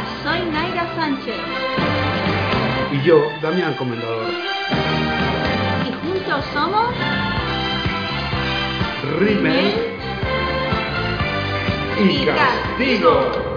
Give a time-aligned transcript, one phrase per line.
[0.00, 1.36] Hola, soy Naira Sánchez.
[2.92, 4.26] Y yo, Damián Comendador.
[5.86, 6.94] Y juntos somos...
[9.18, 9.74] Rimmel
[11.98, 13.49] y Castigo.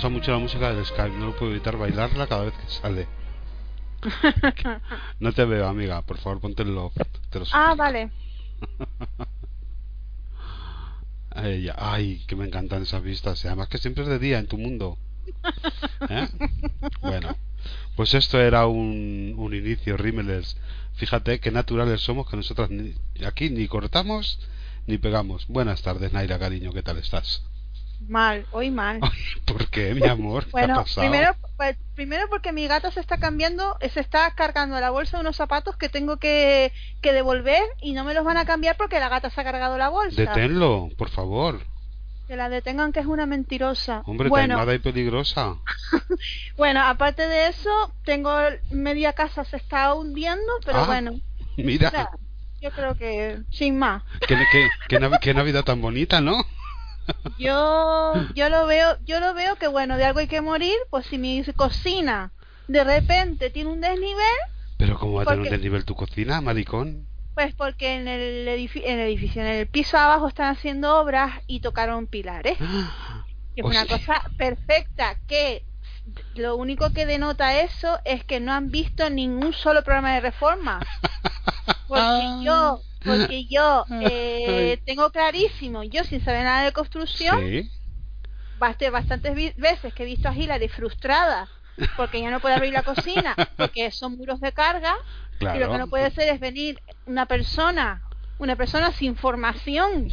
[0.00, 3.06] Gusta mucho la música del Skype, no puedo evitar bailarla cada vez que sale.
[5.20, 6.94] No te veo, amiga, por favor, ponte el love.
[7.28, 8.10] Te lo ah, vale.
[11.32, 13.44] Ay, ay, que me encantan esas vistas.
[13.44, 14.96] Y además que siempre es de día en tu mundo.
[16.08, 16.26] ¿Eh?
[17.02, 17.36] Bueno,
[17.94, 20.56] pues esto era un, un inicio, Rímeles.
[20.94, 24.40] Fíjate qué naturales somos que nosotras ni- aquí ni cortamos
[24.86, 25.46] ni pegamos.
[25.48, 27.44] Buenas tardes, Naira, cariño, ¿qué tal estás?
[28.08, 29.00] Mal, hoy mal.
[29.46, 30.44] ¿Por qué, mi amor?
[30.44, 31.06] ¿Qué ha Bueno, pasado?
[31.06, 35.20] primero, pues, primero porque mi gato se está cambiando, se está cargando la bolsa de
[35.22, 39.00] unos zapatos que tengo que, que devolver y no me los van a cambiar porque
[39.00, 40.16] la gata se ha cargado la bolsa.
[40.16, 41.60] Deténlo, por favor.
[42.26, 44.02] Que la detengan que es una mentirosa.
[44.06, 45.56] Hombre, bueno, taimada y peligrosa.
[46.56, 47.70] bueno, aparte de eso,
[48.04, 48.30] tengo
[48.70, 51.10] media casa se está hundiendo, pero Ah, bueno,
[51.56, 52.10] Mira, o sea,
[52.60, 54.02] yo creo que sin más.
[54.26, 54.36] qué,
[54.88, 56.40] qué- qué Navidad tan bonita, ¿no?
[57.38, 61.06] Yo yo lo veo, yo lo veo que bueno, de algo hay que morir, pues
[61.06, 62.32] si mi cocina
[62.68, 64.24] de repente tiene un desnivel,
[64.78, 67.06] Pero ¿cómo va a ¿Por tener un desnivel tu cocina, maricón?
[67.34, 71.32] Pues porque en el, edifi- en el edificio, en el piso abajo están haciendo obras
[71.46, 72.58] y tocaron pilares.
[73.56, 75.64] Que es una sea- cosa perfecta, que
[76.36, 80.80] lo único que denota eso es que no han visto ningún solo programa de reforma.
[81.88, 84.82] Porque yo, porque yo eh, Ay.
[84.84, 87.70] tengo clarísimo, yo sin saber nada de construcción, Sí.
[88.58, 91.48] Baste- bastantes veces que he visto a Hillary frustrada
[91.96, 94.94] porque ya no puede abrir la cocina porque son muros de carga
[95.40, 98.02] y lo que no puede ser es venir una persona
[98.36, 100.08] una persona sin formación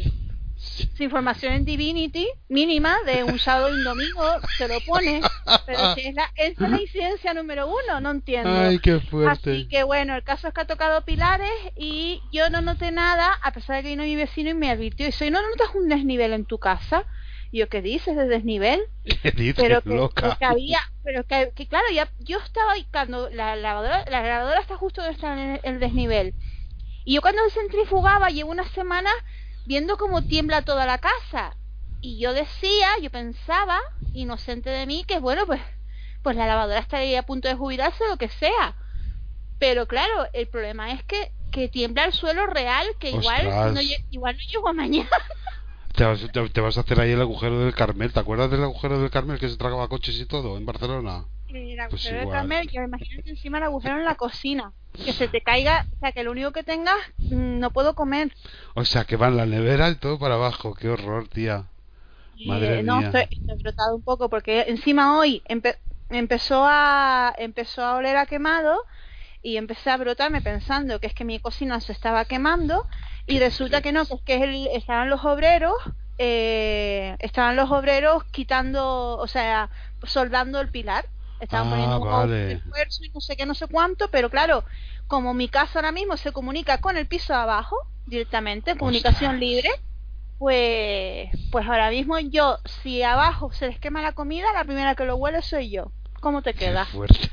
[0.58, 4.22] sin formación en Divinity mínima de un sábado y un domingo
[4.56, 5.20] se lo pone
[5.66, 9.50] pero si es la, es la incidencia número uno no entiendo Ay, qué fuerte.
[9.50, 13.32] Así que bueno, el caso es que ha tocado pilares y yo no noté nada,
[13.42, 15.06] a pesar de que vino mi vecino y me advirtió.
[15.06, 17.04] Y soy, ¿no notas un desnivel en tu casa?
[17.50, 18.80] Y yo, ¿qué dices de desnivel?
[19.22, 20.36] ¿Qué dices, Pero que, loca?
[20.38, 24.60] que había, pero que, que claro, ya yo estaba ahí cuando la lavadora, la lavadora
[24.60, 26.34] está justo donde está el, el desnivel.
[27.04, 29.10] Y yo cuando centrifugaba llevo una semana
[29.68, 31.54] viendo cómo tiembla toda la casa.
[32.00, 33.78] Y yo decía, yo pensaba,
[34.12, 35.60] inocente de mí, que bueno, pues,
[36.22, 38.76] pues la lavadora estaría a punto de jubilarse o lo que sea.
[39.58, 43.80] Pero claro, el problema es que, que tiembla el suelo real, que igual no,
[44.10, 45.10] igual no llego a mañana.
[45.94, 48.12] Te vas, te- te vas a hacer ahí el agujero del Carmel.
[48.12, 51.24] ¿Te acuerdas del agujero del Carmel que se tragaba coches y todo en Barcelona?
[51.48, 52.38] El Pues agujero de igual.
[52.38, 54.72] Carmel, yo imagínate encima el agujero en la cocina.
[54.92, 56.96] Que se te caiga, o sea, que lo único que tengas,
[57.30, 58.32] mm, no puedo comer.
[58.74, 60.74] O sea, que van la nevera y todo para abajo.
[60.74, 61.64] Qué horror, tía.
[62.44, 63.06] Madre eh, no, mía.
[63.06, 65.78] estoy, estoy brotado un poco porque encima hoy empe-
[66.10, 68.84] empezó a empezó a oler a quemado
[69.42, 72.86] y empecé a brotarme pensando que es que mi cocina se estaba quemando
[73.26, 75.74] y resulta que no, que es que el- estaban los obreros
[76.18, 79.70] eh, estaban los obreros quitando, o sea,
[80.04, 81.04] soldando el pilar.
[81.40, 82.52] Estaban Ah, poniendo un vale.
[82.52, 84.64] esfuerzo y no sé qué, no sé cuánto, pero claro,
[85.06, 87.76] como mi casa ahora mismo se comunica con el piso de abajo
[88.06, 89.68] directamente, comunicación libre,
[90.38, 95.04] pues pues ahora mismo yo, si abajo se les quema la comida, la primera que
[95.04, 95.92] lo huele soy yo.
[96.20, 96.84] ¿Cómo te Qué queda?
[96.86, 97.30] fuerte.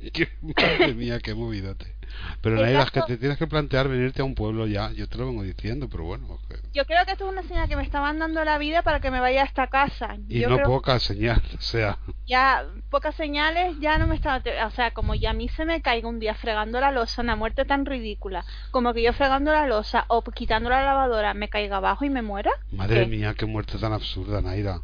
[0.12, 1.94] Qué, madre mía, qué movidote.
[2.40, 4.92] Pero El Naida, es que te tienes que plantear venirte a un pueblo ya.
[4.92, 6.38] Yo te lo vengo diciendo, pero bueno.
[6.72, 9.10] Yo creo que esto es una señal que me estaban dando la vida para que
[9.10, 10.16] me vaya a esta casa.
[10.28, 11.98] Y yo no creo poca señal, o sea.
[12.26, 15.80] ya pocas señales ya no me estaba o sea como ya a mí se me
[15.80, 19.66] caiga un día fregando la losa una muerte tan ridícula como que yo fregando la
[19.66, 23.06] losa o quitando la lavadora me caiga abajo y me muera Madre ¿Qué?
[23.06, 24.80] mía, qué muerte tan absurda, Naira.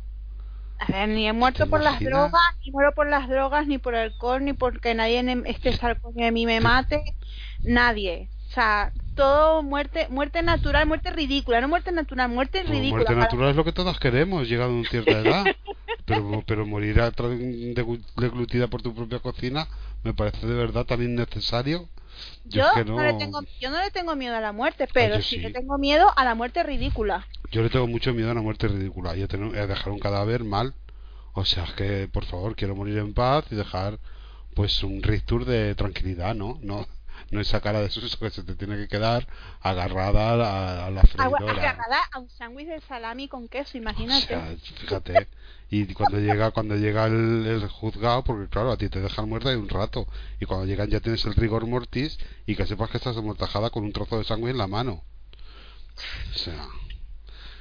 [0.79, 3.79] A ver ni he muerto ¿Te por las drogas ni muero por las drogas ni
[3.79, 7.03] por alcohol ni porque nadie esté al coño de mí me mate.
[7.63, 8.29] Nadie.
[8.49, 12.91] O sea todo muerte muerte natural muerte ridícula no muerte natural muerte Pues ridícula.
[13.05, 15.45] muerte para- natural es lo que todas queremos, llegado a una cierta edad.
[16.05, 17.01] pero, pero morir
[18.17, 19.67] deglutida por tu propia cocina
[20.05, 21.89] me parece de verdad tan innecesario.
[22.45, 22.97] Yo, yo es que no...
[22.97, 25.79] no, le tengo yo no le tengo miedo a la muerte pero sí le tengo
[25.79, 27.27] miedo a la muerte ridícula.
[27.51, 29.17] Yo le tengo mucho miedo a la muerte ridícula.
[29.17, 30.75] Y a, tener- a dejar un cadáver mal.
[31.35, 33.99] O sea, es que por favor quiero morir en paz y dejar
[34.55, 36.59] pues un rictur de tranquilidad, ¿no?
[36.63, 36.87] No,
[37.31, 39.27] no esa cara de susto que se te tiene que quedar
[39.61, 41.53] agarrada a la, a la freidora.
[41.53, 44.27] agarrada a un sándwich de salami con queso, O imagínate.
[44.27, 45.27] sea, fíjate.
[45.69, 49.51] Y cuando llega cuando llega el, el juzgado, porque claro, a ti te dejan muerta
[49.51, 50.07] de un rato.
[50.41, 53.83] Y cuando llegan ya tienes el rigor mortis y que sepas que estás amortajada con
[53.83, 55.03] un trozo de sangre en la mano.
[56.35, 56.67] O sea,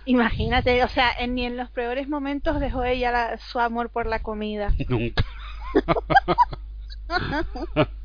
[0.08, 4.06] Imagínate, o sea, en- ni en los peores momentos dejó ella la- su amor por
[4.06, 4.72] la comida.
[4.88, 5.26] nunca.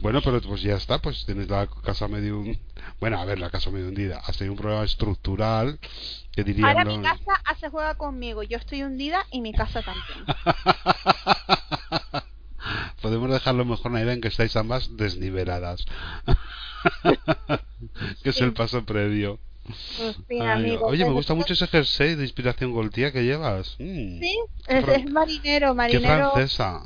[0.00, 2.42] bueno, pero pues ya está, pues tienes la casa medio...
[3.00, 4.18] Bueno, a ver, la casa medio hundida.
[4.18, 5.78] Has tenido un problema estructural
[6.32, 10.26] que dirían Ahora mi casa hace juega conmigo, yo estoy hundida y mi casa también.
[13.02, 15.84] Podemos dejarlo mejor, Naira, en que estáis ambas desniveladas.
[18.22, 19.38] que es el paso previo.
[19.64, 23.22] Pues sí, Ay, amigo, oye, me pero- gusta mucho ese jersey de inspiración Goltía que
[23.24, 23.76] llevas.
[23.78, 26.32] Mm, Sí, es, es marinero, Qué marinero.
[26.32, 26.82] francesa.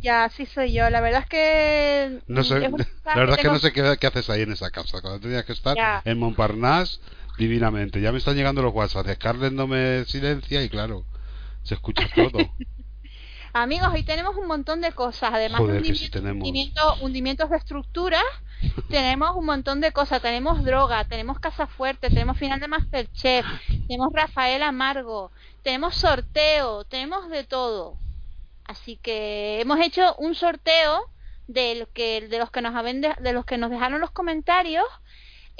[0.00, 0.88] Ya, sí soy yo.
[0.90, 2.20] La verdad es que.
[2.28, 4.42] No sé, es una la verdad es que tengo- no sé qué, qué haces ahí
[4.42, 5.00] en esa casa.
[5.00, 6.02] Cuando tenías que estar Ya.
[6.04, 7.00] en Montparnasse,
[7.38, 8.00] divinamente.
[8.00, 9.06] Ya me están llegando los WhatsApp.
[9.14, 11.04] Scarlett no me silencia y claro,
[11.62, 12.38] se escucha todo.
[13.54, 15.30] Amigos, hoy tenemos un montón de cosas.
[15.34, 16.48] Además Joder, de sí hundimiento- tenemos.
[16.48, 18.22] hundimiento- hundimientos de estructuras,
[18.88, 20.22] tenemos un montón de cosas.
[20.22, 23.44] Tenemos droga, tenemos Casa Fuerte, tenemos final de Masterchef,
[23.88, 25.30] tenemos Rafael Amargo,
[25.62, 27.96] tenemos sorteo, tenemos de todo.
[28.64, 31.02] Así que hemos hecho un sorteo
[31.46, 34.86] de, lo que, de los que nos de los que nos dejaron los comentarios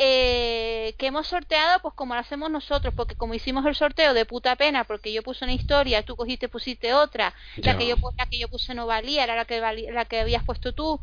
[0.05, 4.25] eh, que hemos sorteado pues como lo hacemos nosotros porque como hicimos el sorteo de
[4.25, 8.27] puta pena porque yo puse una historia tú cogiste pusiste otra la que yo la
[8.27, 11.01] que yo puse no valía era la que valía- la que habías puesto tú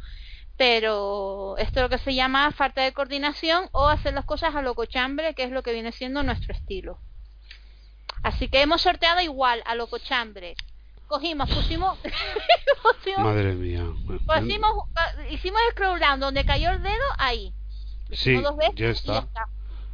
[0.58, 4.62] pero esto es lo que se llama falta de coordinación o hacer las cosas a
[4.62, 7.00] lo cochambre que es lo que viene siendo nuestro estilo
[8.24, 10.56] así que hemos sorteado igual a lo cochambre
[11.08, 11.98] cogimos pusimos,
[12.84, 13.84] pusimos Madre mía.
[14.28, 14.72] Pusimos,
[15.32, 17.52] hicimos scroll down donde cayó el dedo ahí.
[18.12, 19.28] Sí, hicimos dos veces ya está.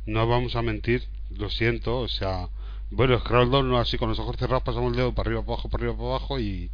[0.06, 2.50] No vamos a mentir, lo siento, o sea,
[2.92, 5.54] bueno, scroll down no así con los ojos cerrados pasamos el dedo para arriba, para
[5.54, 6.72] abajo, para arriba, para abajo y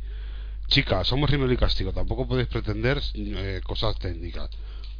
[0.67, 4.49] chicas, somos rímel y castigo, tampoco podéis pretender eh, cosas técnicas.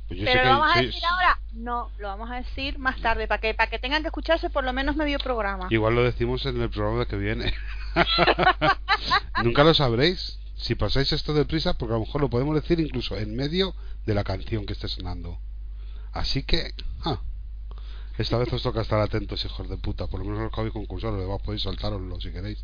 [0.07, 1.39] Pues yo Pero lo vamos a decir ahora.
[1.53, 4.65] No, lo vamos a decir más tarde para que para que tengan que escucharse por
[4.65, 5.67] lo menos medio programa.
[5.69, 7.53] Igual lo decimos en el programa que viene.
[9.43, 13.17] Nunca lo sabréis si pasáis esto deprisa, porque a lo mejor lo podemos decir incluso
[13.17, 13.73] en medio
[14.05, 15.39] de la canción que esté sonando.
[16.11, 16.73] Así que,
[17.05, 17.21] ah,
[18.17, 20.07] esta vez os toca estar atentos, hijos de puta.
[20.07, 22.63] Por lo menos los que habéis concursado, los demás podéis saltaroslo si queréis.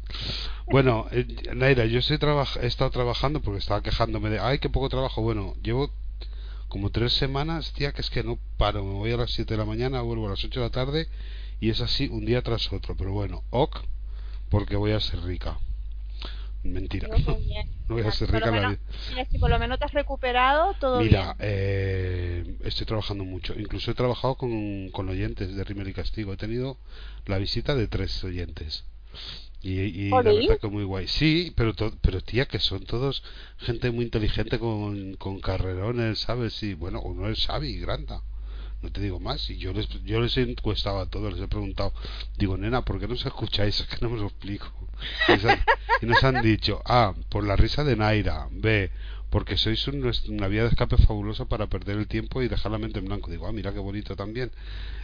[0.68, 2.20] Bueno, eh, Naira, yo estoy
[2.62, 5.22] he estado trabajando porque estaba quejándome de, ay, qué poco trabajo.
[5.22, 5.92] Bueno, llevo
[6.68, 8.84] como tres semanas, tía, que es que no paro.
[8.84, 11.08] Me voy a las 7 de la mañana, vuelvo a las 8 de la tarde
[11.60, 12.96] y es así un día tras otro.
[12.98, 13.80] Pero bueno, ok,
[14.50, 15.58] porque voy a ser rica.
[16.74, 17.08] Mentira.
[17.46, 17.68] Bien.
[17.88, 18.80] No voy a lo rica la vida.
[19.12, 21.36] mira, si por lo menos te has recuperado, todo Mira, bien.
[21.40, 23.54] eh, estoy trabajando mucho.
[23.58, 26.34] Incluso he trabajado con, con oyentes de Rimmel y Castigo.
[26.34, 26.78] He tenido
[27.26, 28.84] la visita de tres oyentes.
[29.62, 31.08] Y, y la verdad que muy guay.
[31.08, 33.24] Sí, pero, to- pero tía, que son todos
[33.58, 36.62] gente muy inteligente con, con carrerones, ¿sabes?
[36.64, 38.22] Y bueno, uno es Xavi y Granda.
[38.82, 39.50] No te digo más.
[39.50, 41.94] Y yo les, yo les he encuestado a todos, les he preguntado.
[42.38, 43.80] Digo, nena, ¿por qué no os escucháis?
[43.82, 44.68] Es que no me lo explico.
[46.02, 48.48] Y nos han, dicho, A, por la risa de Naira.
[48.52, 48.92] B,
[49.30, 52.78] porque sois un- una vía de escape fabulosa para perder el tiempo y dejar la
[52.78, 53.30] mente en blanco.
[53.30, 54.52] Digo, ah, mira qué bonito también.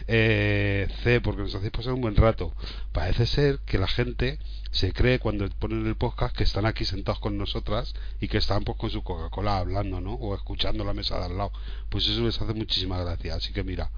[0.06, 2.54] Eh, C, porque nos hacéis pasar un buen rato.
[2.92, 4.38] Parece ser que la gente
[4.70, 8.64] se cree cuando ponen el podcast que están aquí sentados con nosotras y que están
[8.64, 10.14] pues con su Coca-Cola hablando, ¿no?
[10.14, 11.52] O escuchando la mesa de al lado.
[11.90, 13.34] Pues eso les hace muchísima gracia.
[13.36, 13.90] Así que mira,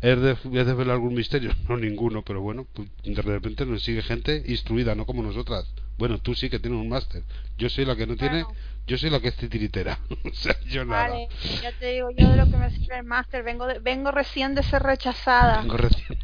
[0.00, 1.52] ¿es de, ¿es de ver algún misterio?
[1.68, 5.66] No, ninguno, pero bueno, pues de repente nos sigue gente instruida, no como nosotras.
[5.98, 7.22] Bueno, tú sí que tienes un máster.
[7.58, 8.44] Yo soy la que no tiene,
[8.86, 9.98] yo soy la que es titiritera.
[10.24, 11.08] o sea, yo nada.
[11.08, 11.28] Vale,
[11.62, 13.42] ya te digo yo de lo que me sirve el máster.
[13.42, 15.62] Vengo, de- vengo recién de ser rechazada.
[15.62, 16.18] Tengo recién.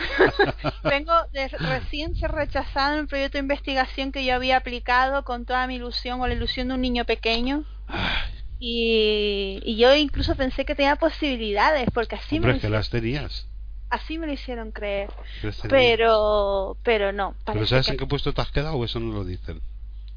[0.82, 5.44] Vengo de recién ser rechazada en un proyecto de investigación que yo había aplicado con
[5.44, 7.64] toda mi ilusión o la ilusión de un niño pequeño.
[7.86, 12.70] Ay, Y, y yo incluso pensé que tenía posibilidades, porque así, me hombre, es que
[12.70, 13.46] las tenías.
[13.90, 15.10] Así me lo hicieron creer.
[15.68, 17.34] Pero, pero no.
[17.44, 19.60] ¿Pero sabes que- en qué puesto te has quedado o eso no lo dicen?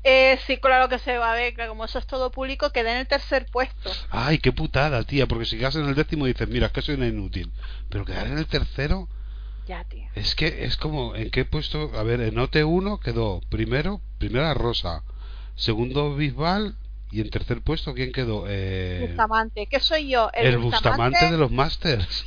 [0.05, 2.97] Eh, sí, claro que se va a ver, como eso es todo público, quedé en
[2.97, 3.89] el tercer puesto.
[4.09, 6.95] Ay, qué putada, tía, porque si quedas en el décimo dices, mira, es que soy
[6.95, 7.51] una inútil.
[7.89, 9.07] Pero quedar en el tercero,
[9.65, 10.03] Ya, tío.
[10.15, 11.91] es que es como, ¿en qué puesto?
[11.97, 15.03] A ver, en OT1 quedó primero, primera Rosa,
[15.55, 16.75] segundo Bisbal
[17.13, 18.45] y en tercer puesto, ¿quién quedó?
[18.47, 19.67] Eh, Bustamante.
[19.67, 20.31] ¿Qué soy yo?
[20.33, 22.25] el Bustamante de los Masters.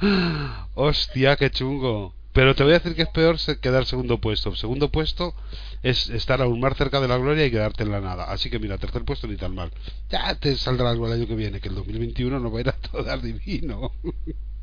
[0.74, 2.14] Hostia, qué chungo.
[2.32, 4.54] Pero te voy a decir que es peor quedar segundo puesto.
[4.54, 5.34] Segundo puesto
[5.82, 8.30] es estar aún más cerca de la gloria y quedarte en la nada.
[8.30, 9.72] Así que mira, tercer puesto ni tan mal.
[10.10, 12.68] Ya te saldrá algo el año que viene, que el 2021 no va a ir
[12.68, 13.90] a todo divino.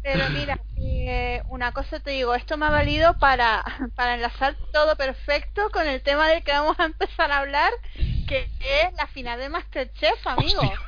[0.05, 3.63] Pero mira, eh, una cosa te digo, esto me ha valido para,
[3.95, 7.71] para enlazar todo perfecto con el tema del que vamos a empezar a hablar,
[8.27, 10.61] que es la final de Masterchef, amigo.
[10.61, 10.79] Hostia.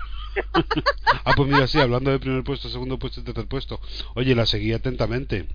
[1.26, 3.82] ah, pues mira, sí, hablando de primer puesto, segundo puesto y tercer puesto.
[4.14, 5.48] Oye, la seguí atentamente.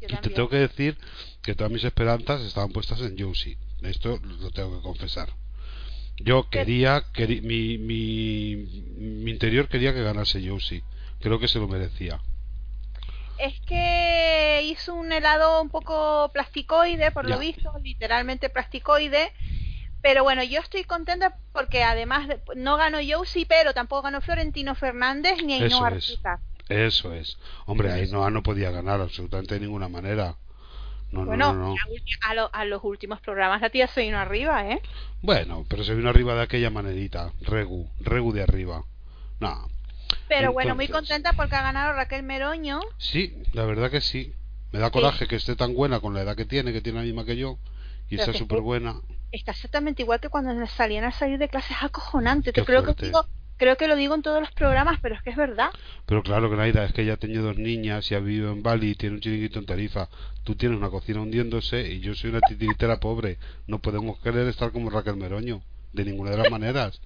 [0.00, 0.98] Y te tengo que decir
[1.42, 3.56] que todas mis esperanzas estaban puestas en Josie.
[3.82, 5.32] Esto lo tengo que confesar.
[6.16, 7.04] Yo quería,
[7.42, 8.56] mi, mi,
[8.96, 10.82] mi interior quería que ganase Josie.
[11.20, 12.20] Creo que se lo merecía.
[13.40, 17.34] Es que hizo un helado un poco plasticoide, por Ya.
[17.34, 19.32] lo visto, literalmente plasticoide.
[20.02, 24.74] Pero bueno, yo estoy contenta porque además de- no ganó Josie, pero tampoco ganó Florentino
[24.74, 26.10] Fernández ni Eso Ainhoa es.
[26.10, 26.40] Arteta.
[26.68, 27.38] Eso es.
[27.66, 30.36] Hombre, Ainhoa no podía ganar absolutamente de ninguna manera.
[31.10, 31.74] No, Bueno, no, no,
[32.28, 34.80] A, lo- a los últimos programas la tía se vino arriba, ¿eh?
[35.22, 37.32] Bueno, pero se vino arriba de aquella manerita.
[37.40, 38.84] Regu, Regu de arriba.
[39.40, 39.68] No.
[40.30, 42.80] Pero bueno, muy contenta porque ha ganado Raquel Meroño.
[42.98, 44.32] Sí, la verdad que sí.
[44.72, 44.92] Me da Sí.
[44.92, 47.36] coraje que esté tan buena con la edad que tiene, que tiene la misma que
[47.36, 47.58] yo.
[48.08, 48.94] Y Pero está súper buena.
[49.32, 52.52] Está exactamente igual que cuando salían a salir de clases acojonante.
[52.52, 55.30] Te creo que digo, creo que lo digo en todos los programas, pero es que
[55.30, 55.70] es verdad.
[56.06, 58.62] Pero claro que Naida, es que ella ha tenido dos niñas y ha vivido en
[58.62, 60.08] Bali y tiene un chiringuito en Tarifa.
[60.44, 63.38] Tú tienes una cocina hundiéndose y yo soy una titiritera pobre.
[63.66, 67.00] No podemos querer estar como Raquel Meroño, de ninguna de las maneras.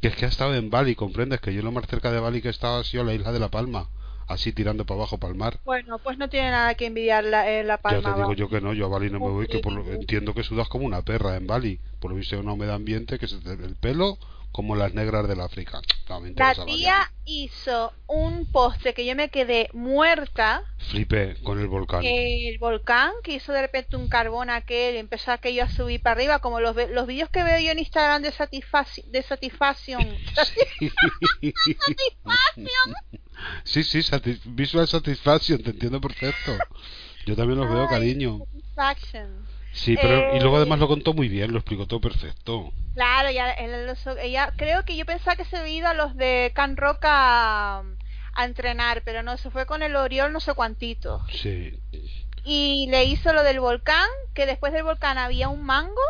[0.00, 2.40] Que es que ha estado en Bali, comprendes que yo lo más cerca de Bali
[2.40, 3.88] que he estado ha sido la isla de La Palma,
[4.28, 5.58] así tirando para abajo para el mar.
[5.64, 8.14] Bueno, pues no tiene nada que envidiar la, eh, la Ya palma.
[8.14, 9.90] te digo yo que no, yo a Bali no me voy, que por lo- Uy.
[9.96, 11.80] entiendo que sudas como una perra en Bali.
[11.98, 14.18] Por lo visto hay una humedad ambiente que se te el pelo
[14.52, 15.80] como las negras del África.
[16.08, 20.62] No La tía hizo un postre que yo me quedé muerta.
[20.78, 22.02] Flipé con el volcán.
[22.04, 26.14] El volcán que hizo de repente un carbón aquel y empezó aquello a subir para
[26.14, 30.00] arriba, como los, los vídeos que veo yo en Instagram de, Satisfac- de Satisfaction.
[33.64, 36.56] Sí, sí, satis- Visual Satisfaction, te entiendo perfecto.
[37.26, 38.40] Yo también los veo, cariño.
[38.74, 39.46] Satisfaction.
[39.78, 42.72] Sí, pero y Eh, luego además lo contó muy bien, lo explicó todo perfecto.
[42.94, 46.50] Claro, ya, él ella, creo que yo pensaba que se había ido a los de
[46.54, 47.84] Can Rock a,
[48.34, 51.22] a entrenar, pero no, se fue con el Oriol no sé cuantito.
[51.30, 51.78] Sí.
[52.44, 56.02] Y le hizo lo del volcán, que después del volcán había un mango,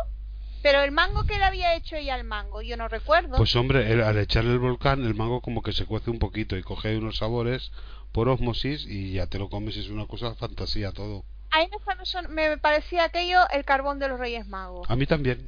[0.63, 3.37] pero el mango que le había hecho ella al mango, yo no recuerdo.
[3.37, 6.63] Pues hombre, al echarle el volcán, el mango como que se cuece un poquito y
[6.63, 7.71] coge unos sabores
[8.11, 11.23] por osmosis y ya te lo comes, es una cosa sonía todo.
[11.51, 14.89] A mí me, pa- son- me parecía aquello el carbón de los Reyes Magos.
[14.89, 15.47] A mí también.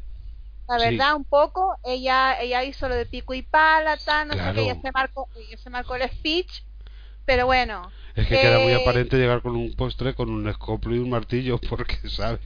[0.67, 0.83] La sí.
[0.85, 4.61] verdad, un poco, ella ella hizo lo de pico y pala, tal, no sé qué,
[4.61, 6.63] ella se marcó, ella se marcó el speech,
[7.25, 7.91] pero bueno.
[8.15, 11.09] Es que queda muy Eh, aparente llegar con un postre, con un escoplo y un
[11.09, 12.39] martillo, porque sabes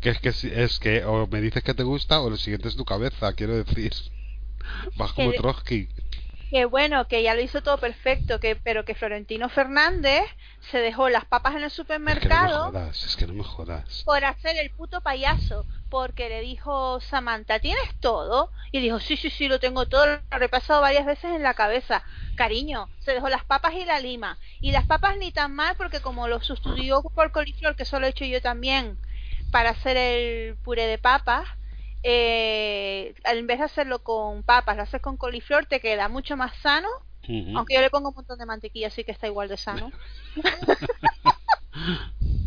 [0.00, 0.28] que es que
[0.64, 3.56] es que o me dices que te gusta o lo siguiente es tu cabeza, quiero
[3.56, 3.92] decir.
[4.96, 5.88] Vas como Que- Trotsky.
[6.50, 10.24] Que bueno, que ya lo hizo todo perfecto, que pero que Florentino Fernández
[10.70, 13.34] se dejó las papas en el Es que no me supermercado jodas, es que no
[13.34, 14.02] me jodas.
[14.04, 18.50] por hacer el puto payaso, porque le dijo Samantha, ¿tienes todo?
[18.70, 21.54] Y dijo, sí, sí, sí, lo tengo todo, lo he repasado varias veces en la
[21.54, 22.04] cabeza.
[22.36, 24.38] Cariño, se dejó las papas y la lima.
[24.60, 28.06] Y las papas ni tan mal, porque como lo sustituyó por coliflor, que eso lo
[28.06, 28.98] he hecho yo también,
[29.50, 31.46] para hacer el puré de papas,
[32.08, 36.54] eh, en vez de hacerlo con papas, lo haces con coliflor, te queda mucho más
[36.62, 36.88] sano
[37.56, 39.90] aunque yo le pongo un montón de mantequilla, así que está igual de sano.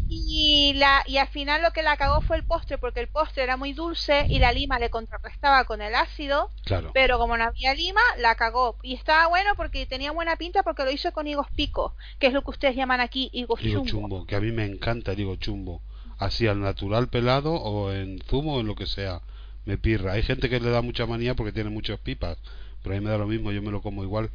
[0.08, 3.44] y, la, y al final lo que la cagó fue el postre, porque el postre
[3.44, 6.92] era muy dulce y la lima le contrarrestaba con el ácido, Claro.
[6.94, 8.78] pero como no había lima, la cagó.
[8.82, 12.34] Y estaba bueno porque tenía buena pinta porque lo hizo con higos pico, que es
[12.34, 14.08] lo que ustedes llaman aquí higos Digo chumbo.
[14.08, 15.82] chumbo, que a mí me encanta, digo chumbo.
[16.18, 19.22] Así al natural pelado o en zumo o en lo que sea.
[19.70, 20.14] Me pirra.
[20.14, 22.38] Hay gente que le da mucha manía porque tiene muchas pipas.
[22.82, 24.30] Pero a mí me da lo mismo, yo me lo como igual.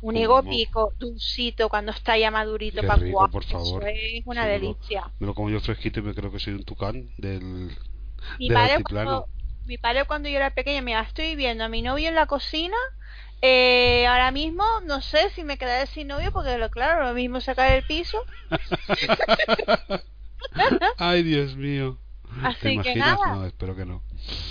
[0.00, 3.82] Un higo pico, dulcito, cuando está ya madurito para rico, por favor.
[3.82, 5.10] Eso es una Sí, me lo- delicia.
[5.20, 7.70] Me lo como yo fresquito y me creo que soy un tucán del,
[8.38, 9.10] Mi del padre, altiplano.
[9.10, 9.28] cuando,
[9.64, 12.76] mi padre cuando yo era pequeña, mira, estoy viendo a mi novio en la cocina.
[13.42, 17.40] Eh, ahora mismo no sé si me quedaré sin novio porque lo claro, lo mismo
[17.40, 18.18] sacar el piso.
[20.98, 21.98] Ay, Dios mío.
[22.42, 23.18] Así ¿Te que imaginas?
[23.20, 23.36] nada.
[23.36, 24.02] No, espero que no.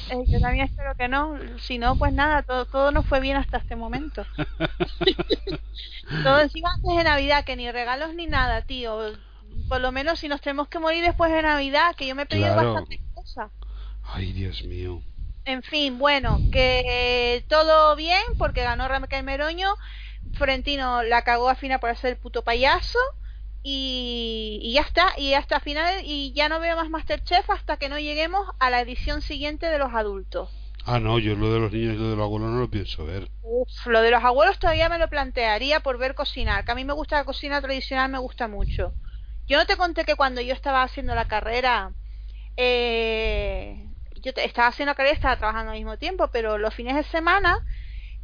[0.10, 1.38] Eh, yo también espero que no.
[1.60, 4.26] Si no, pues nada, todo, todo nos fue bien hasta este momento.
[6.24, 9.14] todo encima antes de Navidad, que ni regalos ni nada, tío.
[9.68, 12.26] Por lo menos si nos tenemos que morir después de Navidad, que yo me he
[12.26, 12.74] pedido Claro.
[12.74, 13.52] bastantes cosas.
[14.04, 15.02] Ay, Dios mío.
[15.46, 19.76] En fin, bueno, que todo bien porque ganó Raquel Meroño.
[20.34, 23.00] Florentino la cagó a Fina por hacer el puto payaso.
[23.66, 25.14] Y, y ya está.
[25.18, 28.82] Y hasta final, y ya no veo más Masterchef hasta que no lleguemos a la
[28.82, 30.52] edición siguiente de los adultos.
[30.86, 33.06] Ah, no, yo lo de los niños y lo de los abuelos no lo pienso
[33.06, 33.30] ver.
[33.42, 36.84] Uf, lo de los abuelos todavía me lo plantearía por ver cocinar, que a mí
[36.86, 38.96] me gusta la cocina tradicional, me gusta mucho.
[39.48, 41.94] Yo no te conté que cuando yo estaba haciendo la carrera,
[42.58, 43.90] eh,
[44.22, 46.96] yo te- estaba haciendo la carrera y estaba trabajando al mismo tiempo, pero los fines
[46.96, 47.58] de semana,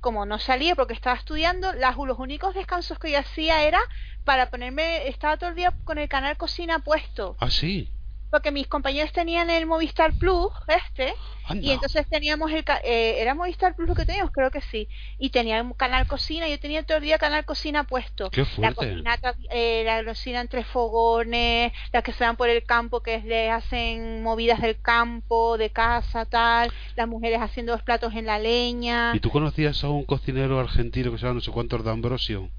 [0.01, 3.79] como no salía porque estaba estudiando, las, los únicos descansos que yo hacía era
[4.24, 7.90] para ponerme, estaba todo el día con el canal cocina puesto, Ah, sí.
[8.30, 11.13] porque mis compañeros tenían el Movistar Plus, este,
[11.46, 11.66] Anda.
[11.68, 14.88] y entonces teníamos el eh, era Movistar Plus lo que teníamos, creo que sí.
[15.18, 18.30] Y tenía un canal cocina, yo tenía todo el día canal cocina puesto.
[18.30, 18.74] Qué La fuerte.
[18.75, 23.20] cocina, tra- eh, la cocina entre fogones, las que se van por el campo, que
[23.20, 26.72] le hacen movidas del campo, de casa, tal.
[26.96, 29.13] Las mujeres haciendo los platos en la leña.
[29.13, 32.50] ¿Y tú conocías a un cocinero argentino que se llama no sé cuántos de Ambrosio?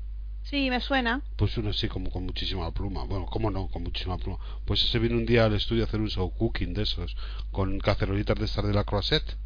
[0.44, 1.22] Sí, me suena.
[1.37, 3.04] Pues uno así como con muchísima pluma.
[3.04, 3.68] Bueno, ¿cómo no?
[3.68, 4.38] Con muchísima pluma.
[4.64, 7.16] Pues ese vino un día al estudio a hacer un show cooking de esos,
[7.50, 9.37] con cacerolitas de estas de la croisette.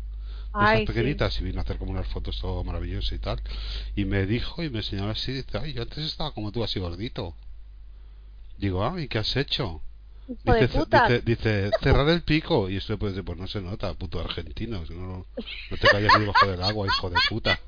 [0.52, 0.86] Ay, esas sí.
[0.86, 3.40] pequeñitas y vino a hacer como unas fotos todo maravilloso y tal
[3.94, 6.80] y me dijo y me señaló así dice ay yo antes estaba como tú así
[6.80, 7.34] gordito
[8.56, 9.82] digo ah y qué has hecho
[10.26, 14.82] dice, dice, dice, cerrar el pico y esto pues, pues no se nota puto argentino
[14.90, 15.26] no,
[15.70, 17.60] no, te calles debajo del agua hijo de puta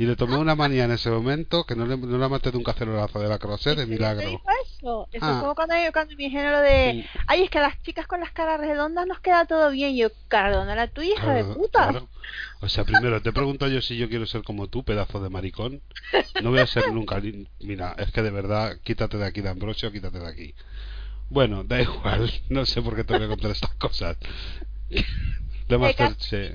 [0.00, 2.56] y le tomé una manía en ese momento que no, le, no la maté de
[2.56, 5.08] un cacerolazo de la croisette de ¿En serio milagro dijo eso?
[5.12, 5.32] Eso Ah.
[5.34, 8.30] es como cuando, cuando dijeron lo de, ay, es que a las chicas con las
[8.32, 9.94] caras redondas nos queda todo bien.
[9.94, 11.88] Yo, cara redonda era tu hija de puta.
[11.90, 12.08] claro.
[12.62, 15.82] O sea, primero te pregunto yo si yo quiero ser como tú, pedazo de maricón.
[16.42, 17.20] No voy a ser nunca.
[17.60, 20.54] Mira, es que de verdad, quítate de aquí de Ambrosio, quítate de aquí.
[21.28, 22.30] Bueno, da igual.
[22.48, 24.16] No sé por qué te voy a contar estas cosas.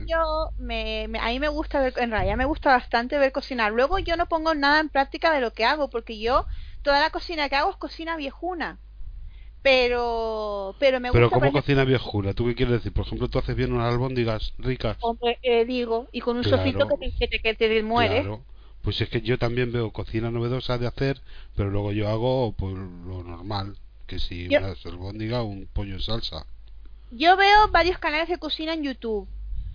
[0.07, 3.71] Yo me, me- a mí me gusta ver, en realidad me gusta bastante ver cocinar.
[3.71, 6.45] Luego yo no pongo nada en práctica de lo que hago, porque yo
[6.81, 8.79] toda la cocina que hago es cocina viejuna.
[9.61, 12.33] Pero, pero me Pero gusta, ¿cómo por ejemplo, cocina viejuna?
[12.33, 12.93] ¿Tú qué quieres decir?
[12.93, 14.97] Por ejemplo, tú haces bien unas albóndigas ricas.
[15.01, 16.57] hombre, eh, digo, y con un Claro.
[16.57, 18.21] sofrito que te, que te, que te muere.
[18.21, 18.45] Claro.
[18.83, 21.19] Pues es que yo también veo cocina novedosa de hacer,
[21.55, 25.95] pero luego yo hago pues lo normal, que si Yo- una albóndiga o un pollo
[25.95, 26.45] en salsa.
[27.17, 29.29] Yo veo varios canales de cocina en YouTube.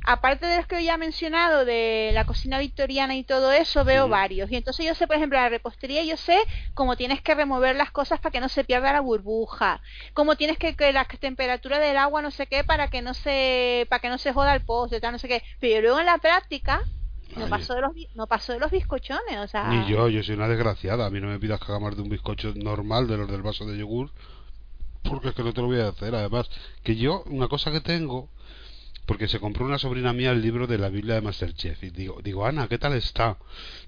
[0.04, 4.08] Aparte de los que ya he mencionado, de la cocina victoriana y todo eso, veo
[4.08, 4.50] varios.
[4.50, 6.38] Y entonces yo sé, por ejemplo, la repostería, yo sé
[6.74, 9.80] cómo tienes que remover las cosas para que no se pierda la burbuja.
[10.12, 13.86] Cómo tienes que, que la temperatura del agua, no sé qué, para que no se,
[13.88, 15.42] para que no se joda el poste, tal, no sé qué.
[15.60, 16.82] Pero luego en la práctica,
[17.36, 19.68] no pasó de los, no pasó de los bizcochones, o sea.
[19.68, 21.06] Ni yo, yo soy una desgraciada.
[21.06, 23.42] A mí no me pidas que haga más de un bizcocho normal de los del
[23.42, 24.10] vaso de yogur,
[25.02, 26.14] porque es que no te lo voy a hacer.
[26.14, 26.48] Además,
[26.82, 28.28] que yo, una cosa que tengo,
[29.10, 32.20] porque se compró una sobrina mía el libro de la Biblia de Masterchef, y digo,
[32.22, 33.38] digo Ana, ¿qué tal está?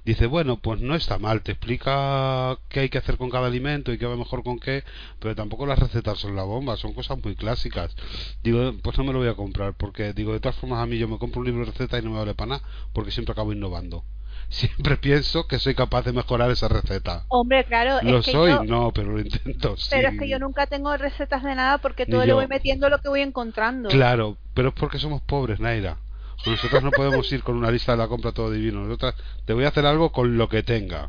[0.04, 3.92] Dice, bueno, pues no está mal, te explica qué hay que hacer con cada alimento
[3.92, 4.82] y qué va mejor con qué,
[5.20, 7.94] pero tampoco las recetas son la bomba, son cosas muy clásicas.
[8.42, 10.98] Digo, pues no me lo voy a comprar, porque digo, de todas formas a mí
[10.98, 13.30] yo me compro un libro de receta y no me vale para nada, porque siempre
[13.32, 14.04] acabo innovando.
[14.48, 17.24] Siempre pienso que soy capaz de mejorar esa receta.
[17.28, 19.76] Hombre, claro, Lo es que soy, yo, no, pero lo intento.
[19.90, 20.14] pero sí.
[20.14, 22.36] es que yo nunca tengo recetas de nada porque todo le yo.
[22.36, 23.88] voy metiendo lo que voy encontrando.
[23.88, 25.96] Claro, pero es porque somos pobres, Naira.
[26.44, 28.80] Nosotros no podemos ir con una lista de la compra todo divino.
[28.80, 29.14] Nosotras
[29.44, 31.08] te voy a hacer algo con lo que tenga.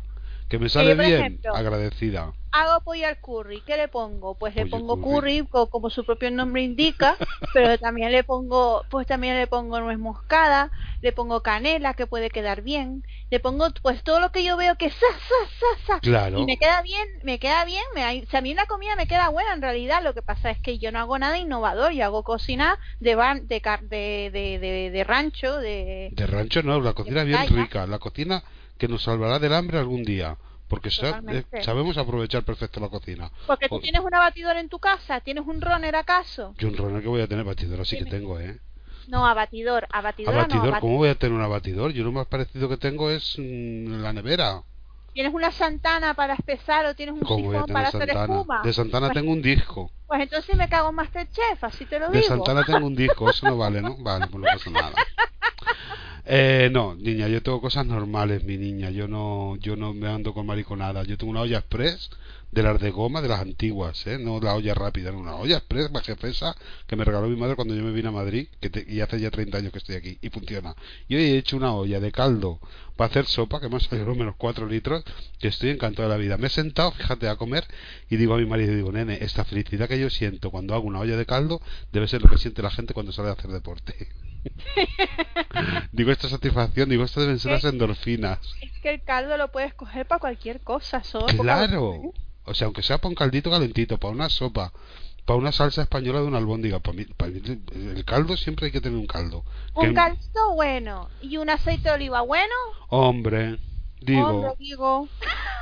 [0.54, 2.32] Que me sale por bien, ejemplo, agradecida.
[2.52, 4.36] Hago pollo al curry, ¿qué le pongo?
[4.38, 5.40] Pues le pongo curry.
[5.40, 7.16] curry, co- como su propio nombre indica,
[7.52, 12.30] pero también le pongo, pues también le pongo nuez moscada, le pongo canela que puede
[12.30, 16.00] quedar bien, le pongo pues todo lo que yo veo que sa sa sa sa
[16.00, 16.38] Claro.
[16.38, 19.52] y me queda bien, me queda bien, me, a mí una comida me queda buena
[19.52, 22.78] en realidad, lo que pasa es que yo no hago nada innovador, yo hago cocina
[23.00, 27.44] de ban- de, car- de, de, de, rancho, de De rancho no, la cocina bien
[27.48, 27.64] playa.
[27.64, 27.86] rica.
[27.88, 28.44] La cocina
[28.78, 30.36] que nos salvará del hambre algún día.
[30.68, 31.58] Porque Totalmente.
[31.58, 33.30] eh, sabemos aprovechar perfecto la cocina.
[33.46, 36.54] porque tú tienes una batidora en tu casa, tienes un runner acaso?
[36.58, 38.58] Yo un runner que voy a tener batidora sí que tengo, ¿eh?
[39.06, 41.92] No, abatidor, abatidora Abatidor, no, ¿cómo voy a tener un abatidor?
[41.92, 44.62] Yo lo más parecido que tengo es mm, la nevera.
[45.12, 48.22] ¿Tienes una Santana para espesar o tienes un ¿Cómo voy a sifón para hacer Santana?
[48.22, 48.62] espuma?
[48.64, 49.90] De Santana Pues- tengo un disco.
[50.06, 52.28] Pues entonces me cago en Masterchef, así te lo De digo.
[52.28, 53.96] Santana tengo un disco, eso no vale, ¿no?
[54.02, 54.94] Vale, pues no pasa nada.
[56.26, 58.90] Eh, no, niña, yo tengo cosas normales, mi niña.
[58.90, 61.06] Yo no, yo no me ando con mariconadas.
[61.06, 62.08] Yo tengo una olla express
[62.50, 64.18] de las de goma, de las antiguas, ¿eh?
[64.18, 66.56] No la olla rápida, no, una olla express, más jefesa,
[66.86, 69.20] que me regaló mi madre cuando yo me vine a Madrid, que te- y hace
[69.20, 70.74] ya 30 años que estoy aquí, y funciona.
[71.08, 72.60] Y hoy he hecho una olla de caldo
[72.96, 75.04] para hacer sopa, que me ha salido menos 4 litros,
[75.38, 76.36] que estoy encantado de la vida.
[76.36, 77.66] Me he sentado, fíjate, a comer,
[78.08, 81.00] y digo a mi marido, digo, nene, esta felicidad que yo siento cuando hago una
[81.00, 81.60] olla de caldo,
[81.92, 84.08] debe ser lo que siente la gente cuando sale a hacer deporte.
[85.92, 88.38] digo, esta satisfacción, digo, esto deben ser las endorfinas.
[88.60, 91.26] Es que el caldo lo puedes coger para cualquier cosa, solo.
[91.26, 92.12] Claro,
[92.44, 94.72] O sea, aunque sea para un caldito calentito, para una sopa,
[95.24, 97.40] para una salsa española de una albóndiga, para mí, para mí
[97.74, 99.44] el caldo siempre hay que tener un caldo.
[99.74, 102.52] Un Que- caldito bueno y un aceite de oliva bueno.
[102.88, 103.58] Hombre,
[104.00, 104.26] digo...
[104.28, 105.08] Hombre, digo.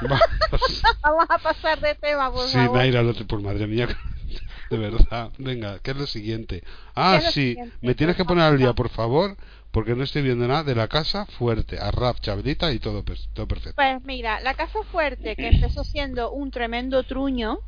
[0.03, 0.21] vamos.
[1.03, 2.77] Vamos a pasar de tema, por Sí, favor.
[2.77, 3.89] Naira, te- por madre mía,
[4.71, 5.31] de verdad.
[5.39, 6.63] Venga, ¿qué es lo siguiente?
[6.95, 7.77] Ah, ¿Qué es lo sí, siguiente?
[7.83, 9.37] me tienes que poner al día, por favor,
[9.71, 13.75] porque no estoy viendo nada de la casa fuerte, a Rap, y todo, todo perfecto.
[13.77, 17.59] Pues mira, la Casa Fuerte, que empezó siendo un tremendo truño,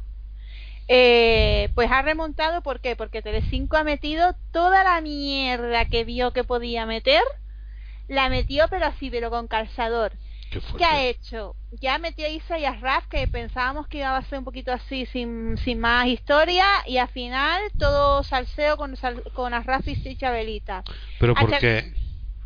[0.88, 2.96] eh, pues ha remontado, ¿por qué?
[2.96, 7.22] Porque Telecinco ha metido toda la mierda que vio que podía meter,
[8.08, 10.12] la metió pero así, pero con calzador.
[10.50, 11.56] Qué ¿Qué ha hecho?
[11.80, 14.72] Ya metió a Isa y a Raf, que pensábamos que iba a ser un poquito
[14.72, 20.16] así, sin, sin más historia, y al final todo salseo con, sal- con Arraf y
[20.16, 20.84] Chabelita.
[21.18, 21.92] Pero ¿por Hasta- qué?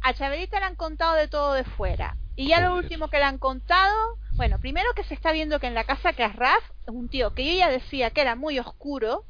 [0.01, 2.17] A Chabelita le han contado de todo de fuera.
[2.37, 3.95] Y ya lo último que le han contado,
[4.39, 7.35] bueno, primero que se está viendo que en la casa que Arraf es un tío
[7.35, 9.27] que yo ya decía que era muy oscuro.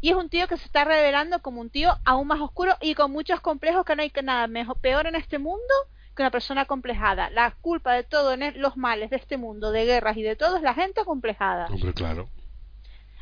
[0.00, 2.94] Y es un tío que se está revelando como un tío aún más oscuro y
[2.96, 5.74] con muchos complejos que no hay que nada mejor, peor en este mundo
[6.16, 7.30] que una persona complejada.
[7.30, 10.34] La culpa de todo en el- los males de este mundo, de guerras y de
[10.36, 11.66] todo, es la gente complejada.
[11.68, 12.28] Hombre, claro.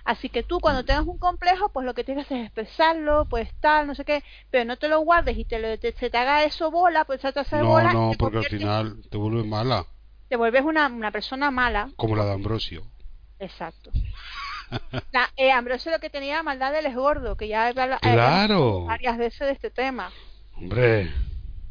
[0.04, 3.26] Así que tú cuando tengas un complejo, pues lo que tienes que hacer es expresarlo,
[3.26, 6.08] pues tal, no sé qué, pero no te lo guardes y te, lo, te, se
[6.10, 9.18] te haga eso bola, pues se te hace No, bola no, porque al final te
[9.18, 9.86] vuelves mala,
[10.28, 11.90] te vuelves una, una persona mala.
[11.96, 12.84] como la de Ambrosio.
[13.38, 13.90] Exacto.
[15.12, 18.84] La, eh, Ambrosio lo que tenía maldad del esgordo, que ya he eh, Claro.
[18.84, 20.10] varias veces de este tema.
[20.56, 21.10] Hombre,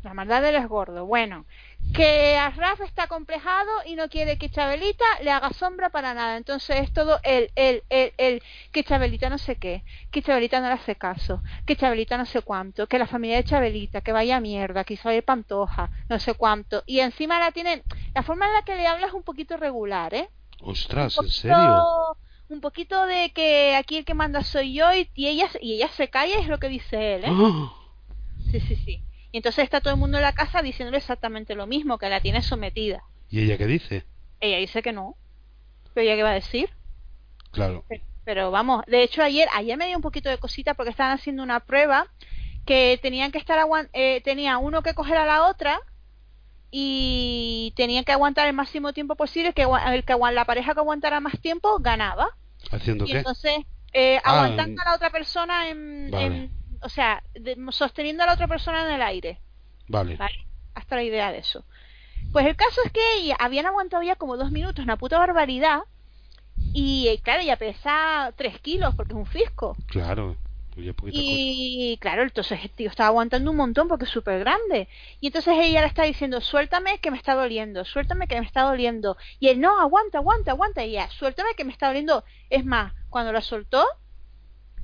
[0.08, 1.06] La maldad del esgordo.
[1.06, 1.46] Bueno,
[1.94, 6.38] que Arraf está complejado y no quiere que Chabelita le haga sombra para nada.
[6.38, 8.42] Entonces es todo el, el, el, el,
[8.72, 12.42] que Chabelita no sé qué, que Chabelita no le hace caso, que Chabelita no sé
[12.42, 16.84] cuánto, que la familia de Chabelita, que vaya mierda, que Isabel Pantoja, no sé cuánto.
[16.86, 17.84] Y encima la tienen,
[18.16, 20.30] la forma en la que le habla es un poquito regular, ¿eh?
[20.62, 21.58] ostras, un ¿en serio?
[21.58, 22.18] poquito-
[22.50, 25.90] Un poquito de que aquí el que manda soy yo y, y ella y ella
[25.90, 27.30] se calla es lo que dice él, ¿eh?
[27.30, 27.74] ¡Ah!
[28.52, 29.04] Sí, sí, sí.
[29.38, 32.22] Y entonces está todo el mundo en la casa diciéndole exactamente lo mismo, que la
[32.22, 33.04] tiene sometida.
[33.30, 34.04] ¿Y ella qué dice?
[34.40, 35.16] Ella dice que no.
[35.94, 36.72] Pero ella qué va a decir.
[37.52, 37.86] Claro.
[37.88, 41.14] Pe- Pero vamos, de hecho ayer, ayer me dio un poquito de cosita porque estaban
[41.14, 42.08] haciendo una prueba
[42.66, 45.80] que tenían que estar eh, tenía uno que coger a la otra
[46.72, 51.20] y tenían que aguantar el máximo tiempo posible, que el que la pareja que aguantara
[51.20, 52.30] más tiempo ganaba.
[52.72, 53.18] ¿Haciendo Y qué?
[53.20, 53.54] entonces,
[53.94, 56.26] eh, Ah, aguantando en- a la otra persona en, Vale.
[56.26, 59.40] en- o sea, de- sosteniendo a la otra persona en el aire.
[59.88, 60.16] Vale.
[60.18, 60.46] ¿Vale?
[60.76, 61.66] Hasta la idea de eso.
[62.32, 65.82] Pues el caso es que ella- habían aguantado ya como dos minutos, una puta barbaridad.
[66.74, 69.76] Y eh, claro, ella pesa tres kilos porque es un fisco.
[69.88, 70.36] Claro.
[70.78, 71.10] Cosa.
[71.12, 74.88] Y claro, entonces el tío estaba aguantando un montón porque es súper grande.
[75.20, 78.62] Y entonces ella le está diciendo, suéltame que me está doliendo, suéltame que me está
[78.62, 79.18] doliendo.
[79.40, 80.86] Y él, no, aguanta, aguanta, aguanta.
[80.86, 82.24] Y ella, suéltame que me está doliendo.
[82.52, 83.88] Es más, cuando la soltó,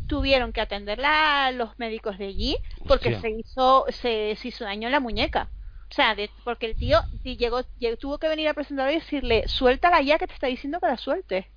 [0.08, 3.22] tuvieron que atenderla a los médicos de allí porque Hostia.
[3.22, 5.52] se hizo, se, se hizo daño en la muñeca.
[5.92, 9.48] O sea, de- porque el tío llegó, llegó- tuvo que venir al presentador y decirle,
[9.48, 11.52] suéltala ya que te está diciendo que la suelte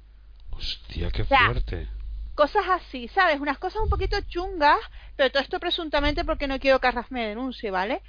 [0.51, 1.89] Hostia, qué sea, fuerte.
[2.35, 3.41] cosas así, ¿sabes?
[3.41, 4.79] Unas cosas un poquito chungas,
[5.17, 8.03] pero todo esto presuntamente porque no quiero que Arras me denuncie, ¿vale?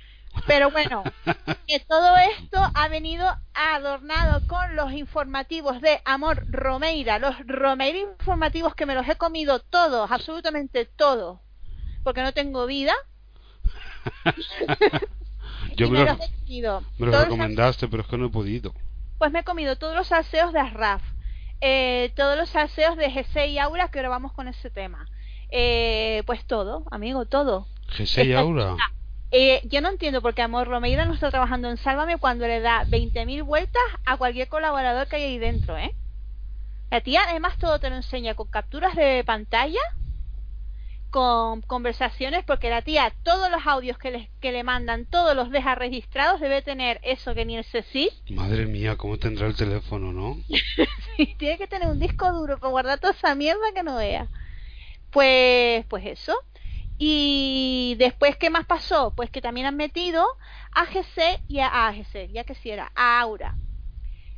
[0.45, 1.03] Pero bueno,
[1.67, 8.75] que todo esto ha venido adornado con los informativos de Amor Romeira, los Romeira informativos
[8.75, 11.39] que me los he comido todos, absolutamente todos,
[12.03, 12.93] porque no tengo vida.
[15.75, 16.83] Yo me me lo, los he comido.
[16.97, 18.73] me los recomendaste, pero es que no he podido.
[19.17, 21.01] Pues me he comido todos los salseos de Arraf,
[21.61, 25.07] eh, todos los salseos de GC y Aura, que ahora vamos con ese tema.
[25.49, 27.67] Eh, pues todo, amigo, todo.
[27.89, 28.75] Jesse y Aura.
[29.31, 32.61] Eh, yo no entiendo por qué Amor Romeira no está trabajando en Sálvame cuando le
[32.61, 35.93] da 20.000 vueltas a cualquier colaborador que hay ahí dentro, ¿eh?
[36.89, 39.81] La tía además todo te lo enseña con capturas de pantalla,
[41.09, 45.49] con conversaciones, porque la tía todos los audios que le, que le mandan, todos los
[45.49, 48.09] deja registrados, debe tener eso que ni el CSI.
[48.29, 50.37] Madre mía, ¿cómo tendrá el teléfono, no?
[51.17, 54.27] Y tiene que tener un disco duro para guardar toda esa mierda que no vea.
[55.11, 56.35] Pues, pues eso.
[56.97, 59.13] Y después, ¿qué más pasó?
[59.15, 60.25] Pues que también han metido
[60.73, 63.55] a GC y a, a GC, ya que si era, a Aura.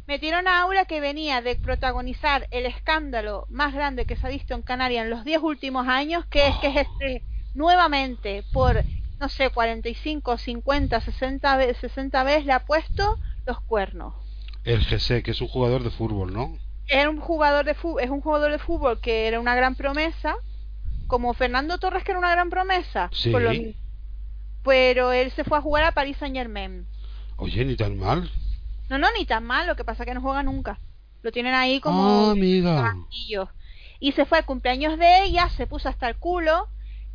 [0.08, 4.56] Metieron a Aura que venía de protagonizar el escándalo más grande que se ha visto
[4.56, 8.84] en Canarias en los 10 últimos años, que es que GC nuevamente por,
[9.20, 14.14] no sé, 45, 50, 60 veces, 60 veces le ha puesto los cuernos
[14.64, 16.58] El GC, que es un jugador de fútbol, ¿no?
[16.90, 20.36] era un jugador de fútbol, es un jugador de fútbol que era una gran promesa,
[21.10, 23.32] como Fernando Torres que era una gran promesa, Sí.
[23.32, 23.74] por lo mismo.
[24.64, 26.86] pero él se fue a jugar a Paris Saint Germain.
[27.38, 28.30] Oye, ni tan mal.
[28.90, 30.80] No, no, ni tan mal, lo que pasa que no juega nunca.
[31.22, 32.94] Lo tienen ahí como Ah, amiga.
[32.94, 33.50] castillo.
[34.00, 36.68] Y se fue al cumpleaños de ella, se puso hasta el culo.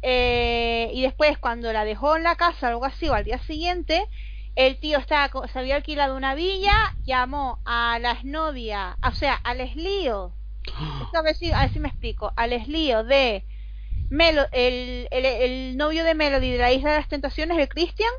[0.07, 4.07] eh, y después, cuando la dejó en la casa, algo así, o al día siguiente,
[4.55, 9.63] el tío estaba, se había alquilado una villa, llamó a las novias, o sea, al
[9.63, 10.33] eslío.
[11.15, 12.33] A ver si, a ver si me explico.
[12.37, 13.45] Al eslío de
[14.11, 18.13] Melo, el, el, el novio de Melody de la Isla de las Tentaciones, el Christian,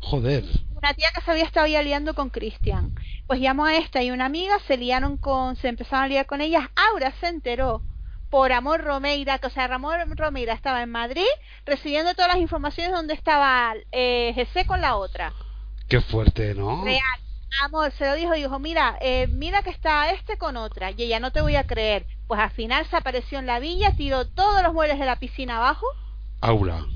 [0.00, 0.44] Joder.
[0.76, 2.94] una tía que se había estado ya liando con Cristian.
[3.26, 6.40] Pues llamó a esta y una amiga, se liaron con, se empezaron a liar con
[6.40, 6.64] ellas.
[6.90, 7.82] Aura se enteró
[8.30, 11.26] por Amor Romeira, que o sea, Ramón Romeira estaba en Madrid
[11.66, 15.32] recibiendo todas las informaciones donde estaba eh, Jesse con la otra.
[15.88, 16.84] Qué fuerte, ¿no?
[16.84, 17.00] Real.
[17.58, 21.20] Amor, se lo dijo, dijo, mira, eh, mira que está este con otra, y ella
[21.20, 22.06] no te voy a creer.
[22.26, 25.56] Pues al final se apareció en la villa, tiró todos los muebles de la piscina
[25.58, 25.86] abajo,
[26.40, 26.86] Aura.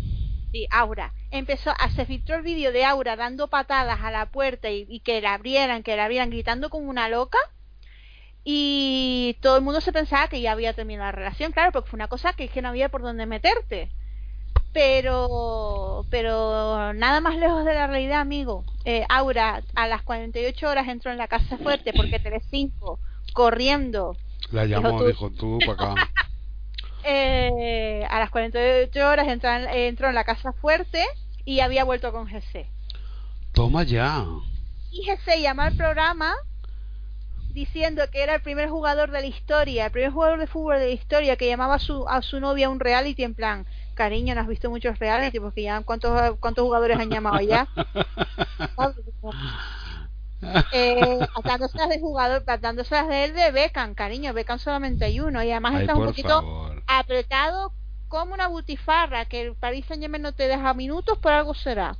[0.53, 1.13] Sí, Aura.
[1.31, 5.01] Empezó a, se filtró el vídeo de Aura dando patadas a la puerta y, y
[5.01, 7.39] que la abrieran, que la abrieran gritando como una loca.
[8.45, 11.97] Y todo el mundo se pensaba que ya había terminado la relación, claro, porque fue
[11.97, 13.91] una cosa que, que no había por dónde meterte.
[14.75, 18.65] Pero, pero nada más lejos de la realidad, amigo.
[18.85, 22.99] Eh, Aura a las 48 horas entró en la casa fuerte porque Telecinco
[23.33, 24.17] corriendo
[24.51, 25.07] La Dijo llamó, tú.
[25.07, 26.11] dijo tú para acá.
[27.05, 31.05] eh, a las 48 horas entró en, entró en la casa fuerte
[31.45, 32.67] y había vuelto con GC.
[33.53, 34.27] Toma ya.
[34.91, 36.35] Y GC llamó al programa
[37.53, 40.87] diciendo que era el primer jugador de la historia, el primer jugador de fútbol de
[40.87, 44.35] la historia que llamaba a su, a su novia a un reality en plan, cariño,
[44.35, 45.41] ¿no has visto muchos reality?
[45.41, 47.69] Porque ya cuántos, cuántos jugadores han llamado ya.
[50.73, 55.51] Eh, dándoselas de jugador, dándoselas de él de Beckham, cariño, Beckham solamente hay uno y
[55.51, 56.83] además Ay, está un poquito favor.
[56.87, 57.73] apretado
[58.09, 61.97] como una butifarra, que el Paris Saint Germain no te deja minutos, por algo será.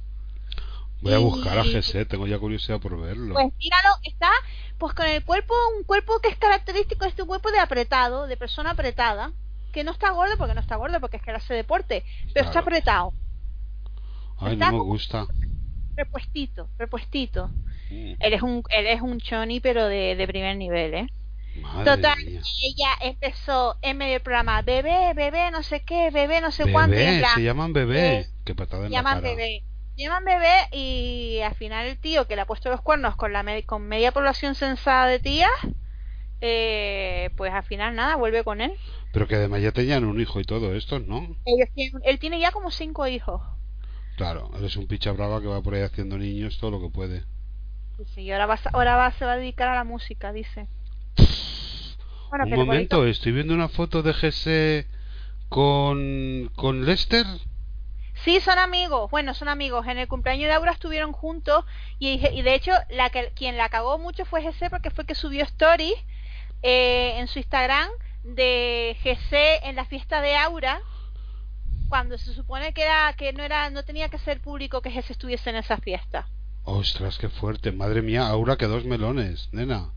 [1.01, 3.35] Voy a buscar a GC, tengo ya curiosidad por verlo.
[3.35, 4.31] Pues míralo, está
[4.79, 8.37] pues con el cuerpo, un cuerpo que es característico de este cuerpo de apretado, de
[8.37, 9.33] persona apretada,
[9.75, 12.61] que no está gordo porque no está gordo, porque es que hace deporte, pero está
[12.61, 12.69] Claro.
[12.69, 13.15] apretado,
[14.39, 15.27] Ay, está no me gusta.
[15.97, 17.51] repuestito, repuestito.
[17.91, 21.07] Mm, Él es un, él es un choni, pero de, de primer nivel, ¿eh?
[21.57, 22.43] Madre Total, mía.
[22.63, 26.95] ella empezó en medio del programa, bebé, bebé, no sé qué, bebé, no sé cuánto,
[26.97, 28.21] Bebé, plan, se llaman bebé.
[28.21, 29.29] eh, Qué patada en la llaman cara.
[29.29, 29.63] bebé
[29.97, 33.43] llaman bebé y al final el tío que le ha puesto los cuernos con la
[33.45, 35.51] me- con media población censada de tías
[36.41, 38.73] eh, pues al final nada vuelve con él
[39.15, 41.37] Pero que además ya tenían un hijo y todo esto, ¿no?
[41.47, 43.41] Ellos tienen- él tiene ya como cinco hijos
[44.17, 47.25] Claro, eres un picha brava que va por ahí haciendo niños todo lo que puede.
[47.99, 50.67] Dice, y ahora va, ahora va, se va a dedicar a la música dice
[52.29, 53.07] bueno un pero momento, bonito.
[53.07, 54.87] estoy viendo una foto de GC
[55.49, 57.27] con, con Lester.
[58.25, 59.11] Sí, son amigos.
[59.11, 59.87] Bueno, son amigos.
[59.87, 61.65] En el cumpleaños de Aura estuvieron juntos
[61.99, 65.15] y, y de hecho la que quien la cagó mucho fue GC porque fue que
[65.15, 65.95] subió stories
[66.63, 67.89] eh, en su Instagram
[68.25, 70.81] de GC en la fiesta de Aura
[71.89, 75.11] cuando se supone que era que no era no tenía que ser público que GC
[75.11, 76.27] estuviese en esa fiesta.
[76.65, 77.73] Ostras, qué fuerte.
[77.73, 79.91] Madre mía, Aura, que dos melones, nena.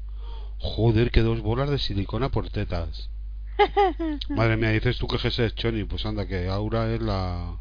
[0.60, 3.10] Joder, que dos bolas de silicona por tetas.
[4.30, 5.86] Madre mía, dices tú que GC es Choni.
[5.86, 7.58] Pues anda, que Aura es la...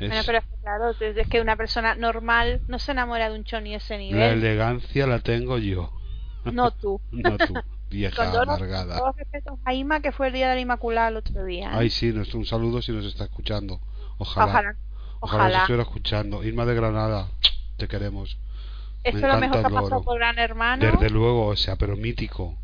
[0.00, 3.28] Es Bueno, pero es que, claro, es es que una persona normal no se enamora
[3.28, 4.22] de un choni a ese La nivel.
[4.44, 5.92] elegancia la tengo yo.
[6.44, 7.00] No tú.
[7.12, 7.54] No tú,
[7.90, 11.44] vieja Con todos respetos a Ima, que fue el día de la Inmaculada el otro
[11.44, 11.68] día.
[11.68, 11.74] ¿eh?
[11.74, 13.80] Ay, sí, nos- un saludo si nos está escuchando.
[14.18, 14.46] Ojalá.
[14.46, 14.48] Ojalá.
[14.50, 14.72] Ojalá
[15.20, 15.58] nos Ojalá.
[15.58, 16.44] estuviera escuchando.
[16.44, 17.28] Irma de Granada,
[17.76, 18.38] te queremos.
[19.04, 20.84] Esto Me es lo encanta mejor que ha el pasado por Gran Hermano.
[20.90, 22.56] Desde luego, o sea, pero mítico.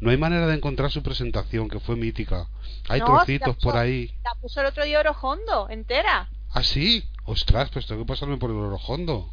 [0.00, 2.46] No hay manera de encontrar su presentación, que fue mítica.
[2.88, 4.12] Hay No, trocitos por ahí.
[4.22, 6.28] La puso el otro día Orojondo, entera.
[6.52, 7.04] Ah, sí.
[7.24, 9.30] Ostras, pues tengo que pasarme por el orojondo.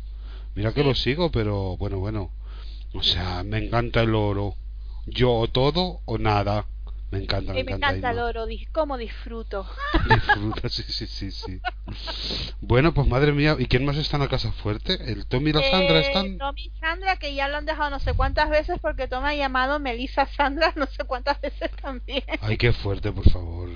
[0.55, 2.31] Mira que lo sigo, pero bueno, bueno.
[2.93, 4.55] O sea, me encanta el oro.
[5.05, 6.65] Yo o todo o nada.
[7.11, 7.91] Me encanta, me Y me encanta.
[7.91, 9.67] encanta el oro, cómo disfruto.
[10.09, 11.61] Disfruta, sí, sí, sí, sí.
[12.61, 14.97] Bueno, pues madre mía, ¿y quién más está en la casa fuerte?
[15.11, 16.37] ¿El Tommy y la Sandra Eh, están?
[16.39, 19.35] Tommy y Sandra, que ya lo han dejado no sé cuántas veces porque Tom ha
[19.35, 22.23] llamado Melissa Sandra no sé cuántas veces también.
[22.41, 23.69] Ay, qué fuerte, por favor.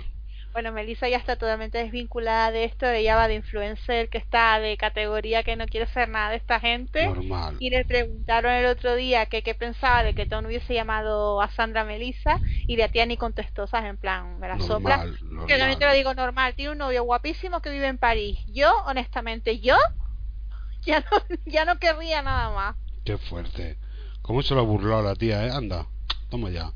[0.52, 4.78] Bueno, Melissa ya está totalmente desvinculada de esto, ella va de influencer que está de
[4.78, 7.06] categoría que no quiere ser nada de esta gente.
[7.06, 7.58] Normal.
[7.60, 11.50] Y le preguntaron el otro día que qué pensaba de que Tom hubiese llamado a
[11.52, 13.92] Sandra Melissa y la tía ni contestó, ¿sabes?
[13.92, 14.98] En plan, me la sopla.
[14.98, 15.48] Normal, normal.
[15.48, 18.40] Que lo digo normal, tiene un novio guapísimo que vive en París.
[18.48, 19.78] Yo, honestamente, yo
[20.86, 22.76] ya no, ya no querría nada más.
[23.06, 23.78] Qué fuerte.
[24.22, 25.52] ¿Cómo se lo ha burlado la tía, eh?
[25.52, 25.88] Anda,
[26.30, 26.72] toma ya.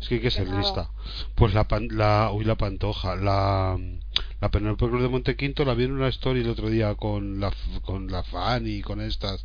[0.00, 0.90] Es que hay que ser lista.
[1.34, 3.76] Pues la, pan- la uy, la pantoja, la,
[4.40, 7.52] la Penélope Cruz de Montequinto la vi en una story el otro día con la,
[7.82, 9.44] con la Fanny y con estas.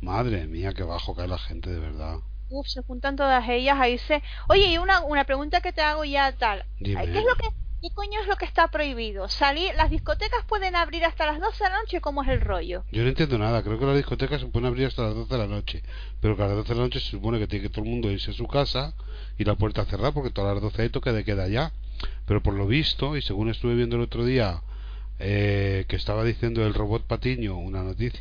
[0.00, 2.16] Madre mía, qué bajo cae la gente, de verdad.
[2.48, 4.22] uf, se juntan todas ellas, ahí se...
[4.48, 6.64] Oye, y una, una pregunta que te hago ya tal.
[6.78, 7.04] Dime.
[7.04, 7.48] ¿Qué es lo que...
[7.80, 9.26] ¿Qué coño es lo que está prohibido?
[9.28, 12.00] ¿Salir, ¿Las discotecas pueden abrir hasta las 12 de la noche?
[12.02, 12.84] ¿Cómo es el rollo?
[12.92, 15.38] Yo no entiendo nada, creo que las discotecas se pueden abrir hasta las 12 de
[15.38, 15.82] la noche,
[16.20, 17.90] pero que a las 12 de la noche se supone que tiene que todo el
[17.90, 18.92] mundo irse a su casa
[19.38, 21.72] y la puerta cerrada porque todas las 12 hay toque de queda ya.
[22.26, 24.62] Pero por lo visto, y según estuve viendo el otro día,
[25.18, 28.20] eh, que estaba diciendo el robot Patiño, una noticia,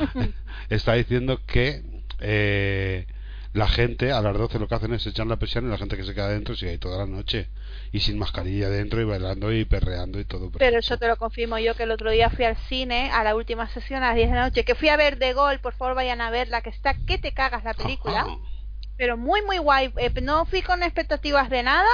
[0.70, 1.82] está diciendo que
[2.20, 3.06] eh,
[3.54, 5.96] la gente a las 12 lo que hacen es echar la presión y la gente
[5.96, 7.48] que se queda dentro sigue ahí toda la noche
[7.92, 10.50] y sin mascarilla dentro y bailando y perreando y todo.
[10.50, 13.34] Pero eso te lo confirmo yo que el otro día fui al cine a la
[13.34, 15.72] última sesión a las 10 de la noche, que fui a ver The Gol, por
[15.74, 18.36] favor vayan a verla, que está que te cagas la película, Ajá.
[18.96, 21.88] pero muy muy guay, Eh, no fui con expectativas de nada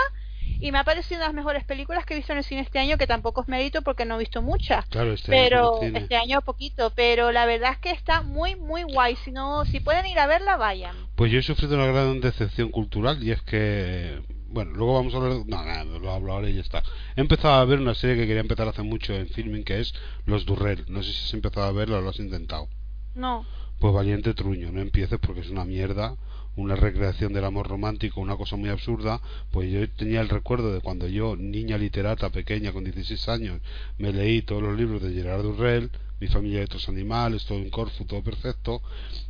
[0.60, 2.60] y me ha parecido una de las mejores películas que he visto en el cine
[2.60, 4.86] este año, que tampoco es mérito porque no he visto muchas.
[4.86, 5.98] Claro, este año pero cine.
[5.98, 9.80] este año poquito, pero la verdad es que está muy muy guay, si no si
[9.80, 10.96] pueden ir a verla vayan.
[11.16, 15.18] Pues yo he sufrido una gran decepción cultural y es que, bueno, luego vamos a
[15.18, 16.82] hablar, no, no, lo hablo ahora y ya está.
[17.16, 19.94] He empezado a ver una serie que quería empezar hace mucho en filming que es
[20.26, 20.84] Los Durrell.
[20.88, 22.68] No sé si has empezado a verla o lo has intentado.
[23.14, 23.46] No.
[23.78, 26.16] Pues valiente truño, no empieces porque es una mierda,
[26.56, 29.20] una recreación del amor romántico, una cosa muy absurda.
[29.50, 33.60] Pues yo tenía el recuerdo de cuando yo, niña literata pequeña con 16 años,
[33.98, 35.90] me leí todos los libros de Gerard Durrell,
[36.20, 38.80] Mi familia de otros animales, todo en Corfu, todo perfecto,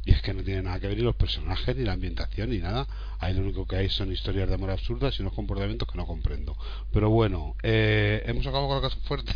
[0.05, 2.59] y es que no tiene nada que ver ni los personajes, ni la ambientación, ni
[2.59, 2.87] nada.
[3.19, 6.07] Ahí lo único que hay son historias de amor absurdas y unos comportamientos que no
[6.07, 6.57] comprendo.
[6.93, 9.33] Pero bueno, eh, hemos acabado con la casa fuerte.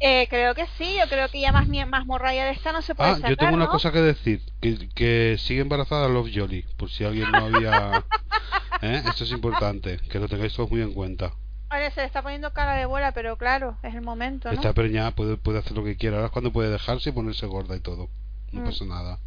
[0.00, 2.94] Eh, creo que sí, yo creo que ya más, más morralla de esta no se
[2.94, 6.62] puede Ah, sacar, yo tengo una cosa que decir, que, que sigue embarazada Love Jolly,
[6.76, 8.04] por si alguien no había...
[8.82, 9.02] ¿Eh?
[9.08, 11.32] Esto es importante, que lo tengáis todos muy en cuenta.
[11.70, 14.54] Ahora se le está poniendo cara de bola, pero claro, es el momento, ¿no?
[14.54, 17.46] Está preñada, puede, puede hacer lo que quiera, ahora es cuando puede dejarse y ponerse
[17.46, 18.08] gorda y todo.
[18.52, 18.64] No Mm.
[18.64, 19.18] pasa nada.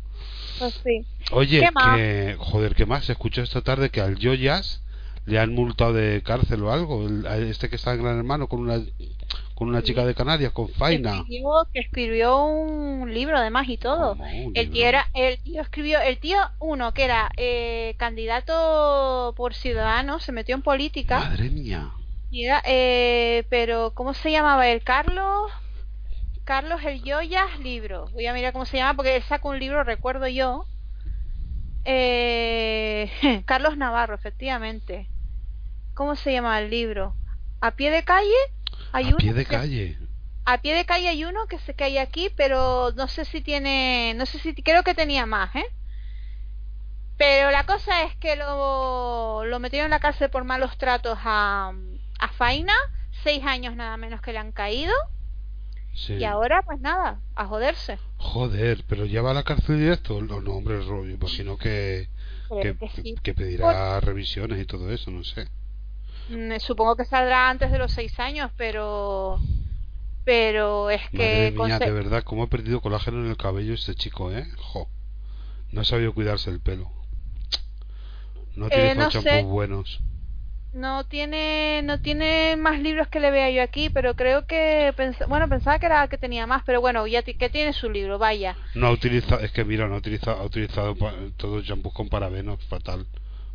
[0.60, 1.06] Pues sí.
[1.32, 2.36] Oye, que...
[2.39, 3.06] Joder, ¿qué más?
[3.06, 4.82] Se escuchó esta tarde que al Joyas
[5.26, 7.06] le han multado de cárcel o algo.
[7.08, 8.80] El- este que está en Gran Hermano con una
[9.56, 11.12] con una chica de Canarias, con Faina.
[11.12, 14.13] Que escribió, que escribió un libro además y todo.
[14.13, 19.54] Un El tío era, el tío escribió, el tío uno que era eh, candidato por
[19.54, 21.92] Ciudadanos, se metió en política Madre mía.
[22.32, 24.82] y era, eh, pero ¿cómo se llamaba él?
[24.84, 25.52] Carlos,
[26.46, 28.06] Carlos el Joyas libro.
[28.13, 30.65] Voy a mirar cómo se llama porque él sacó un libro, recuerdo yo.
[31.86, 33.10] Eh,
[33.46, 35.10] Carlos Navarro, efectivamente.
[35.94, 37.13] ¿Cómo se llama el libro?
[37.62, 38.30] ¿A pie de calle?
[38.91, 39.97] Hay A uno pie de que- calle.
[40.45, 43.41] a pie de calle hay uno que se que hay aquí, pero no sé si
[43.41, 45.65] tiene, no sé si creo que tenía más, ¿eh?
[47.17, 51.73] Pero la cosa es que lo, lo metieron en la cárcel por malos tratos a,
[52.19, 52.73] a Faina,
[53.23, 54.93] seis años nada menos que le han caído,
[55.93, 56.13] Sí.
[56.13, 57.99] y ahora pues nada, a joderse.
[58.17, 60.21] Joder, pero ya va a la cárcel directo.
[60.21, 62.08] No, no hombre, Ro, yo imagino que,
[62.47, 63.15] que, Creo que sí.
[63.21, 65.47] que pedirá revisiones y todo eso, no sé.
[66.30, 69.39] Mm, supongo que saldrá antes de los seis años, pero
[70.26, 73.74] pero es Madre que mía, conse- de verdad, cómo ha perdido colágeno en el cabello
[73.74, 74.46] este chico, ¿eh?
[74.58, 74.88] Jo.
[75.72, 76.92] No ha sabido cuidarse el pelo.
[78.56, 80.00] No Eh, utilizado no champús buenos.
[80.74, 85.28] No tiene, no tiene más libros que le vea yo aquí, pero creo que, pens-
[85.28, 88.56] bueno, pensaba que era que tenía más, pero bueno, ya que tiene su libro, vaya.
[88.76, 90.96] No ha utilizado, es que mira, no ha utilizado, ha utilizado
[91.38, 93.08] todos champús con parabenos, fatal.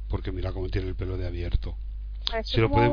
[0.09, 1.77] Porque mira cómo tiene el pelo de abierto.
[2.45, 2.93] Si lo podéis,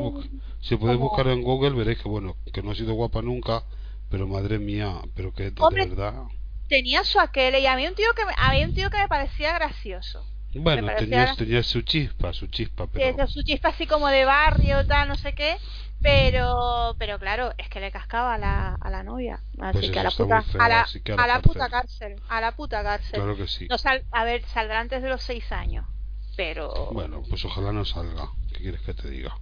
[0.60, 3.64] si podéis como- buscar en Google veréis que bueno, que no ha sido guapa nunca,
[4.10, 6.24] pero madre mía, pero que de, Hombre, verdad.
[6.68, 9.52] Tenía su aquel y había un tío que me, había un tío que me parecía
[9.54, 10.24] gracioso.
[10.54, 14.86] Bueno, parecía- tenía, tenía su chispa, su chispa, pero su chispa así como de barrio,
[14.86, 15.56] tal, no sé qué.
[16.02, 19.40] Pero, pero claro, es que le cascaba a la, a la novia.
[19.60, 21.70] Así Pues que a la puta, feo, a la, así a puta cárcel.
[21.70, 23.12] cárcel, a la puta cárcel.
[23.12, 23.66] claro que sí.
[23.70, 25.86] No sal, a ver, saldrá antes de los seis años.
[26.36, 28.30] Pero, Bueno, pues ojalá no salga.
[28.62, 29.36] ¿Qué quieres que te diga?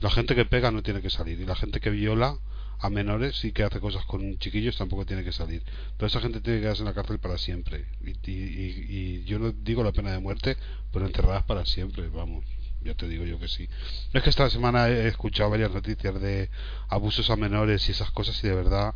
[0.00, 2.36] La gente que pega no tiene que salir y la gente que viola
[2.78, 5.62] a menores y que hace cosas con chiquillos tampoco tiene que salir.
[5.96, 7.86] Toda esa gente tiene que quedarse en la cárcel para siempre.
[8.04, 10.58] Y, y, yo no digo la pena de muerte,
[10.92, 12.44] pero enterradas para siempre, vamos.
[12.82, 13.66] Ya te digo yo que sí.
[14.12, 16.50] Es que esta semana he escuchado varias noticias de
[16.88, 18.94] abusos a menores y esas cosas y de verdad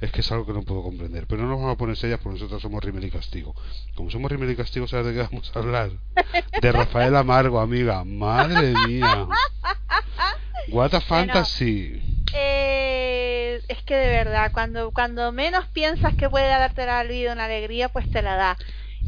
[0.00, 1.26] es que es algo que no puedo comprender.
[1.26, 3.54] Pero no nos vamos a poner serias porque nosotros somos Rimmel y Castigo.
[3.94, 5.90] Como somos Rimmel y Castigo, ¿sabes de qué vamos a hablar?
[6.60, 8.04] De Rafael Amargo, amiga.
[8.04, 9.26] Madre mía.
[10.68, 12.02] What a fantasy.
[12.34, 17.46] Eh, es que de verdad, cuando, cuando menos piensas que puede darte la vida una
[17.46, 18.58] alegría, pues te la da.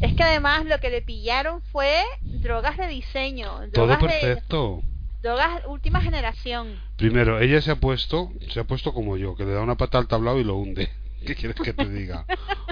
[0.01, 4.81] Es que además lo que le pillaron fue drogas de diseño, Todo drogas de perfecto.
[5.21, 6.79] Drogas última generación.
[6.97, 9.97] Primero, ella se ha puesto, se ha puesto como yo, que le da una pata
[9.97, 10.89] al tablao y lo hunde.
[11.25, 12.25] ¿Qué quieres que te diga?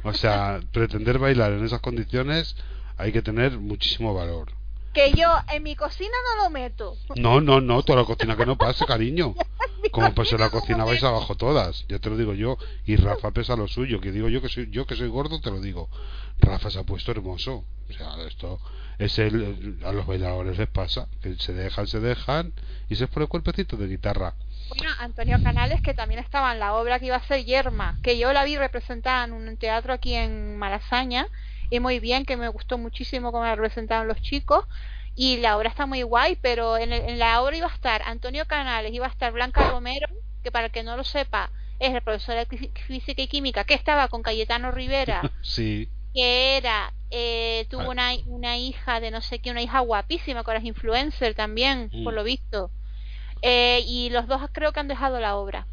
[0.03, 2.55] O sea, pretender bailar en esas condiciones
[2.97, 4.51] hay que tener muchísimo valor.
[4.93, 6.95] que yo en mi cocina no lo meto.
[7.15, 9.35] No, no, no, toda la cocina que no pase, cariño.
[9.91, 12.57] Como pues en la cocina vais abajo todas, ya te lo digo yo.
[12.85, 15.51] Y Rafa pesa lo suyo, que digo yo que soy yo que soy gordo, te
[15.51, 15.89] lo digo.
[16.39, 17.65] Rafa se ha puesto hermoso.
[17.89, 18.59] O sea, esto
[18.99, 22.51] es el a los bailadores les pasa, que se dejan, se dejan
[22.89, 24.33] y se pone el cuerpecito de guitarra.
[24.69, 28.17] Bueno, Antonio Canales, que también estaba en la obra que iba a ser Yerma, que
[28.17, 31.27] yo la vi representada en un teatro aquí en Malasaña,
[31.69, 34.65] y muy bien, que me gustó muchísimo cómo la representaron los chicos,
[35.15, 38.01] y la obra está muy guay, pero en, el- en la obra iba a estar
[38.03, 40.07] Antonio Canales, iba a estar Blanca Romero,
[40.43, 43.63] que para el que no lo sepa, es el profesor de fí- física y química,
[43.63, 49.21] que estaba con Cayetano Rivera, Sí, que era, eh, tuvo una, una hija de no
[49.21, 52.15] sé qué, una hija guapísima, que ahora es influencer también, por Mm.
[52.15, 52.71] lo visto.
[53.41, 55.67] Eh, y los dos creo que han dejado la obra.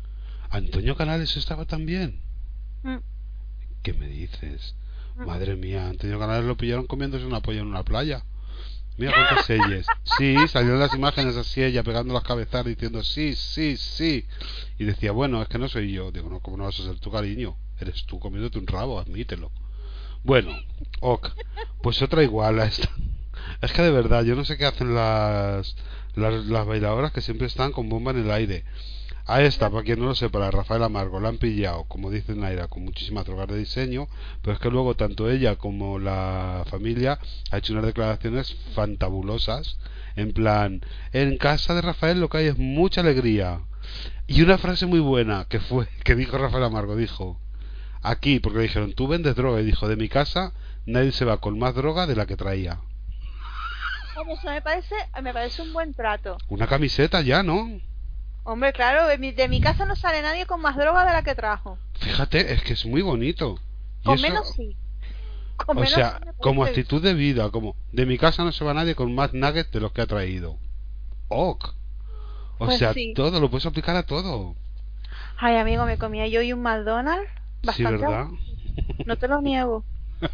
[0.51, 2.21] Antonio Canales estaba también.
[2.83, 2.99] Mm.
[3.83, 4.75] ¿Qué me dices?
[5.17, 5.25] Mm.
[5.27, 8.25] Madre mía, Antonio Canales lo pillaron comiéndose una polla en una playa.
[8.97, 9.87] Mira cuántas selles.
[10.19, 14.25] Sí, salieron las imágenes así ella pegando las cabezas diciendo sí, sí, sí.
[14.79, 16.13] Y decía, bueno, es que no soy yo.
[16.13, 17.57] Digo, no, ¿cómo no vas a ser tu cariño?
[17.81, 19.51] Eres tú comiéndote un rabo, admítelo.
[20.25, 20.51] Bueno,
[21.01, 21.29] ok.
[21.83, 22.89] Pues otra igual a esta.
[23.61, 25.77] Es que de verdad, yo no sé qué hacen las,
[26.15, 28.65] las, las bailadoras que siempre están con bomba en el aire.
[29.27, 32.35] A esta, para quien no lo sepa, la Rafael Amargo, la han pillado, como dice
[32.35, 34.09] Naira, con muchísimas drogas de diseño,
[34.43, 37.19] pero es que luego tanto ella como la familia
[37.51, 39.79] ha hecho unas declaraciones fantabulosas,
[40.17, 43.61] en plan, en casa de Rafael lo que hay es mucha alegría.
[44.27, 47.41] Y una frase muy buena que fue, que dijo Rafael Amargo, dijo,
[48.05, 50.53] aquí, porque le dijeron, tú vendes droga, y dijo, de mi casa
[50.87, 52.81] nadie se va con más droga de la que traía.
[54.17, 56.37] Hombre, Eso me parece, me parece un buen trato.
[56.49, 57.81] Una camiseta ya, ¿no?
[58.45, 61.23] Hombre, claro, de mi, de mi casa no sale nadie con más droga de la
[61.23, 61.79] que trajo.
[61.99, 63.59] Fíjate, es que es muy bonito.
[64.03, 64.77] Y Con eso- menos sí.
[65.57, 68.65] Con o menos sea, sí como actitud de vida, como de mi casa no se
[68.65, 70.59] va nadie con más nuggets de los que ha traído.
[71.29, 71.69] Ok.
[72.59, 73.15] O Pues sea, sí.
[73.15, 74.55] todo, lo puedes aplicar a todo.
[75.39, 77.31] Ay, amigo, me comía yo y un McDonald's.
[77.73, 77.83] Sí.
[77.85, 78.27] ¿verdad?
[79.07, 79.85] No te lo niego.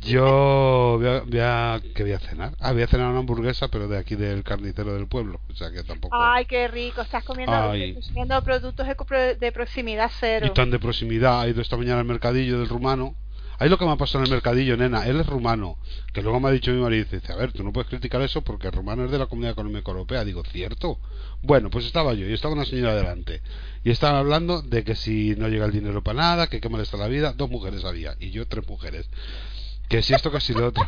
[0.00, 2.52] Yo voy a, voy a- ¿qué voy a cenar?
[2.60, 5.40] Ah, voy a cenar una hamburguesa, pero de aquí del carnicero del pueblo.
[5.50, 6.16] O sea que tampoco.
[6.18, 7.00] Ay, qué rico.
[7.02, 7.94] Estás comiendo, Ay.
[7.94, 10.46] consumiendo productos de proximidad cero.
[10.46, 11.46] Y tan de proximidad.
[11.46, 13.14] He ido esta mañana al mercadillo del rumano.
[13.58, 15.06] Ahí lo que me ha pasado en el mercadillo, nena.
[15.06, 15.78] Él es rumano.
[16.12, 17.06] Que luego me ha dicho mi marido.
[17.10, 19.52] Dice, a ver, tú no puedes criticar eso porque el rumano es de la Comunidad
[19.52, 20.24] Económica Europea.
[20.24, 20.98] Digo, ¿cierto?
[21.42, 23.42] Bueno, pues estaba yo y estaba una señora delante.
[23.84, 26.80] Y estaban hablando de que si no llega el dinero para nada, que qué mal
[26.80, 27.32] está la vida.
[27.32, 28.16] Dos mujeres había.
[28.20, 29.08] Y yo tres mujeres.
[29.88, 30.86] Que si esto, que si lo otro.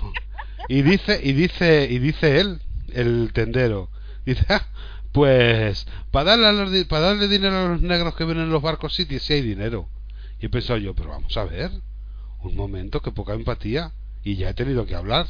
[0.69, 2.61] Y dice, y dice, y dice él,
[2.93, 3.91] el tendero.
[4.27, 4.67] Dice, "Ah,
[5.13, 8.63] pues, para darle, a los para darle dinero a los negros que vienen en los
[8.63, 9.89] barcos sí, sí hay dinero.
[10.41, 11.71] Y he pensado yo, pero vamos a ver,
[12.43, 13.93] un momento, que poca empatía.
[14.23, 15.27] Y ya he tenido que hablar.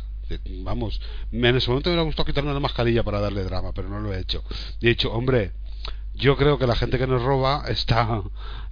[0.62, 1.00] Vamos,
[1.32, 4.12] en ese momento me hubiera gustado quitarme la mascarilla para darle drama, pero no lo
[4.12, 4.42] he hecho.
[4.80, 5.52] He dicho, hombre,
[6.18, 8.22] yo creo que la gente que nos roba está,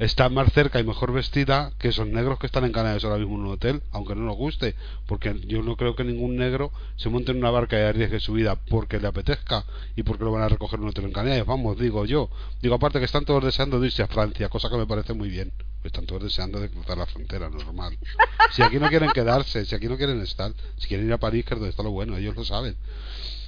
[0.01, 3.37] está más cerca y mejor vestida que esos negros que están en Canarias ahora mismo
[3.37, 4.75] en un hotel, aunque no nos guste,
[5.07, 8.33] porque yo no creo que ningún negro se monte en una barca y arriesgue su
[8.33, 11.47] vida porque le apetezca y porque lo van a recoger en un hotel en Canarias,
[11.47, 12.31] vamos, digo yo.
[12.61, 15.29] Digo, aparte que están todos deseando de irse a Francia, cosa que me parece muy
[15.29, 15.53] bien.
[15.85, 17.97] Están todos deseando de cruzar la frontera, normal.
[18.51, 21.45] Si aquí no quieren quedarse, si aquí no quieren estar, si quieren ir a París,
[21.45, 22.77] que es donde está lo bueno, ellos lo saben.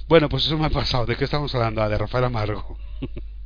[0.07, 1.05] Bueno, pues eso me ha pasado.
[1.05, 1.83] ¿De qué estamos hablando?
[1.83, 2.77] Ah, de Rafael Amargo.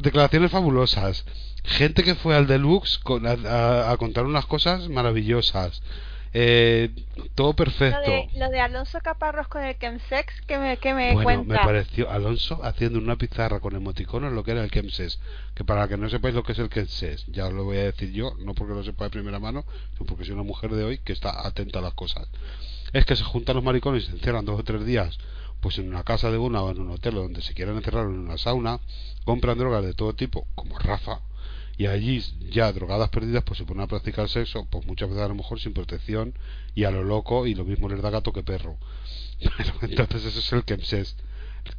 [0.00, 1.24] Declaraciones fabulosas.
[1.64, 5.82] Gente que fue al deluxe con- a, a- a contar unas cosas maravillosas.
[6.36, 6.90] Eh,
[7.36, 8.00] todo Lo perfecto.
[8.10, 11.54] de, lo de Alonso Caparros con el Chemsex, que me, que me Bueno, cuenta.
[11.54, 15.20] me pareció Alonso haciendo una pizarra con emoticonos lo que era el Kemses.
[15.54, 18.10] Que para que no sepáis lo que es el Kemses, ya lo voy a decir
[18.12, 20.98] yo, no porque lo sepa de primera mano, sino porque soy una mujer de hoy
[20.98, 22.26] que está atenta a las cosas.
[22.92, 25.16] Es que se juntan los maricones y se encierran dos o tres días,
[25.64, 28.04] pues en una casa de una o en un hotel o donde se quieran encerrar
[28.04, 28.80] en una sauna,
[29.24, 31.22] compran drogas de todo tipo, como Rafa,
[31.78, 35.28] y allí ya drogadas perdidas pues se ponen a practicar sexo, pues muchas veces a
[35.28, 36.34] lo mejor sin protección
[36.74, 38.76] y a lo loco y lo mismo les da gato que perro.
[39.40, 41.16] Pero entonces eso es el Kemses.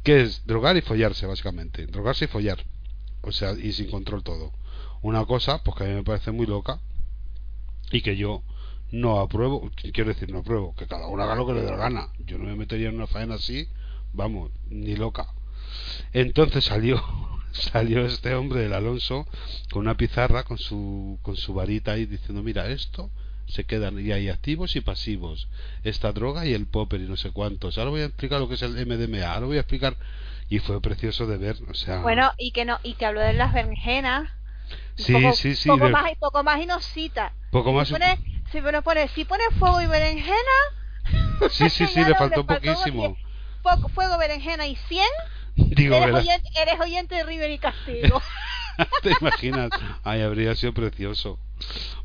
[0.02, 0.44] que es?
[0.46, 1.86] Drogar y follarse, básicamente.
[1.86, 2.64] Drogarse y follar.
[3.22, 4.52] O sea, y sin control todo.
[5.00, 6.80] Una cosa, pues que a mí me parece muy loca
[7.92, 8.42] y que yo
[8.90, 11.76] no apruebo, quiero decir, no apruebo, que cada uno haga lo que le dé la
[11.76, 12.08] gana.
[12.18, 13.68] Yo no me metería en una faena así,
[14.12, 15.26] vamos, ni loca.
[16.12, 17.02] Entonces salió
[17.52, 19.26] salió este hombre del Alonso
[19.70, 23.10] con una pizarra con su con su varita ahí diciendo, "Mira, esto
[23.46, 25.48] se quedan y hay activos y pasivos.
[25.84, 27.78] Esta droga y el popper y no sé cuántos.
[27.78, 29.32] Ahora voy a explicar lo que es el MDMA.
[29.32, 29.96] Ahora voy a explicar
[30.48, 33.32] y fue precioso de ver, o sea, Bueno, y que no y que habló de
[33.32, 34.28] las berenjenas.
[34.96, 37.32] sí, poco, sí, sí, Poco de- más, poco más y nos cita.
[37.50, 38.18] poco más Si pone,
[38.56, 40.56] si pone, pone, si pone fuego y berenjena,
[41.50, 43.16] Sí, sí, sí, le faltó faltó poquísimo.
[43.62, 45.04] Fuego, fuego, berenjena y 100.
[45.56, 48.22] Digo, eres, oyente, eres oyente de River y Castigo.
[49.02, 49.70] ¿Te imaginas?
[50.04, 51.38] Ay, habría sido precioso.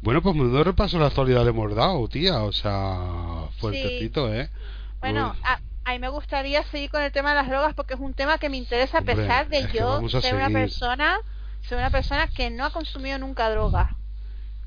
[0.01, 2.43] Bueno, pues menudo repaso la actualidad le hemos dado, tía.
[2.43, 4.49] O sea, fuertecito, ¿eh?
[5.01, 7.99] bueno, a, a mí me gustaría seguir con el tema de las drogas porque es
[7.99, 10.53] un tema que me interesa a Hombre, pesar de es que yo ser una seguir.
[10.53, 11.17] persona
[11.67, 13.95] ser una persona que no ha consumido nunca droga.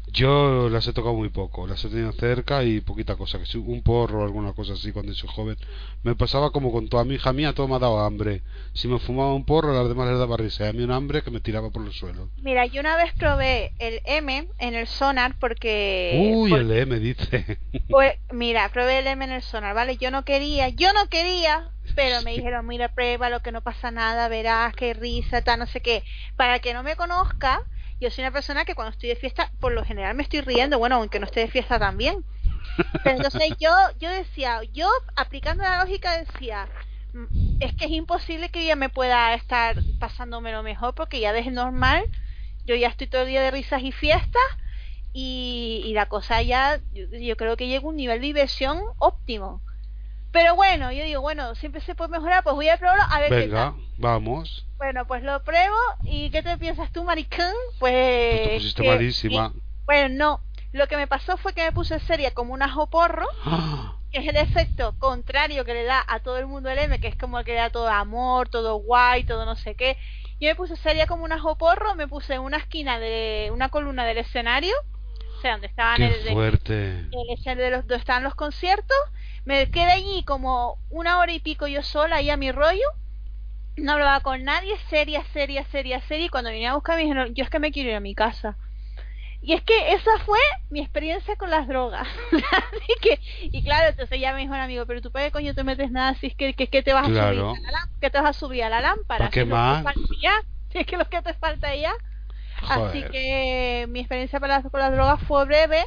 [0.06, 3.58] Yo las he tocado muy poco, las he tenido cerca y poquita cosa, que si
[3.58, 5.56] un porro o alguna cosa así cuando soy joven.
[6.02, 8.42] Me pasaba como con toda mi hija mía, todo me ha dado hambre.
[8.74, 10.66] Si me fumaba un porro, a las demás les daba risa.
[10.66, 12.28] Y a mí un hambre que me tiraba por los suelos.
[12.42, 16.32] Mira, yo una vez probé el M en el sonar porque...
[16.34, 17.58] Uy, el me dice.
[17.88, 19.96] pues, mira, probé el M en el sonar, ¿vale?
[19.96, 23.90] Yo no quería, yo no quería, pero me dijeron, mira, prueba lo que no pasa
[23.90, 26.04] nada, verás, qué risa, tal, no sé qué.
[26.36, 27.62] Para que no me conozca,
[28.00, 30.78] yo soy una persona que cuando estoy de fiesta, por lo general me estoy riendo,
[30.78, 32.24] bueno, aunque no esté de fiesta también.
[33.02, 36.68] Pero entonces yo, yo decía, yo aplicando la lógica decía,
[37.12, 37.24] "Mm,
[37.60, 41.50] es que es imposible que ya me pueda estar pasándome lo mejor porque ya desde
[41.50, 42.04] normal
[42.64, 44.42] yo ya estoy todo el día de risas y fiestas
[45.12, 48.80] y, y la cosa ya yo, yo creo que llega a un nivel de diversión
[48.98, 49.62] óptimo.
[50.34, 53.28] Pero bueno, yo digo, bueno, siempre se puede mejorar, pues voy a probarlo a ver
[53.28, 53.74] qué Venga, tal.
[53.98, 54.66] vamos.
[54.78, 57.52] Bueno, pues lo pruebo y ¿qué te piensas tú, maricón?
[57.78, 58.42] Pues Pues...
[58.42, 59.52] te pusiste que- malísima.
[59.54, 60.40] y- bueno, no.
[60.72, 63.28] Lo que me pasó fue que me puse seria como un ajo porro,
[64.10, 67.06] que es el efecto contrario que le da a todo el mundo el M, que
[67.06, 69.96] es como el que le da todo amor, todo guay, todo no sé qué.
[70.40, 73.68] Yo me puse seria como un ajo porro, me puse en una esquina de una
[73.68, 74.74] columna del escenario,
[75.38, 77.08] o sea, donde estaban ¡Qué el, fuerte!
[77.12, 78.96] el de los, donde estaban los conciertos.
[79.44, 82.86] Me quedé allí como una hora y pico yo sola, ahí a mi rollo.
[83.76, 86.26] No hablaba con nadie, seria, seria, seria, seria.
[86.26, 88.14] Y cuando vine a buscar me dijeron, yo es que me quiero ir a mi
[88.14, 88.56] casa.
[89.42, 90.38] Y es que esa fue
[90.70, 92.08] mi experiencia con las drogas.
[92.32, 95.54] Así que, y claro, entonces ya me dijo un amigo, pero tú para qué coño
[95.54, 98.08] te metes nada si es que, que, que te vas a subir a la, que
[98.10, 99.18] te vas a subir a la lámpara.
[99.18, 99.78] ¿Para qué Si más?
[99.78, 100.32] te falta ya,
[100.72, 101.92] si es que lo que te falta ya.
[102.68, 105.84] Así que mi experiencia las, con las drogas fue breve,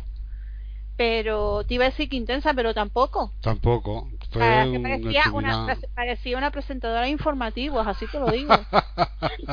[0.98, 3.32] pero te iba a decir que intensa, pero tampoco.
[3.42, 4.10] Tampoco.
[4.32, 8.54] Fue Ah, que una parecía, una, parecía presentadora de informativos, así te lo digo.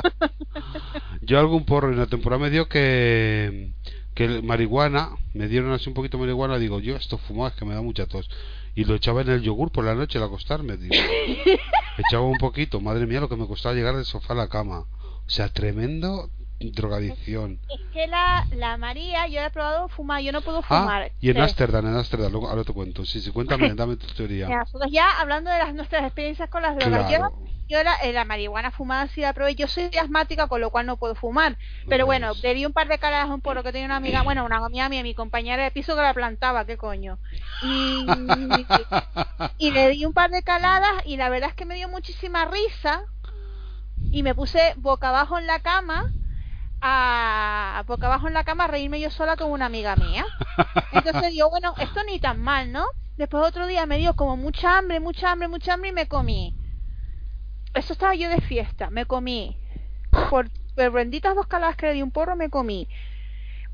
[1.21, 3.73] Yo algún porro en la temporada me dio que
[4.15, 7.65] que marihuana, me dieron así un poquito de marihuana, digo, yo esto fumaba es que
[7.65, 8.31] me da mucha tos.
[8.77, 10.95] Y lo echaba en el yogur por la noche al acostarme, digo.
[11.99, 14.87] echaba un poquito, madre mía, lo que me costaba llegar del sofá a la cama.
[15.27, 16.31] O sea, tremendo
[16.61, 17.59] drogadicción.
[17.69, 21.13] es que la, la María, yo la he probado fumar, yo no puedo Ah, fumar.
[21.21, 21.41] y en.
[21.41, 23.05] Ámsterdam, en Ámsterdam, luego- ahora te cuento.
[23.05, 24.49] Sí, sí, cuéntame, dame tu teoría.
[24.49, 27.33] Nosotros ya hablando de las nuestras experiencias con las drogas, Claro.
[27.41, 30.71] yo, yo la, eh, la marihuana fumada sí la probé, yo soy asmática con lo
[30.71, 31.57] cual no puedo fumar,
[31.89, 34.23] pero bueno, Pues- bebí un par de caladas a un porro que tenía una amiga,
[34.23, 37.19] bueno, una amiga mía, mi compañera de piso que la plantaba, qué coño.
[37.63, 38.07] Y,
[39.59, 42.45] y le di un par de caladas y la verdad es que me dio muchísima
[42.47, 43.03] risa
[44.11, 46.05] y me puse boca abajo en la cama
[46.87, 50.27] a abajo en la cama a reírme yo sola con una amiga mía.
[50.93, 52.85] Entonces digo, bueno, esto ni tan mal, ¿no?
[53.17, 56.55] Después otro día me dio como mucha hambre, mucha hambre, mucha hambre y me comí.
[57.73, 59.57] Eso estaba yo de fiesta, me comí.
[60.29, 62.87] Por, por benditas dos caladas que le di un porro, me comí.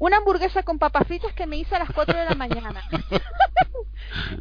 [0.01, 2.82] Una hamburguesa con papas fritas que me hice a las 4 de la mañana.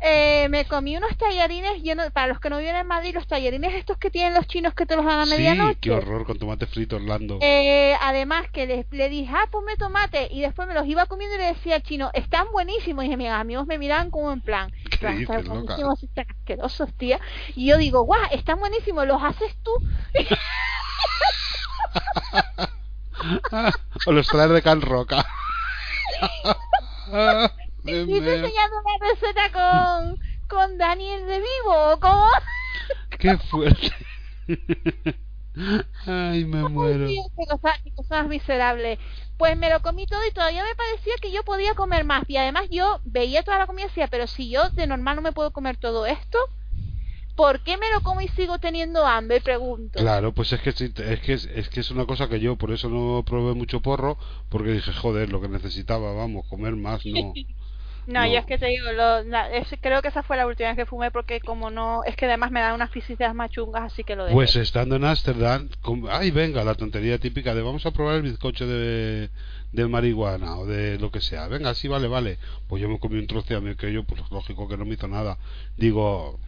[0.01, 3.75] Eh, me comí unos tallarines, no- para los que no viven en Madrid, los tallarines
[3.75, 5.77] estos que tienen los chinos que te los dan a sí, medianoche.
[5.79, 7.37] qué horror con tomate frito Orlando.
[7.41, 11.35] Eh, además que le, le dije, ah, ponme tomate y después me los iba comiendo
[11.35, 13.05] y le decía al chino, están buenísimos.
[13.05, 16.25] Y mis amigos me miraban como en plan, ¿Qué "Pero dices, están loca?" buenísimos, están
[16.29, 17.19] asquerosos, tía.
[17.55, 19.71] Y yo digo, guau, están buenísimos, los haces tú.
[24.05, 25.25] o los traes de Can Roca.
[27.81, 32.27] Y te enseñando una receta con, con Daniel de Vivo, ¿cómo?
[33.17, 33.91] Qué fuerte.
[36.05, 37.07] Ay, me muero.
[37.07, 38.99] Dios, qué cosa, qué cosa más miserable.
[39.37, 42.23] Pues me lo comí todo y todavía me parecía que yo podía comer más.
[42.27, 45.21] Y además yo veía toda la comida y decía, pero si yo de normal no
[45.21, 46.37] me puedo comer todo esto,
[47.39, 49.39] ¿por qué me lo como y sigo teniendo hambre?
[49.39, 49.97] Pregunto.
[49.97, 52.71] Claro, pues es que es que es, es que es una cosa que yo por
[52.71, 54.17] eso no probé mucho porro
[54.49, 57.33] porque dije, joder, lo que necesitaba, vamos, comer más, no.
[58.07, 58.27] No, No.
[58.33, 60.77] yo es que te digo, lo- la- es- creo que esa fue la última vez
[60.77, 64.03] que fumé porque como no, es que además me dan unas fisicidades más chungas, así
[64.03, 64.33] que lo dejé.
[64.33, 65.69] Pues estando en Ámsterdam,
[66.09, 69.29] ay, venga, la tontería típica de vamos a probar el bizcocho de,
[69.73, 71.47] de marihuana o de lo que sea.
[71.49, 72.39] Venga, sí, vale, vale.
[72.67, 74.85] Pues yo me comí un trozo y a mí que yo, pues lógico que no
[74.85, 75.37] me hizo nada.
[75.77, 76.39] Digo,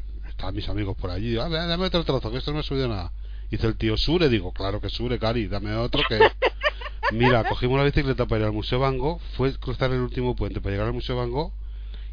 [0.41, 2.87] estaban mis amigos por allí, "Ah, dame otro trozo, que esto no me ha subido
[2.87, 3.11] nada.
[3.51, 6.17] Dice el tío, Sure, digo, claro que Sure, Cari, dame otro que...
[7.11, 10.59] Mira, cogimos la bicicleta para ir al Museo Van Gogh, fue cruzar el último puente
[10.59, 11.53] para llegar al Museo Van Gogh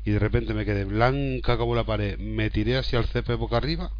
[0.04, 2.18] y de repente me quedé blanca como la pared.
[2.18, 3.92] Me tiré hacia el césped boca arriba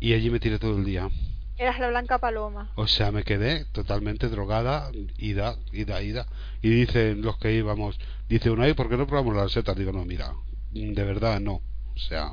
[0.00, 1.10] y allí me tiré todo el día.
[1.58, 2.70] Eras la blanca paloma.
[2.76, 6.26] O sea, me quedé totalmente drogada, ida, ida, ida.
[6.62, 9.76] Y dicen los que íbamos, dice uno, ahí, ¿por qué no probamos las setas?
[9.76, 10.32] Digo, no, mira,
[10.70, 11.54] de verdad no.
[11.54, 12.30] O sea,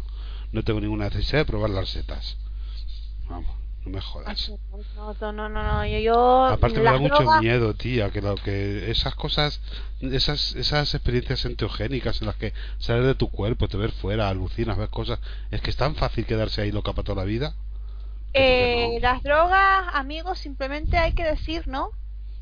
[0.52, 2.38] no tengo ninguna necesidad de probar las setas.
[3.30, 4.52] Vamos, no me jodas.
[5.22, 8.90] No, no, no, yo, yo Aparte me da mucho drogas- miedo, tía, que lo que
[8.92, 9.62] esas cosas,
[10.02, 14.78] esas esas experiencias enteogénicas en las que sales de tu cuerpo, te ves fuera, alucinas,
[14.78, 15.20] ves cosas,
[15.52, 17.56] es que es tan fácil quedarse ahí loca para toda la vida.
[18.34, 21.90] Eh, ¿por qué Las drogas, amigos, simplemente hay que decir, ¿no?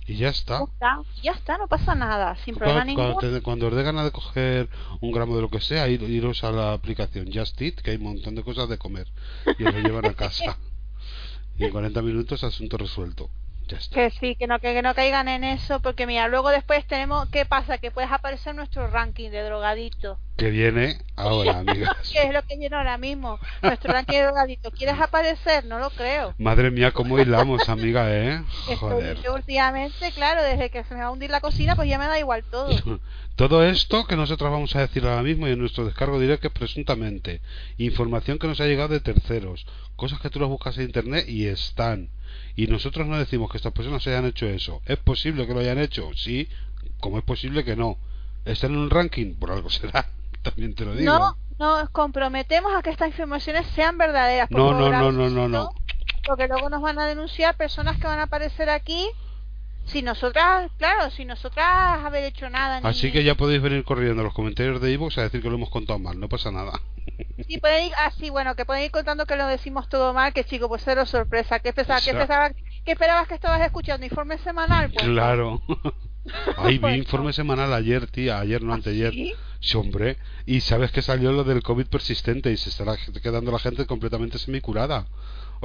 [0.06, 0.60] Y ya está.
[0.60, 3.16] Ya está, ya está, no pasa nada, sin problema Cuando, ninguno.
[3.20, 4.70] cuando, te- cuando os dé ganas de coger
[5.02, 7.98] un gramo de lo que sea, ir- iros a la aplicación Just Eat, que hay
[7.98, 9.08] un montón de cosas de comer.
[9.58, 10.58] Y os lo llevan a casa.
[11.58, 13.30] Y en 40 minutos, asunto resuelto.
[13.94, 17.28] Que sí, que no, que, que no caigan en eso, porque mira, luego después tenemos,
[17.30, 17.78] ¿qué pasa?
[17.78, 22.12] Que puedes aparecer nuestro ranking de drogaditos, Que viene ahora, amigas.
[22.12, 24.74] que es lo que viene ahora mismo, nuestro ranking de drogaditos.
[24.74, 25.66] ¿Quieres aparecer?
[25.66, 26.34] No lo creo.
[26.38, 28.44] Madre mía, cómo hilamos, amiga, ¿eh?
[28.70, 29.22] Estoy, Joder.
[29.22, 32.08] yo últimamente, claro, desde que se me va a hundir la cocina, pues ya me
[32.08, 32.70] da igual todo.
[33.36, 36.54] Todo esto que nosotros vamos a decir ahora mismo y en nuestro descargo directo es
[36.54, 37.42] presuntamente
[37.78, 41.48] información que nos ha llegado de terceros, cosas que tú las buscas en internet y
[41.48, 42.10] están.
[42.56, 44.82] Y nosotros no decimos que estas personas hayan hecho eso.
[44.86, 46.12] ¿Es posible que lo hayan hecho?
[46.16, 46.48] Sí,
[47.00, 47.98] como es posible que no.
[48.46, 49.36] ¿Están en un ranking?
[49.36, 50.10] Por algo será.
[50.42, 51.14] También te lo digo.
[51.14, 54.52] No, nos comprometemos a que estas informaciones sean verdaderas.
[54.52, 55.70] no, no, no, no, no, no.
[56.26, 59.08] Porque luego nos van a denunciar personas que van a aparecer aquí.
[59.86, 62.80] Si nosotras, claro, si nosotras haber hecho nada.
[62.80, 65.50] ni- Así que ya podéis venir corriendo a los comentarios de iVoox a decir que
[65.50, 66.20] lo hemos contado mal.
[66.20, 66.80] No pasa nada.
[67.48, 70.70] Sí, ir, así, bueno, que pueden ir contando que lo decimos todo mal, que chico,
[70.70, 71.60] pues cero sorpresa.
[71.60, 72.28] ¿Qué, pensaba, ¿qué, Exacto.
[72.28, 72.50] pensaba,
[72.86, 74.06] ¿Qué esperabas que estabas escuchando?
[74.06, 74.90] ¿Informe semanal?
[74.92, 75.62] Pues, Claro.
[76.58, 78.40] Ay, vi Pues, informe semanal ayer, tía.
[78.40, 79.12] Ayer, no ¿Ah, anteayer.
[79.14, 79.34] sí?
[79.60, 80.18] Sí, hombre.
[80.46, 84.38] Y sabes que salió lo del COVID persistente y se estará quedando la gente completamente
[84.40, 85.06] semicurada.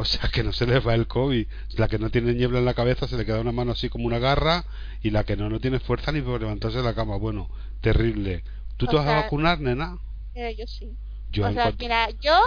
[0.01, 1.45] O sea, que no se les va el COVID.
[1.77, 4.07] La que no tiene niebla en la cabeza se le queda una mano así como
[4.07, 4.65] una garra
[5.03, 7.17] y la que no, no tiene fuerza ni para levantarse de la cama.
[7.17, 8.45] Bueno, terrible.
[8.77, 9.99] ¿Tú O te vas a vacunar, nena?
[10.37, 10.93] Eh, yo sí.
[11.33, 12.39] Yo o sea, cuanto- mira, yo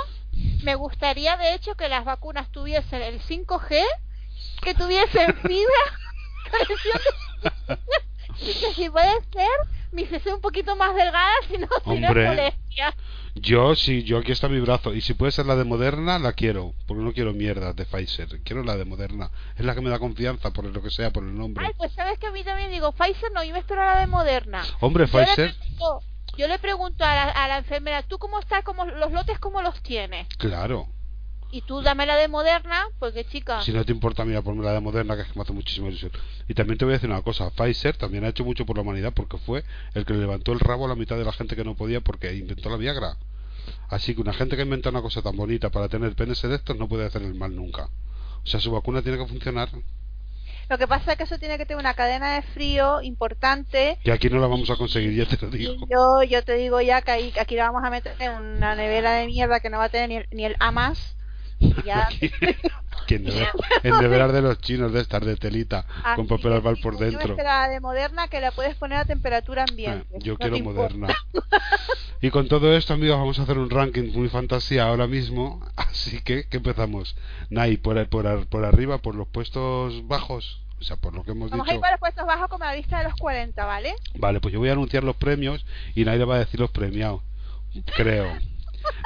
[0.64, 3.84] me gustaría de hecho que las vacunas tuviesen el 5G,
[4.64, 5.84] que tuviesen fibra,
[8.40, 9.50] que si puede ser,
[9.92, 12.28] me hiciese un poquito más delgada, si no Hombre.
[12.28, 12.96] molestia.
[13.36, 14.94] Yo sí, yo aquí está mi brazo.
[14.94, 16.74] Y si puede ser la de Moderna, la quiero.
[16.88, 18.42] Porque no quiero mierda de Pfizer.
[18.44, 19.30] Quiero la de Moderna.
[19.58, 21.66] Es la que me da confianza, por lo que sea, por el nombre.
[21.66, 24.08] Ay, pues sabes que a mí también digo, Pfizer no, yo me espero la de
[24.08, 24.64] Moderna.
[24.82, 26.02] Hombre, Yo le Pfizer, pregunto,
[26.38, 28.64] yo le pregunto a la, a la enfermera, ¿tú cómo estás?
[28.98, 30.28] ¿Los lotes cómo los tienes?
[30.38, 30.88] claro.
[31.52, 33.62] Y tú dame la de Moderna, porque chica...
[33.62, 35.90] Si no te importa, mira, ponme la de Moderna, que es que me hace muchísima
[35.90, 36.12] ilusión.
[36.48, 38.84] Y también te voy a decir una cosa, Pfizer también ha hecho mucho por la
[38.84, 41.56] humanidad porque fue el que le levantó el rabo a la mitad de la gente
[41.56, 43.18] que no podía porque inventó la Viagra.
[43.90, 46.88] Así que una gente que inventa una cosa tan bonita para tener penes erectos no
[46.88, 47.90] puede hacer el mal nunca.
[48.44, 49.70] O sea, su vacuna tiene que funcionar.
[50.70, 54.10] Lo que pasa es que eso tiene que tener una cadena de frío importante Y
[54.10, 55.74] aquí no la vamos a conseguir, ya te lo digo.
[55.74, 58.74] Y yo, yo te digo ya que ahí- aquí la vamos a meter en una
[58.76, 61.18] nevera de mierda que no va a tener ni el, ni el AMAS.
[61.86, 62.08] Ya,
[63.16, 63.50] en deber-
[63.84, 65.86] en de los chinos de estar de telita
[66.16, 67.36] con papel albal por yo dentro.
[67.36, 70.18] la de Moderna que la puedes poner a temperatura Ah, ambiente.
[70.20, 71.08] Yo no quiero moderna.
[72.24, 75.60] Y con todo esto, amigos, vamos a hacer un ranking muy fantasía ahora mismo.
[75.76, 77.16] Así que, ¿qué empezamos?
[77.50, 80.62] Nay, por, por, por arriba, por los puestos bajos.
[80.80, 81.82] O sea, por lo que hemos Vamos a ir dicho.
[81.82, 83.94] para los puestos bajos como la lista de los 40, ¿vale?
[84.16, 86.70] Vale, pues yo voy a anunciar los premios y Nay le va a decir los
[86.70, 87.22] premiados.
[87.96, 88.28] Creo.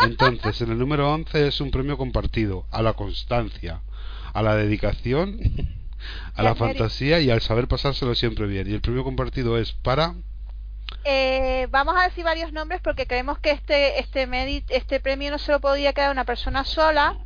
[0.01, 3.81] Entonces, en el número 11 es un premio compartido a la constancia,
[4.33, 5.39] a la dedicación,
[6.35, 8.69] a la fantasía y al saber pasárselo siempre bien.
[8.69, 10.15] Y el premio compartido es para.
[11.03, 15.37] Eh, vamos a decir varios nombres porque creemos que este este medi- este premio no
[15.39, 17.17] se lo podía quedar una persona sola.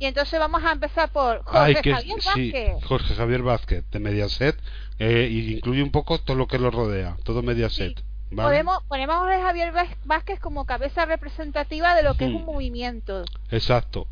[0.00, 2.84] Y entonces vamos a empezar por Jorge Ay, que Javier sí, Vázquez.
[2.84, 4.56] Jorge Javier Vázquez, de Mediaset,
[5.00, 7.98] eh, y incluye un poco todo lo que lo rodea, todo Mediaset.
[7.98, 8.04] Sí.
[8.30, 8.48] ¿Vale?
[8.48, 9.72] Podemos, ponemos a Javier
[10.04, 12.36] Vázquez como cabeza representativa de lo que es Hmm.
[12.36, 13.24] un movimiento.
[13.50, 14.06] Exacto.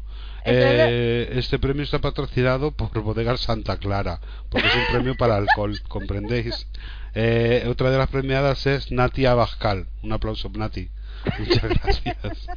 [0.45, 5.37] Entonces- Eh, este premio está patrocinado por Bodegar Santa Clara, porque es un premio para
[5.37, 6.67] alcohol, ¿comprendéis?
[7.19, 9.87] Eh, otra de las premiadas es Nati Abascal.
[10.03, 10.91] Un aplauso, Nati.
[11.39, 12.17] Muchas gracias.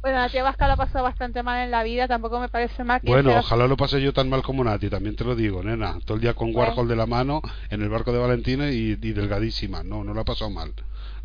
[0.00, 2.84] Bueno, la tía Vasca lo ha pasado bastante mal en la vida, tampoco me parece
[2.84, 5.34] mal que Bueno, sea- ojalá lo pase yo tan mal como Nati, también te lo
[5.34, 5.98] digo, nena.
[6.04, 6.54] Todo el día con.
[6.54, 9.82] Warhol de la mano en el barco de Valentina y, y delgadísima.
[9.82, 10.72] No, no lo ha pasado mal.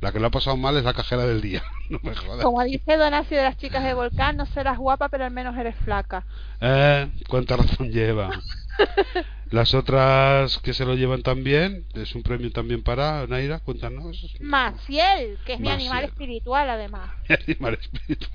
[0.02, 1.62] La que lo ha pasado mal es la cajera del día.
[1.92, 2.44] No me jodas.
[2.44, 5.76] Como dice Donasi de las chicas de Volcán, no serás guapa, pero al menos eres
[5.86, 6.26] flaca.
[6.60, 8.32] Eh, ¿Cuánta razón lleva?
[9.52, 14.36] Las otras que se lo llevan también, es un premio también para Naira, cuéntanos.
[14.40, 17.12] Maciel, que es mi animal espiritual además.
[17.48, 18.32] Animal espiritual.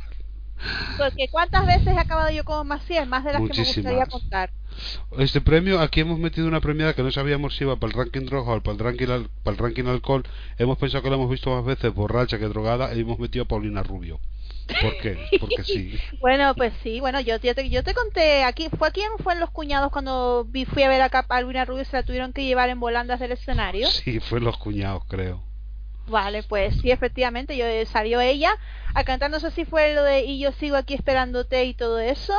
[0.97, 3.07] Porque ¿cuántas veces he acabado yo como Maciel?
[3.09, 4.51] Más de las que me gustaría contar.
[5.18, 8.26] Este premio, aquí hemos metido una premiada que no sabíamos si iba para el ranking
[8.28, 10.24] rojo o para el ranking, al- para el ranking alcohol.
[10.57, 13.49] Hemos pensado que la hemos visto más veces borracha que drogada y hemos metido a
[13.49, 14.20] Paulina Rubio.
[14.81, 15.16] ¿Por qué?
[15.41, 15.99] Porque sí.
[16.21, 19.35] Bueno, pues sí, bueno, yo, yo, te, yo te conté aquí, ¿fue aquí en fue
[19.35, 22.33] en Los Cuñados cuando vi, fui a ver a a Albina Rubio se la tuvieron
[22.33, 23.89] que llevar en volandas del escenario?
[23.89, 25.43] Sí, fue los cuñados, creo.
[26.07, 28.51] Vale, pues sí, efectivamente, yo eh, salió ella
[28.95, 31.99] a cantar, no sé si fue lo de y yo sigo aquí esperándote y todo
[31.99, 32.35] eso,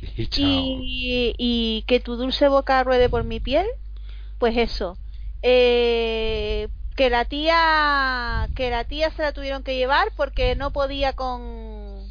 [0.16, 0.42] Y chao.
[0.44, 3.66] y, y que tu dulce boca ruede por mi piel,
[4.38, 4.98] pues eso.
[5.42, 11.12] Eh, que la tía que la tía se la tuvieron que llevar porque no podía
[11.14, 12.10] con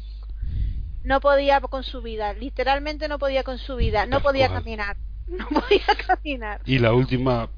[1.04, 5.48] no podía con su vida, literalmente no podía con su vida, no podía caminar, no
[5.48, 6.60] podía caminar.
[6.64, 7.50] Y la última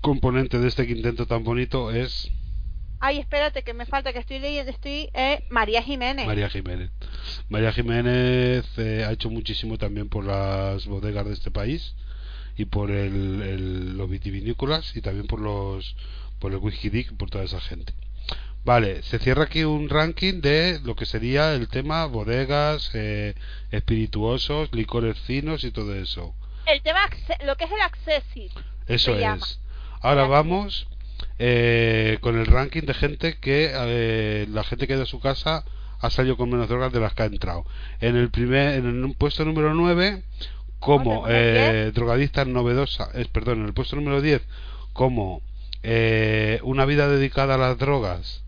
[0.00, 2.30] componente de este quinteto tan bonito es
[3.02, 6.26] Ay, espérate, que me falta, que estoy leyendo, estoy eh, María Jiménez.
[6.26, 6.90] María Jiménez.
[7.48, 11.94] María Jiménez eh, ha hecho muchísimo también por las bodegas de este país
[12.58, 15.96] y por el, el- los vitivinícolas y también por los
[16.40, 17.92] por el whisky dick por toda esa gente.
[18.64, 23.34] Vale, se cierra aquí un ranking de lo que sería el tema bodegas, eh,
[23.70, 26.34] espirituosos, licores finos y todo eso.
[26.66, 27.08] El tema,
[27.44, 28.52] lo que es el accessit.
[28.86, 29.36] Eso llama.
[29.36, 29.60] es.
[30.02, 30.88] Ahora vamos
[31.38, 35.64] eh, con el ranking de gente que eh, la gente que de su casa
[36.00, 37.64] ha salido con menos drogas de las que ha entrado.
[38.00, 40.22] En el primer en el puesto número 9
[40.78, 44.42] como eh, drogadista novedosa, es perdón, en el puesto número 10
[44.92, 45.42] como
[45.82, 48.42] eh, una vida dedicada a las drogas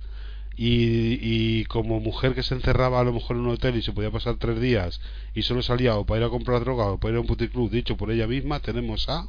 [0.55, 3.93] y, y como mujer que se encerraba a lo mejor en un hotel y se
[3.93, 5.01] podía pasar tres días
[5.35, 7.71] y solo salía o para ir a comprar droga o para ir a un puticlub
[7.71, 9.29] dicho por ella misma, tenemos a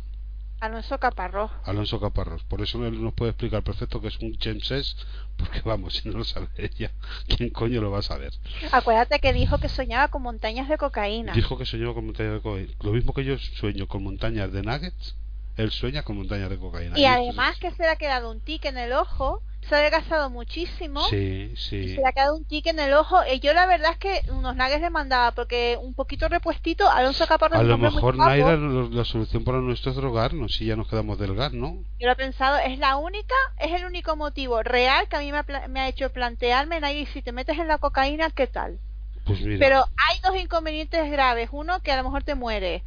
[0.63, 1.51] Alonso Caparrós.
[1.65, 2.41] Alonso Caparrós.
[2.45, 4.95] Por eso él nos puede explicar perfecto que es un Chemses,
[5.35, 6.89] porque vamos, si no lo sabe ella,
[7.27, 8.31] ¿quién coño lo va a saber?
[8.71, 11.33] Acuérdate que dijo que soñaba con montañas de cocaína.
[11.33, 12.73] Dijo que soñaba con montañas de cocaína.
[12.81, 15.17] Lo mismo que yo sueño con montañas de nuggets,
[15.57, 16.97] él sueña con montañas de cocaína.
[16.97, 19.89] Y además es- que se le ha quedado un tic en el ojo, se ha
[19.89, 21.01] gastado muchísimo.
[21.09, 21.89] Sí, Y sí.
[21.95, 23.17] se le ha quedado un tic en el ojo.
[23.31, 27.25] Y yo la verdad es que unos nuggets le mandaba porque un poquito repuestito, Alonso
[27.27, 28.17] Caparrós A lo mejor.
[28.17, 31.77] Naira, la solución para nuestro es drogarnos y ya nos quedamos del gas, ¿no?
[31.99, 35.31] Yo lo he pensado, es la única, es el único motivo real que a mí
[35.31, 38.47] me ha, pla- me ha hecho plantearme, Nair, si te metes en la cocaína, ¿qué
[38.47, 38.79] tal?
[39.25, 39.59] Pues mira.
[39.59, 41.47] Pero hay dos inconvenientes graves.
[41.53, 42.83] Uno, que a lo mejor te mueres.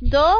[0.00, 0.36] Dos,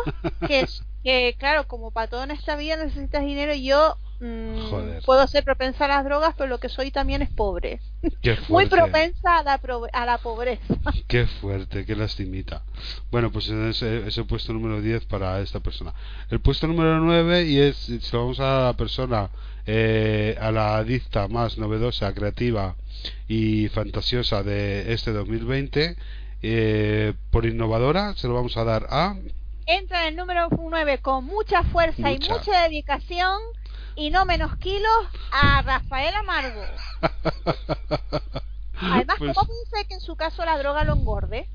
[0.46, 0.66] que,
[1.02, 5.44] que claro, como para todo en esta vida necesitas dinero y yo mm, puedo ser
[5.44, 7.80] propensa a las drogas, pero lo que soy también es pobre.
[8.22, 10.62] Qué Muy propensa a la, pro- a la pobreza.
[11.08, 12.62] Qué fuerte, qué lastimita.
[13.10, 15.92] Bueno, pues ese es el puesto número 10 para esta persona.
[16.30, 19.30] El puesto número 9, y es, si lo vamos a la persona,
[19.66, 22.76] eh, a la adicta más novedosa, creativa
[23.26, 25.96] y fantasiosa de este 2020,
[26.42, 29.16] eh, por innovadora, se lo vamos a dar a...
[29.78, 32.62] Entra en el número 9 con mucha fuerza y Mucha.
[32.62, 33.38] dedicación
[33.94, 34.90] y no menos kilos
[35.32, 36.62] a Rafael Amargo.
[38.80, 41.46] Además, Pues- ¿cómo puede ser que en su caso la droga lo engorde?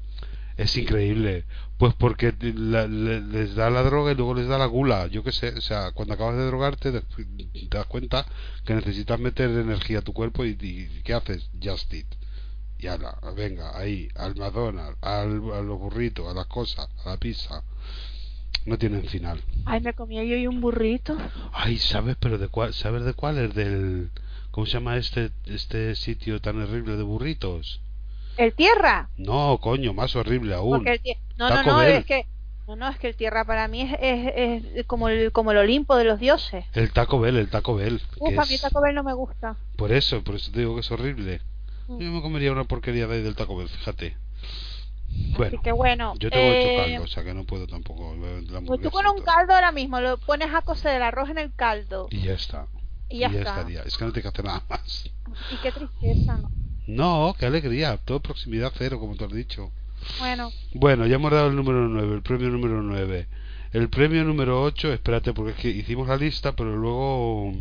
[0.58, 1.44] Es increíble.
[1.78, 5.08] Pues porque la- le- les da la droga y luego les da la gula.
[5.08, 8.26] Yo qué sé, o sea, cuando acabas de drogarte te, te das cuenta
[8.64, 11.50] que necesitas meter energía a tu cuerpo y, y ¿qué haces?
[11.62, 12.06] Just eat.
[13.36, 17.64] Venga, ahí, al McDonald's, al, a los burritos, a las cosas, a la pizza.
[18.66, 19.42] No tienen final.
[19.66, 21.16] Ay, me comía yo y un burrito.
[21.54, 22.16] Ay, ¿sabes?
[22.20, 23.38] Pero de cuál, ¿sabes de cuál?
[23.38, 24.10] Es del...
[24.52, 27.82] ¿Cómo se llama este, este sitio tan horrible de burritos?
[28.38, 29.10] ¿El tierra?
[29.18, 30.88] No, coño, más horrible aún.
[30.88, 31.00] El
[31.38, 31.92] No, no, Taco no, Bell.
[31.94, 32.26] es que...
[32.68, 35.58] No, no, es que el tierra para mí es, es, es como, el, como el
[35.60, 36.66] Olimpo de los dioses.
[36.74, 38.00] El Taco Bell, el Taco Bell.
[38.00, 39.56] que Uf, a mí es- Taco Bell no me gusta.
[39.76, 41.42] Por eso, por eso te digo que es horrible.
[41.88, 42.00] Mm.
[42.00, 44.18] Yo me comería una porquería de ahí del Taco Bell, fíjate.
[45.38, 46.14] Bueno, Así que bueno.
[46.20, 49.06] yo tengo eh, hecho caldo, o sea que no puedo tampoco la Pues tú con
[49.08, 52.34] un caldo ahora mismo lo pones a cocer el arroz en el caldo Y ya
[52.34, 52.68] está.
[53.10, 53.40] y ya, está.
[53.40, 53.84] estaría.
[53.84, 55.10] Es que no tienes que hacer nada más.
[55.52, 56.52] Y qué tristeza, ¿no?
[56.88, 57.98] No, qué alegría.
[57.98, 59.72] Todo proximidad cero, como te has dicho.
[60.20, 63.28] Bueno, Bueno, ya hemos dado el número 9, el premio número 9.
[63.74, 67.52] El premio número 8, espérate, porque es que hicimos la lista, pero luego...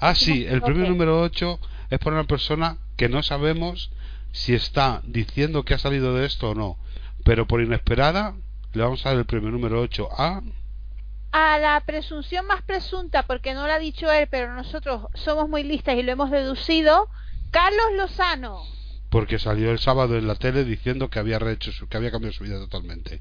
[0.00, 3.90] Ah, sí, el premio número 8 es para una persona que no sabemos
[4.32, 6.78] si está diciendo que ha salido de esto o no.
[7.24, 8.34] Pero por inesperada,
[8.72, 10.40] le vamos a dar el premio número 8 a...
[11.32, 15.62] a la presunción más presunta, porque no lo ha dicho él, pero nosotros somos muy
[15.64, 17.08] listas y lo hemos deducido,
[17.50, 18.62] Carlos Lozano.
[19.10, 22.32] Porque salió el sábado en la tele diciendo que había rehecho su- que había cambiado
[22.32, 23.20] su vida totalmente.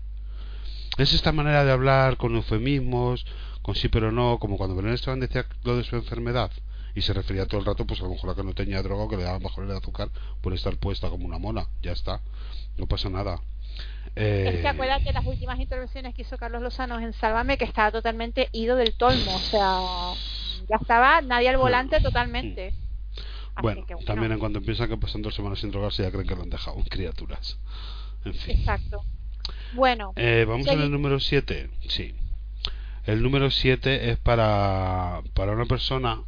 [1.00, 3.26] Es esta manera de hablar con eufemismos,
[3.64, 6.52] con sí pero no, como cuando Belén Esteban decía lo de su enfermedad
[7.00, 9.04] y se refería todo el rato, pues a lo mejor a que no tenía droga
[9.06, 10.10] o que le daba bajo el azúcar
[10.42, 11.68] por estar puesta como una mona.
[11.82, 12.22] Ya está,
[12.78, 13.42] no pasa nada.
[14.16, 17.92] Eh, Es que acuérdate las últimas intervenciones que hizo Carlos Lozano en Sálvame, que estaba
[17.92, 19.36] totalmente ido del tolmo.
[19.36, 20.14] O sea,
[20.70, 22.74] ya estaba nadie al volante totalmente.
[23.56, 26.28] Así Bueno, que, también en cuanto piensan que pasan dos semanas sin drogarse ya creen
[26.28, 27.58] que lo han dejado, criaturas.
[28.26, 28.58] En fin.
[28.60, 29.02] Exacto.
[29.74, 31.70] Bueno, Eh, Vamos en Segui- el número 7.
[31.88, 32.14] Sí.
[33.06, 36.22] El número 7 es para, para una persona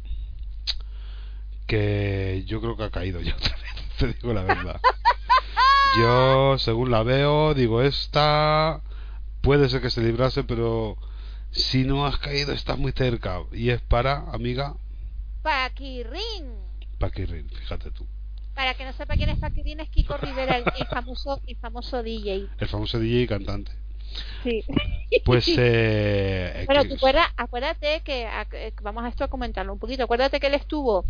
[1.72, 4.78] que yo creo que ha caído ya otra vez, te digo la verdad.
[5.98, 8.82] Yo, según la veo, digo, esta
[9.42, 10.96] puede ser que se librase, pero
[11.50, 13.42] si no has caído estás muy cerca.
[13.52, 14.74] Y es para, amiga,
[15.42, 16.56] Paquirrín.
[16.98, 18.06] Paquirrin, fíjate tú.
[18.54, 22.02] Para que no sepa quién es Paquirrín, es Kiko Rivera, el, el famoso, el famoso
[22.02, 22.48] DJ.
[22.58, 23.72] El famoso DJ y cantante.
[24.42, 24.62] Sí.
[25.24, 26.96] Pues, eh, Pero que-
[27.36, 30.04] acuérdate que, que vamos a esto a comentarlo un poquito.
[30.04, 31.04] Acuérdate que él estuvo,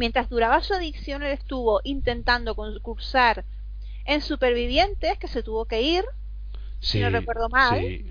[0.00, 3.44] mientras duraba su adicción, él estuvo intentando concursar
[4.06, 6.06] en Supervivientes, que se tuvo que ir,
[6.80, 8.10] sí, no recuerdo mal, sí.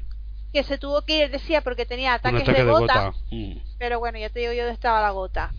[0.53, 4.19] que se tuvo que ir, decía, porque tenía ataques ataque de, gota, Mm, pero bueno,
[4.19, 5.51] ya te digo yo dónde estaba la gota.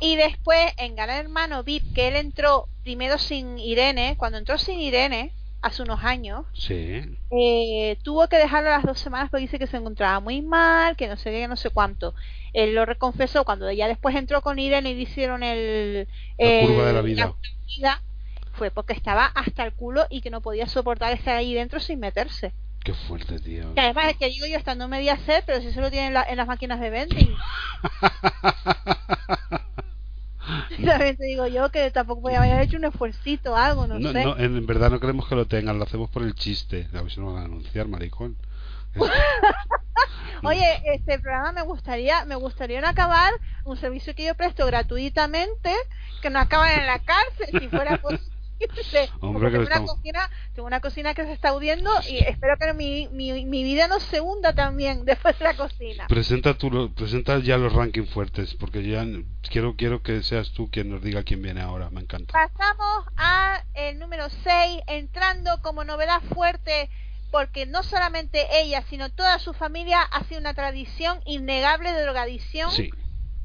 [0.00, 4.80] Y después, en Gran Hermano VIP, que él entró primero sin Irene, cuando entró sin
[4.80, 5.32] Irene,
[5.66, 7.02] hace unos años, Sí.
[7.30, 11.08] eh, tuvo que dejarlo las dos semanas porque dice que se encontraba muy mal, que
[11.08, 12.14] no sé qué, que no sé cuánto.
[12.52, 16.08] Él lo reconfesó cuando ya después entró con Irene y hicieron el,
[16.38, 17.34] La el- curva de la vida.
[17.66, 18.02] vida,
[18.52, 22.00] fue porque estaba hasta el culo y que no podía soportar estar ahí dentro sin
[22.00, 22.54] meterse.
[22.82, 23.74] Qué fuerte, tío.
[23.74, 26.14] Que además es que digo yo estando media sed, pero si eso lo tienen en,
[26.14, 27.36] la- en las máquinas de vending.
[30.86, 34.24] También te digo yo que tampoco podía haber hecho un esfuercito algo, no, No, sé.
[34.24, 36.88] no, en verdad no queremos que lo tengan, lo hacemos por el chiste.
[36.94, 38.36] A ver si nos van a anunciar, maricón.
[38.94, 39.10] Es-
[40.44, 43.32] Oye, este programa me gustaría, me gustaría acabar
[43.64, 45.72] un servicio que yo presto gratuitamente,
[46.20, 48.22] que no acaban en la cárcel, si fuera posible.
[49.20, 52.72] Hombre, que tengo, una cocina, tengo una cocina que se está hundiendo y espero que
[52.72, 56.06] mi, mi, mi vida no se hunda también después de la cocina.
[56.08, 59.04] presenta, tú, presenta ya los rankings fuertes, porque ya
[59.50, 62.32] quiero quiero que seas tú quien nos diga quién viene ahora, me encanta.
[62.32, 66.90] Pasamos a el número 6, entrando como novedad fuerte,
[67.30, 72.70] porque no solamente ella, sino toda su familia ha sido una tradición innegable de drogadicción
[72.70, 72.90] Sí,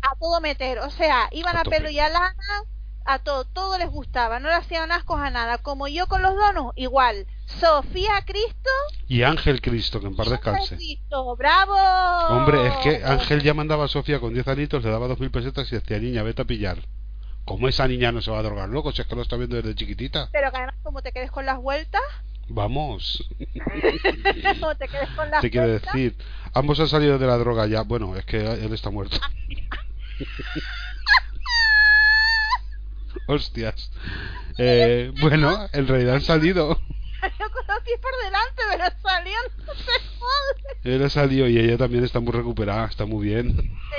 [0.02, 0.80] a todo meter.
[0.80, 2.64] O sea, iban A a, pelo y a lana,
[3.06, 5.58] a todo, todo les gustaba, no le hacían ascos a nada.
[5.58, 7.28] Como yo con los donos, igual.
[7.46, 8.70] Sofía Cristo,
[9.08, 10.76] y Ángel Cristo, que en paz descanse.
[10.78, 11.74] Cristo, bravo.
[12.30, 15.72] Hombre, es que Ángel ya mandaba a Sofía con 10 anitos, le daba 2.000 pesetas
[15.72, 16.78] y decía, niña, vete a pillar.
[17.44, 18.92] ¿Cómo esa niña no se va a drogar loco?
[18.92, 20.30] Si es que lo está viendo desde chiquitita.
[20.32, 22.02] Pero que además, como te quedes con las vueltas,
[22.54, 23.24] Vamos,
[24.60, 26.18] como te quedes con las te quiero vueltas, decir.
[26.54, 27.82] Ambos han salido de la droga ya.
[27.84, 29.18] Bueno, es que él está muerto.
[33.28, 33.92] Hostias.
[34.58, 36.80] Eh, bueno, en realidad han salido.
[37.20, 40.90] salió con los pies por delante, pero salió, no se.
[40.96, 43.56] Él ha salido y ella también está muy recuperada, está muy bien.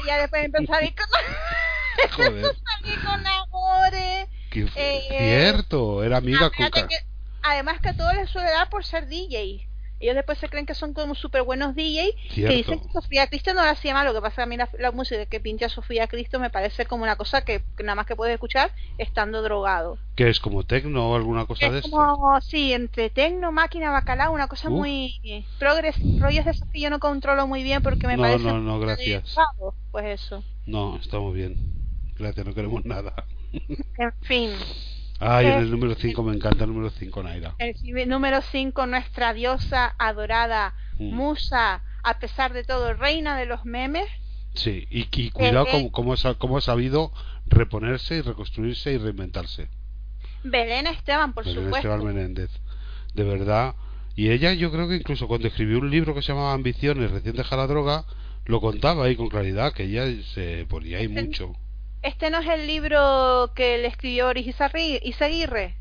[0.07, 2.57] Ya después empezó a salir con, Joder.
[3.05, 4.29] con Amore.
[4.51, 6.87] Qué Eh, cierto, era amiga Cuca.
[6.89, 6.97] que,
[7.43, 9.69] además que a todos les suele dar por ser DJ.
[10.03, 12.15] Ellos después se creen que son como súper buenos DJ.
[12.35, 14.05] Que dicen que Sofía Cristo no la hacía mal.
[14.07, 16.87] Lo que pasa que a mí la, la música que pincha Sofía Cristo me parece
[16.87, 19.99] como una cosa que, que nada más que puedes escuchar estando drogado.
[20.17, 21.97] Que es como tecno o alguna cosa de Es esta.
[21.97, 24.73] como, sí, entre tecno, máquina, bacalao, una cosa Uh.
[24.73, 28.45] muy progres, rollos de esos que yo no controlo muy bien porque me No, parece
[28.45, 29.37] no, no, gracias.
[29.91, 30.43] Pues eso.
[30.67, 31.57] No, estamos bien.
[32.19, 33.15] Gracias, no queremos nada.
[33.99, 34.51] En fin.
[35.25, 37.55] Ay, en Eh, el número 5 me encanta el número 5, Naira.
[37.59, 37.75] El
[38.09, 41.15] número 5, nuestra diosa adorada, Mm.
[41.15, 44.07] musa, a pesar de todo, reina de los memes.
[44.55, 45.71] Sí, y, y cuidado eh.
[45.71, 47.13] cómo, cómo, ha, cómo ha sabido
[47.47, 49.69] reponerse y reconstruirse y reinventarse.
[50.45, 51.89] Belén Esteban, por Belén supuesto.
[51.89, 52.51] Esteban Menéndez.
[53.15, 53.75] De verdad.
[54.17, 57.37] Y ella, yo creo que incluso cuando escribió un libro que se llamaba Ambiciones, recién
[57.37, 58.05] dejar la droga,
[58.45, 60.05] lo contaba ahí con claridad, que ella
[60.35, 61.55] se ponía ahí mucho.
[62.03, 65.77] Este no es el libro que le escribió Oris Izarri- Izaguirre.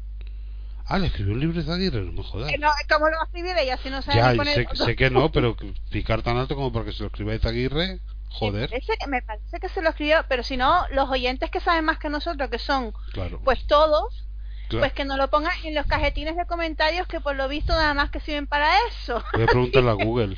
[0.85, 2.51] Ah, le escribió un libro de Aguirre, no me jodas.
[2.59, 5.09] No, ¿Cómo lo va a escribir ella si no sabe Ya, poner sé, sé que
[5.09, 5.55] no, pero
[5.89, 7.99] picar tan alto como para que se lo escriba Izaguirre, Me
[8.29, 11.59] joder, parece, que- me parece que se lo escribió, pero si no, los oyentes que
[11.61, 13.39] saben más que nosotros, que son claro.
[13.43, 14.25] pues todos,
[14.67, 14.81] Claro.
[14.83, 17.93] pues que nos lo pongan en los cajetines de comentarios que por lo visto nada
[17.93, 19.23] más que sirven para eso.
[19.33, 20.37] Voy a preguntarle a Google.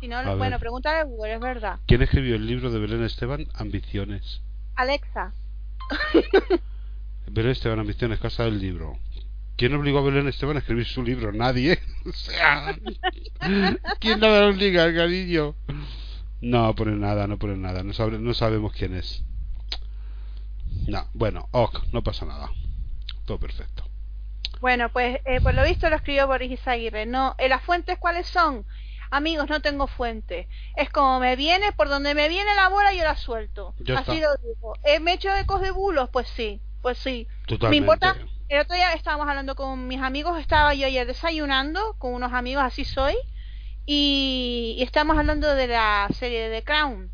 [0.00, 1.78] Si no, A bueno, pregúntale a Google, es verdad.
[1.86, 3.46] ¿Quién escribió el libro de Belén Esteban?
[3.54, 4.40] Ambiciones.
[4.76, 5.32] Alexa,
[7.26, 8.98] Belén Esteban, Ambiciones, casa del libro.
[9.56, 11.32] ¿Quién obligó a Belén Esteban a escribir su libro?
[11.32, 11.78] Nadie.
[12.06, 12.74] O sea,
[14.00, 15.54] ¿quién la obliga, cariño?
[16.40, 17.82] No pone nada, no pone nada.
[17.82, 19.22] No, sabe- no sabemos quién es.
[20.88, 22.50] No, bueno, ok, no pasa nada.
[23.26, 23.84] Todo perfecto.
[24.60, 27.04] Bueno, pues eh, por lo visto lo escribió Boris Izaguirre.
[27.06, 28.64] No, eh, ¿Las fuentes cuáles son?
[29.10, 30.48] Amigos, no tengo fuente.
[30.76, 33.74] Es como me viene, por donde me viene la bola yo la suelto.
[33.80, 34.28] Ya Así está.
[34.28, 34.74] lo digo.
[34.84, 36.08] ¿Eh, ¿Me he hecho ecos de bulos?
[36.10, 37.26] Pues sí, pues sí.
[37.46, 37.70] Totalmente.
[37.70, 38.16] Me importa.
[38.48, 42.64] El otro día estábamos hablando con mis amigos, estaba yo ayer desayunando con unos amigos,
[42.64, 43.14] así soy,
[43.86, 47.10] y, y estábamos hablando de la serie de The Crown.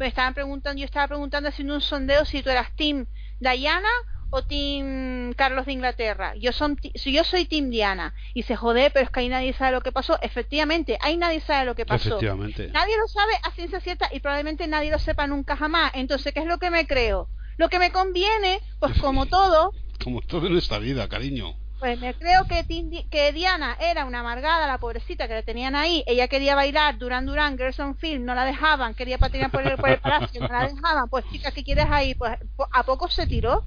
[0.00, 3.06] Me estaban preguntando, yo estaba preguntando haciendo un sondeo si tú eras Team
[3.38, 3.88] Diana
[4.32, 6.34] o Team Carlos de Inglaterra.
[6.36, 9.72] Yo son, yo soy Team Diana y se jode, pero es que ahí nadie sabe
[9.72, 10.18] lo que pasó.
[10.22, 12.08] Efectivamente, ahí nadie sabe lo que pasó.
[12.08, 12.68] Efectivamente.
[12.72, 15.92] Nadie lo sabe a ciencia cierta y probablemente nadie lo sepa nunca jamás.
[15.94, 17.28] Entonces, ¿qué es lo que me creo?
[17.58, 19.72] Lo que me conviene, pues como todo,
[20.02, 21.54] Como todo en esta vida, cariño.
[21.78, 26.04] pues me creo que, Diana era una amargada, la pobrecita que la tenían ahí.
[26.06, 28.94] Ella quería bailar Duran Duran, Gerson Film, no la dejaban.
[28.94, 31.10] Quería patinar por el, por el palacio, no la dejaban.
[31.10, 32.14] Pues chica, ¿qué quieres ahí?
[32.14, 32.32] Pues
[32.72, 33.66] a poco se tiró.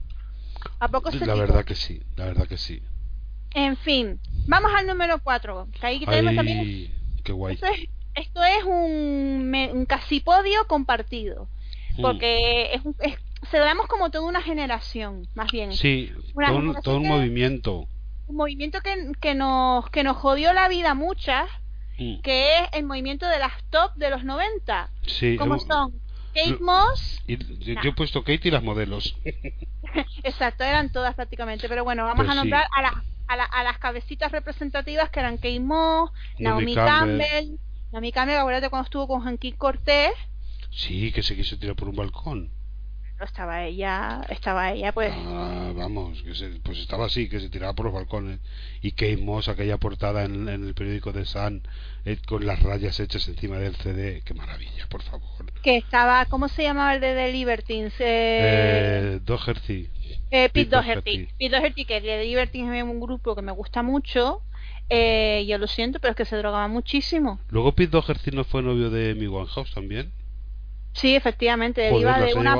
[0.80, 2.82] A poco se La verdad que sí, la verdad que sí.
[3.54, 5.68] En fin, vamos al número 4.
[5.80, 6.92] Que ahí tenemos también
[7.24, 7.54] qué guay.
[7.56, 11.48] esto es, esto es un, un casipodio compartido.
[11.98, 12.02] Mm.
[12.02, 13.18] Porque es, un- es-
[13.50, 15.72] celebramos como toda una generación, más bien.
[15.74, 17.88] Sí, Una todo, un- generación todo un que- movimiento.
[18.28, 21.50] Un movimiento que, que, nos, que nos jodió la vida muchas,
[21.98, 22.20] Mm.
[22.22, 24.90] que es el movimiento de las top de los 90.
[25.08, 25.94] Sí, como son
[26.36, 29.16] Kate Moss, y yo, yo he puesto Kate y las modelos.
[30.24, 32.38] exacto, eran todas prácticamente, pero bueno, vamos Pues a sí.
[32.40, 32.94] nombrar a, las
[33.28, 37.20] a, la- a las cabecitas representativas que eran Kate Moss, Naomi Naomi Campbell.
[37.20, 37.60] Campbell,
[37.92, 40.12] Naomi Campbell, acuérdate cuando estuvo con Henry Cortés,
[40.70, 42.52] Sí, que se quiso tirar por un balcón.
[43.20, 47.50] No estaba ella, estaba ella pues Ah, vamos, que se, pues estaba así, que se
[47.50, 48.40] tiraba por los balcones.
[48.82, 51.62] Y Kate Moss, aquella portada en, en el periódico de Sun,
[52.06, 54.22] eh, con las rayas hechas encima del CD.
[54.26, 55.24] Qué maravilla, por favor.
[55.64, 57.94] que estaba, ¿cómo se llamaba el de The Libertines?
[58.00, 59.90] Eh, Eh, Doherty.
[60.32, 61.28] Eh, Pete Doherty.
[61.38, 64.42] Pete Doherty, que de Libertines es un grupo que me gusta mucho.
[64.90, 67.40] Eh, yo lo siento, pero es que se drogaba muchísimo.
[67.50, 70.12] Luego Pete Doherty no fue novio de Amy Winehouse también.
[70.96, 72.56] Sí, efectivamente, Joder, las de una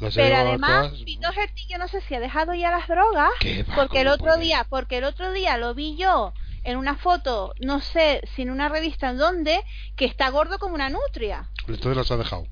[0.00, 3.74] he Pero además, Doherty, yo no sé si ha dejado ya las drogas, ¿Qué va,
[3.74, 4.42] porque el otro puede?
[4.42, 8.50] día, porque el otro día lo vi yo en una foto, no sé si en
[8.50, 9.60] una revista en dónde,
[9.96, 11.48] que está gordo como una nutria.
[11.66, 12.46] Entonces las ha dejado.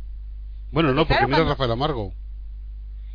[0.72, 2.14] Bueno, no, Porque porque claro, mira cuando- Rafael Amargo.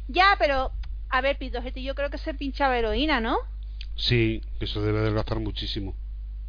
[0.07, 0.71] Ya, pero
[1.09, 3.38] a ver, Doherty, yo creo que se pinchaba heroína, ¿no?
[3.95, 5.95] Sí, eso debe adelgazar muchísimo.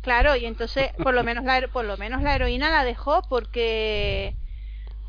[0.02, 4.34] Claro, y entonces por lo menos la por lo menos la heroína la dejó porque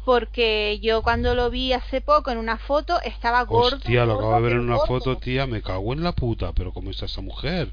[0.06, 3.78] porque yo cuando lo vi hace poco en una foto estaba gordo.
[3.78, 4.88] Hostia, lo acabo de ver en una gordo.
[4.88, 5.48] foto, tía.
[5.48, 6.52] Me cago en la puta.
[6.54, 7.72] Pero ¿cómo está esa mujer?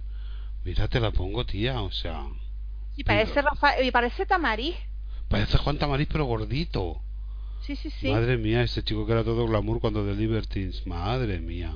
[0.65, 1.81] Mira, te la pongo, tía.
[1.83, 2.27] O sea,
[2.97, 4.77] Y parece Rafa, y parece Tamariz.
[5.29, 7.01] parece Juan Tamariz, pero gordito.
[7.67, 8.11] Sí, sí, sí.
[8.11, 10.87] Madre mía, este chico que era todo glamour cuando de Libertines.
[10.87, 11.73] Madre mía.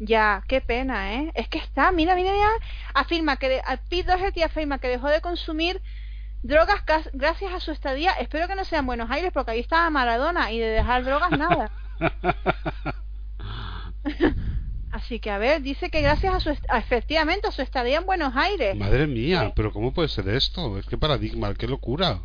[0.00, 1.32] Ya, qué pena, ¿eh?
[1.34, 2.48] Es que está, mira, mira, mira.
[2.94, 3.62] Afirma que de-
[4.44, 5.82] afirma que dejó de consumir
[6.42, 8.12] drogas gas- gracias a su estadía.
[8.12, 11.30] Espero que no sea en Buenos Aires porque ahí estaba Maradona y de dejar drogas
[11.32, 11.70] nada.
[14.90, 18.06] Así que a ver, dice que gracias a su a- efectivamente a su estadía en
[18.06, 18.74] Buenos Aires.
[18.76, 19.52] Madre mía, Sí.
[19.54, 20.78] pero ¿cómo puede ser esto?
[20.78, 22.20] Es que paradigma, qué locura.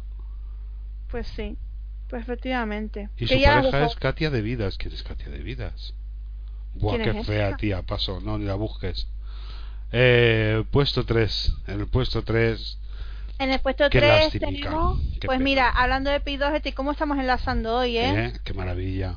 [1.11, 1.57] Pues sí,
[2.09, 3.09] pues efectivamente.
[3.17, 4.77] Y Que su pareja es Katia de Vidas.
[4.77, 5.93] ¿Quién es Katia de Vidas?
[6.75, 7.57] Buah, ¿Quién qué es fea, esa?
[7.57, 7.81] tía.
[7.83, 9.07] Paso, no, ni la busques.
[9.91, 11.53] Eh, puesto 3.
[11.67, 12.79] En el puesto 3.
[13.39, 15.43] En el puesto Qué 3 lastimica, tenemos, qué pues pena.
[15.43, 18.25] mira, hablando de Pete Doherty, ¿cómo estamos enlazando hoy, eh?
[18.27, 18.33] ¿eh?
[18.43, 19.15] Qué maravilla.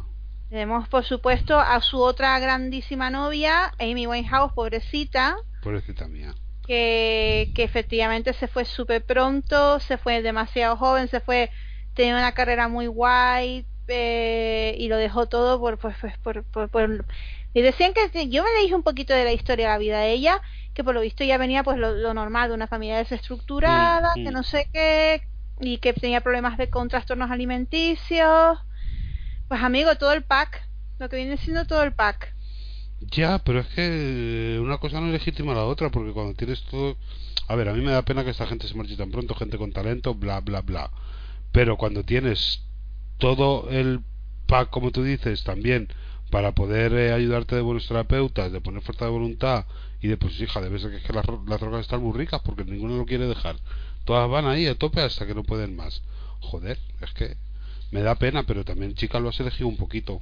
[0.48, 6.34] Tenemos, por supuesto, a su otra grandísima novia, Amy Winehouse, pobrecita, Pobrecita mía.
[6.66, 11.50] que, que efectivamente se fue súper pronto, se fue demasiado joven, se fue,
[11.94, 16.68] tenía una carrera muy guay eh, y lo dejó todo por, pues, pues, por, por,
[16.70, 17.06] por-
[17.52, 20.12] Y decían que yo me leí un poquito de la historia de la vida de
[20.12, 20.42] ella,
[20.74, 24.22] que por lo visto ya venía pues lo, lo normal de una familia desestructurada, Mm,
[24.22, 25.22] que no sé qué,
[25.60, 28.58] y que tenía problemas de con trastornos alimenticios.
[29.48, 30.68] Pues amigo, todo el pack,
[30.98, 32.36] lo que viene siendo todo el pack.
[33.00, 36.96] Ya, pero es que una cosa no legitima la otra, porque cuando tienes todo...
[37.48, 39.58] A ver, a mí me da pena que esta gente se marche tan pronto, gente
[39.58, 40.90] con talento, bla, bla, bla.
[41.52, 42.62] Pero cuando tienes
[43.18, 44.00] todo el
[44.46, 45.88] pack, como tú dices, también
[46.30, 49.64] para poder eh, ayudarte de buenos terapeutas, de poner fuerza de voluntad
[50.00, 52.40] y de, pues hija, debe ser que, es que las, las drogas están muy ricas
[52.44, 53.56] porque ninguno lo quiere dejar.
[54.04, 56.02] Todas van ahí a tope hasta que no pueden más.
[56.40, 57.36] Joder, es que
[57.90, 60.20] me da pena, pero también chica lo has elegido un poquito.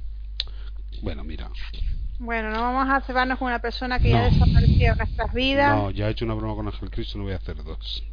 [1.01, 1.49] Bueno, mira.
[2.19, 4.31] Bueno, no vamos a cebarnos con una persona que ya No.
[4.31, 5.75] desapareció de nuestras vidas.
[5.75, 8.03] No, ya he hecho una broma con Ángel Cristo, no voy a hacer dos.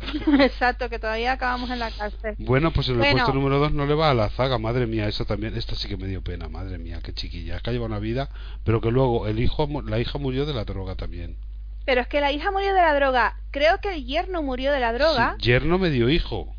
[0.40, 2.34] Exacto, que todavía acabamos en la cárcel.
[2.38, 3.16] Bueno, pues en el Bueno.
[3.16, 5.88] puesto número 2 no le va a la zaga, madre mía, esa también, esta sí
[5.88, 8.28] que me dio pena, madre mía, qué chiquilla, es que ha llevado una vida,
[8.64, 11.36] pero que luego el hijo, la hija murió de la droga también.
[11.84, 13.36] Pero es que la hija murió de la droga.
[13.50, 15.36] Creo que el yerno murió de la droga.
[15.38, 16.54] Sí, yerno me dio hijo,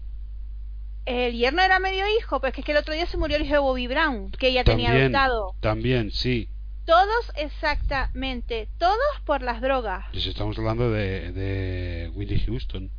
[1.05, 3.43] El yerno era medio hijo, pues que es que el otro día se murió el
[3.43, 5.53] hijo de Bobby Brown, que ella tenía adoptado.
[5.59, 6.49] también, sí.
[6.85, 10.05] Todos exactamente, todos por las drogas.
[10.11, 12.89] Pues estamos hablando de, de Whitney Houston.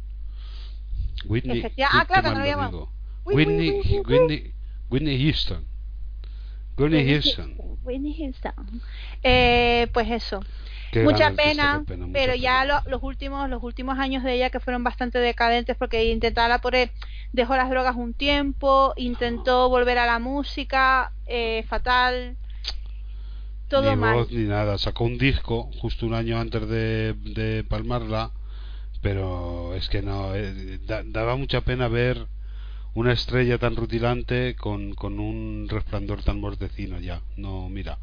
[1.25, 2.93] Whitney, ah, claro, no digo.
[3.25, 3.71] Whitney,
[4.07, 4.55] Whitney,
[4.89, 5.67] Whitney, Houston.
[6.77, 7.55] Whitney Houston.
[7.83, 8.81] Whitney Houston.
[9.23, 10.41] Eh, pues eso.
[10.93, 12.83] Qué mucha pena, mucha pero ya pena.
[12.85, 16.75] lo- los últimos los últimos años de ella que fueron bastante decadentes porque intentaba por
[16.75, 16.91] él
[17.33, 22.37] dejó las drogas un tiempo intentó volver a la música eh, fatal
[23.69, 24.79] todo ni mal voz ni nada.
[24.79, 28.33] Sacó un disco justo un año antes de, de palmarla,
[29.01, 32.27] pero es que no, eh, da- daba mucha pena ver
[32.95, 37.23] una estrella tan rutilante con, con un resplandor tan mortecino ya.
[37.37, 37.99] No, mira,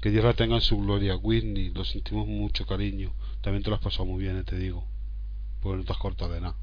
[0.00, 1.16] que Dios la tenga en su gloria.
[1.16, 3.12] Whitney, lo sentimos mucho cariño.
[3.42, 4.84] También te lo has pasado muy bien, eh, te digo.
[5.62, 6.56] Porque no te has cortado de nada.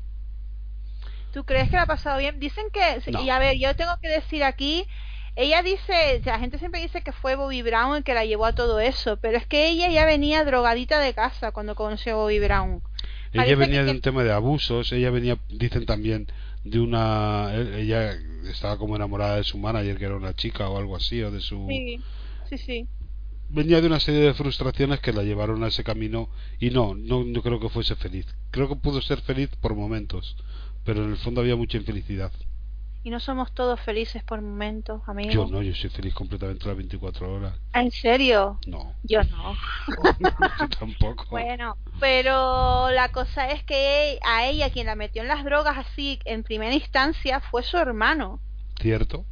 [1.33, 2.39] ¿Tú crees que la ha pasado bien?
[2.39, 3.23] Dicen que, No.
[3.23, 4.85] y a ver, yo tengo que decir aquí,
[5.37, 8.53] ella dice, la gente siempre dice que fue Bobby Brown el que la llevó a
[8.53, 12.39] todo eso, pero es que ella ya venía drogadita de casa cuando conoció a Bobby
[12.39, 12.83] Brown.
[13.33, 16.27] Ella venía que- de un tema de abusos, ella venía, dicen también,
[16.63, 17.49] de una...
[17.53, 18.13] eh, Ella
[18.49, 21.39] estaba como enamorada de su manager, que era una chica o algo así, o de
[21.41, 21.65] su...
[21.69, 21.99] Sí,
[22.49, 22.87] sí, sí.
[23.49, 26.29] venía de una serie de frustraciones que la llevaron a ese camino
[26.59, 28.25] y no, no, no creo que fuese feliz.
[28.51, 30.35] Creo que pudo ser feliz por momentos,
[30.83, 32.31] pero en el fondo había mucha infelicidad.
[33.03, 35.33] Y no somos todos felices por momentos, amigos.
[35.33, 37.53] Yo no, yo soy feliz completamente las 24 horas.
[37.73, 38.59] ¿En serio?
[38.67, 39.55] No, Yo no.
[40.19, 41.25] yo tampoco.
[41.31, 46.19] Bueno, pero la cosa es que a ella quien la metió en las drogas así
[46.25, 48.39] en primera instancia fue su hermano.
[48.79, 49.25] ¿Cierto?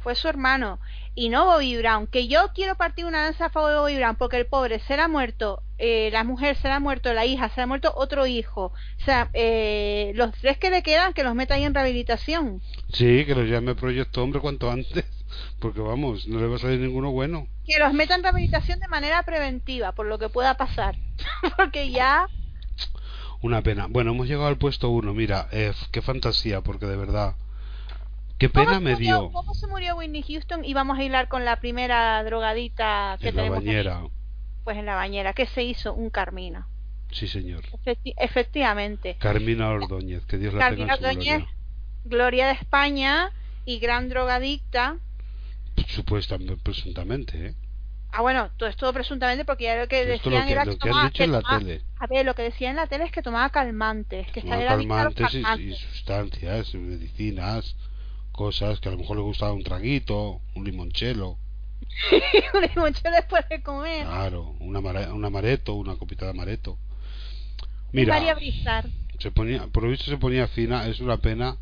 [0.00, 0.78] Fue su hermano.
[1.14, 2.06] Y no Bobby Brown.
[2.06, 4.96] Que yo quiero partir una lanza a favor de Bobby Brown porque el pobre se
[4.96, 7.66] le ha muerto, eh, la mujer se le ha muerto, la hija se le ha
[7.66, 8.66] muerto otro hijo.
[8.66, 12.62] O sea, eh, los tres que le quedan que los meta ahí en rehabilitación.
[12.92, 15.04] Sí, que lo llame Proyecto Hombre cuanto antes,
[15.60, 17.48] porque vamos, no le va a salir ninguno bueno.
[17.66, 20.96] Que los meta en rehabilitación de manera preventiva por lo que pueda pasar.
[21.56, 22.28] porque ya...
[23.40, 23.86] Una pena.
[23.88, 25.14] Bueno, hemos llegado al puesto uno.
[25.14, 27.36] Mira, eh, qué fantasía, porque de verdad,
[28.38, 30.64] qué ¿Cómo pena me murió- dio ¿Cómo se murió Whitney Houston?
[30.64, 33.58] Y vamos a hilar con la primera drogadita que en la tenemos.
[33.58, 33.66] aquí.
[33.68, 34.00] bañera.
[34.64, 35.32] Pues en la bañera.
[35.32, 35.94] ¿Qué se hizo?
[35.94, 36.68] Un Carmina.
[37.10, 37.64] Sí, señor.
[37.72, 39.16] Efecti- efectivamente.
[39.18, 41.38] Carmina Ordóñez, que Dios la Carmina tenga en su Ordóñez.
[41.38, 41.54] gloria.
[42.04, 43.30] Gloria de España
[43.64, 44.96] y gran drogadicta.
[45.86, 47.54] Supuestamente, presuntamente, ¿eh?
[48.10, 50.70] Ah, bueno, todo esto presuntamente porque ya lo que Esto decían lo que, era que
[50.70, 51.82] que tomaba, en la tomaba- tele.
[51.98, 54.72] A ver, lo que decían en la tele es que tomaba calmantes, que Tomar era
[54.72, 57.76] adicta a los calmantes y, y sustancias, medicinas,
[58.38, 61.38] cosas que a lo mejor le gustaba un traguito, un limonchelo,
[62.54, 64.06] Un limonchelo después de comer.
[64.06, 66.78] claro, un amareto, una copita de amareto.
[67.92, 68.86] María Mira, Brizar.
[69.18, 71.56] se ponía, por lo visto se ponía fina, es una pena,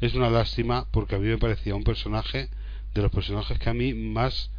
[0.00, 2.48] es una lástima, porque a mí me parecía un personaje
[2.92, 4.50] de los personajes que a mí más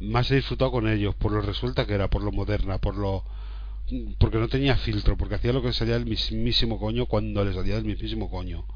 [0.00, 3.24] más he disfrutado con ellos, por lo resuelta que era, por lo moderna, por lo
[4.18, 7.76] porque no tenía filtro, porque hacía lo que salía del mismísimo coño cuando le salía
[7.76, 8.66] del mismísimo coño.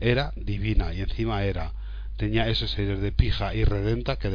[0.00, 1.72] Era divina y encima era
[2.16, 4.30] tenía esos aires de pija y redenta que,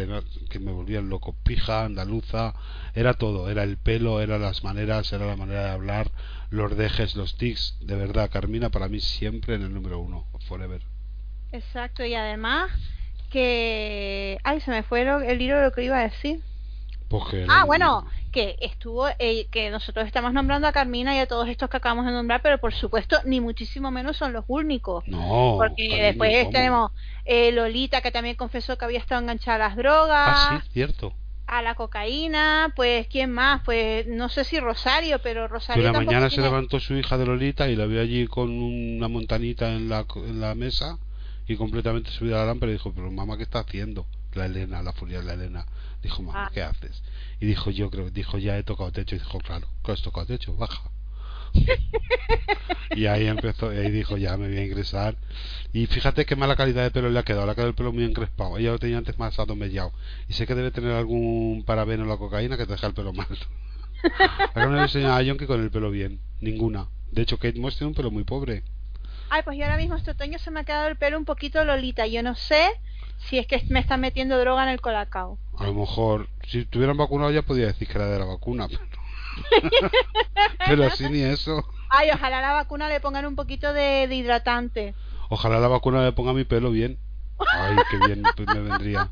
[0.50, 1.36] que me volvían loco.
[1.44, 2.54] Pija, andaluza,
[2.94, 3.50] era todo.
[3.50, 6.12] Era el pelo, eran las maneras, era la manera de hablar,
[6.50, 7.78] los dejes, los tics.
[7.82, 10.82] De verdad, Carmina para mí siempre en el número uno, forever.
[11.52, 12.72] Exacto, y además
[13.32, 14.38] que...
[14.44, 16.42] Ay, se me fue el hilo de lo que iba a decir.
[17.10, 21.48] Porque Ah, bueno, que estuvo, eh, que nosotros estamos nombrando a Carmina y a todos
[21.50, 25.04] estos que acabamos de nombrar, pero por supuesto, ni muchísimo menos son los únicos.
[25.08, 25.56] No.
[25.58, 26.52] Porque Carmina, después ¿cómo?
[26.52, 26.92] tenemos
[27.26, 31.14] eh, Lolita, que también confesó que había estado enganchada a las drogas, Ah, sí, cierto.
[31.48, 33.62] a la cocaína, pues, ¿quién más?
[33.66, 37.26] Pues, no sé si Rosario, pero Rosario una tampoco mañana se levantó su hija de
[37.26, 41.00] Lolita y la vio allí con una montanita en la, en la mesa
[41.48, 44.06] y completamente subida a la lámpara y dijo, pero mamá, ¿qué está haciendo?
[44.36, 45.66] La Elena, la furia de la Elena.
[46.02, 46.52] Dijo, mamá, Ah.
[46.54, 47.04] ¿qué haces?
[47.40, 49.16] Y dijo, yo creo, dijo, ya he tocado techo.
[49.16, 50.56] Y dijo, claro, ¿qué has tocado techo?
[50.56, 50.92] Baja.
[52.96, 55.16] y ahí empezó, y ahí dijo, ya me voy a ingresar.
[55.74, 57.92] Y fíjate qué mala calidad de pelo le ha quedado, le ha quedado el pelo
[57.94, 58.58] muy encrespado.
[58.58, 59.92] Ella lo tenía antes más adomellado.
[60.28, 63.14] Y sé que debe tener algún parabeno en la cocaína que te deja el pelo
[63.14, 63.28] mal.
[64.40, 66.88] Acá no le enseña a Yonki con el pelo bien, ninguna.
[67.12, 68.64] De hecho, Kate Moss tiene un pelo muy pobre.
[69.30, 71.64] Ay, pues yo ahora mismo este otoño se me ha quedado el pelo un poquito
[71.64, 72.08] Lolita.
[72.08, 72.70] Yo no sé
[73.28, 75.38] si es que me están metiendo droga en el colacao.
[75.60, 79.92] A lo mejor, si estuvieran vacunados ya podía decir que era de la vacuna, pero,
[80.68, 81.66] pero así ni eso.
[81.90, 84.96] Ay, ojalá la vacuna le pongan un poquito de, de hidratante.
[85.30, 86.98] Ojalá la vacuna me ponga mi pelo bien.
[87.54, 89.12] Ay, qué bien me vendría.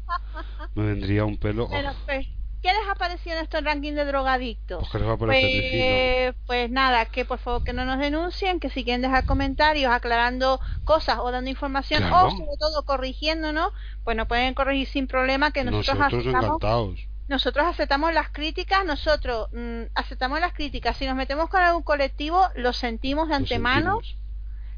[0.74, 1.68] Me vendría un pelo.
[2.06, 2.28] Pues,
[2.62, 4.80] ¿qué les ha parecido en este ranking de drogadictos?
[4.90, 9.02] Pues parecer Pues, pues nada, que por favor que no nos denuncien, que si quieren
[9.02, 12.28] dejar comentarios aclarando cosas o dando información Claro.
[12.28, 13.72] o sobre todo corrigiéndonos,
[14.04, 17.00] pues nos pueden corregir sin problema que nosotros, Nosotros aceptamos encantados.
[17.28, 20.98] nosotros aceptamos las críticas, nosotros mm, aceptamos las críticas.
[20.98, 24.18] Si nos metemos con algún colectivo, lo sentimos de Lo antemano, sentimos.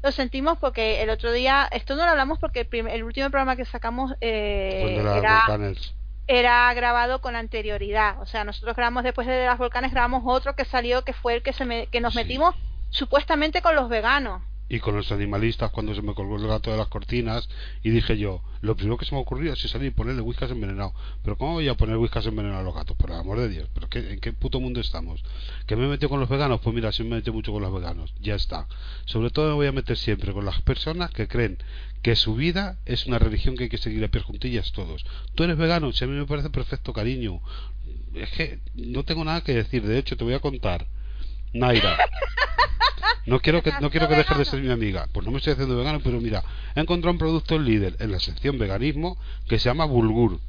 [0.02, 3.30] lo sentimos porque el otro día, esto no lo hablamos porque el, prim- el último
[3.30, 5.44] programa que sacamos eh, era.
[6.26, 8.20] Era grabado con anterioridad.
[8.20, 11.42] O sea, nosotros grabamos después de las volcanes, grabamos otro que salió, que fue el
[11.42, 12.18] que, se me- que nos Sí.
[12.20, 12.54] metimos
[12.90, 14.42] supuestamente con los veganos.
[14.70, 17.48] Y con los animalistas cuando se me colgó el gato de las cortinas
[17.82, 20.94] y dije yo, lo primero que se me ocurrió es salir y ponerle whiskas envenenado.
[21.24, 22.96] Pero ¿cómo voy a poner whiskas envenenado a los gatos?
[22.96, 23.68] Por el amor de Dios.
[23.74, 25.24] ¿Pero qué, en qué puto mundo estamos?
[25.66, 26.60] ¿Que me he metido con los veganos?
[26.60, 28.14] Pues mira, sí me metido mucho con los veganos.
[28.20, 28.68] Ya está.
[29.06, 31.58] Sobre todo me voy a meter siempre con las personas que creen
[32.02, 35.04] que su vida es una religión que hay que seguir a pie juntillas todos.
[35.34, 37.40] Tú eres vegano, si a mí me parece perfecto, cariño.
[38.14, 39.84] Es que no tengo nada que decir.
[39.84, 40.86] De hecho, te voy a contar.
[41.52, 41.96] Naira.
[43.26, 45.06] No quiero que no quiero que dejes de ser mi amiga.
[45.12, 46.42] Pues no me estoy haciendo vegano, pero mira,
[46.74, 50.40] he encontrado un producto en líder en la sección veganismo que se llama bulgur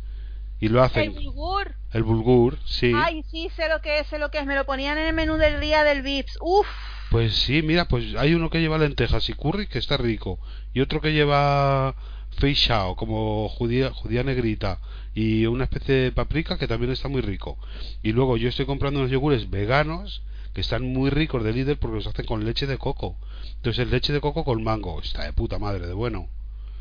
[0.60, 1.76] y lo El hacen bulgur.
[1.92, 2.92] el bulgur, sí.
[2.96, 4.46] Ay, sí, sé lo que es, sé lo que es.
[4.46, 6.38] Me lo ponían en el menú del día del Vips.
[6.42, 6.66] Uf.
[7.10, 10.40] Pues sí, mira, pues hay uno que lleva lentejas y curry que está rico
[10.74, 11.94] y otro que lleva
[12.38, 14.80] feixao como judía judía negrita
[15.14, 17.60] y una especie de paprika que también está muy rico.
[18.02, 20.24] Y luego yo estoy comprando unos yogures veganos
[20.54, 23.18] que están muy ricos de líder porque los hacen con leche de coco.
[23.58, 26.28] Entonces leche de coco con mango, está de puta madre de bueno.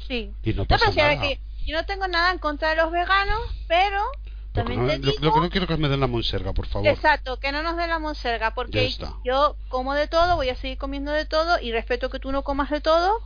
[0.08, 0.32] Sí.
[0.42, 1.20] Y no pasa nada.
[1.20, 3.38] que yo no tengo nada en contra de los veganos,
[3.68, 5.24] pero Lo que también no- te lo- digo...
[5.24, 6.88] lo que no quiero que me den la monserga, por favor.
[6.88, 8.92] Exacto, que no nos den la monserga, porque
[9.24, 12.42] yo como de todo, voy a seguir comiendo de todo y respeto que tú no
[12.42, 13.20] comas de todo,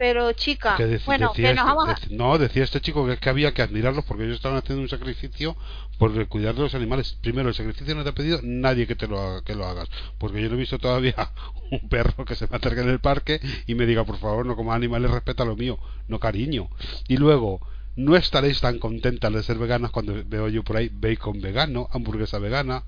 [0.00, 1.94] pero chica, Que bueno, que nos este- vamos a...
[1.94, 4.80] dec- no, decía este chico que es que había que admirarlos porque ellos estaban haciendo
[4.80, 5.54] un sacrificio
[5.98, 7.18] por cuidar de los animales.
[7.20, 9.90] Primero, el sacrificio no te ha pedido nadie que te lo haga, que lo hagas,
[10.16, 11.14] porque yo no he visto todavía
[11.70, 14.56] un perro que se me acerque en el parque y me diga, por favor, no
[14.56, 15.78] comas animales, respeta lo mío,
[16.08, 16.70] no cariño.
[17.06, 17.60] Y luego,
[17.96, 22.38] no estaréis tan contentas de ser veganas cuando veo yo por ahí bacon vegano, hamburguesa
[22.38, 22.84] vegana,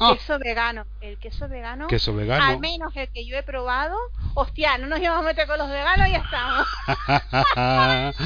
[0.00, 2.44] ah, Queso vegano, el queso vegano, queso vegano.
[2.44, 3.96] al menos el que yo he probado,
[4.34, 6.66] hostia, no nos íbamos a meter con los veganos y ya estamos.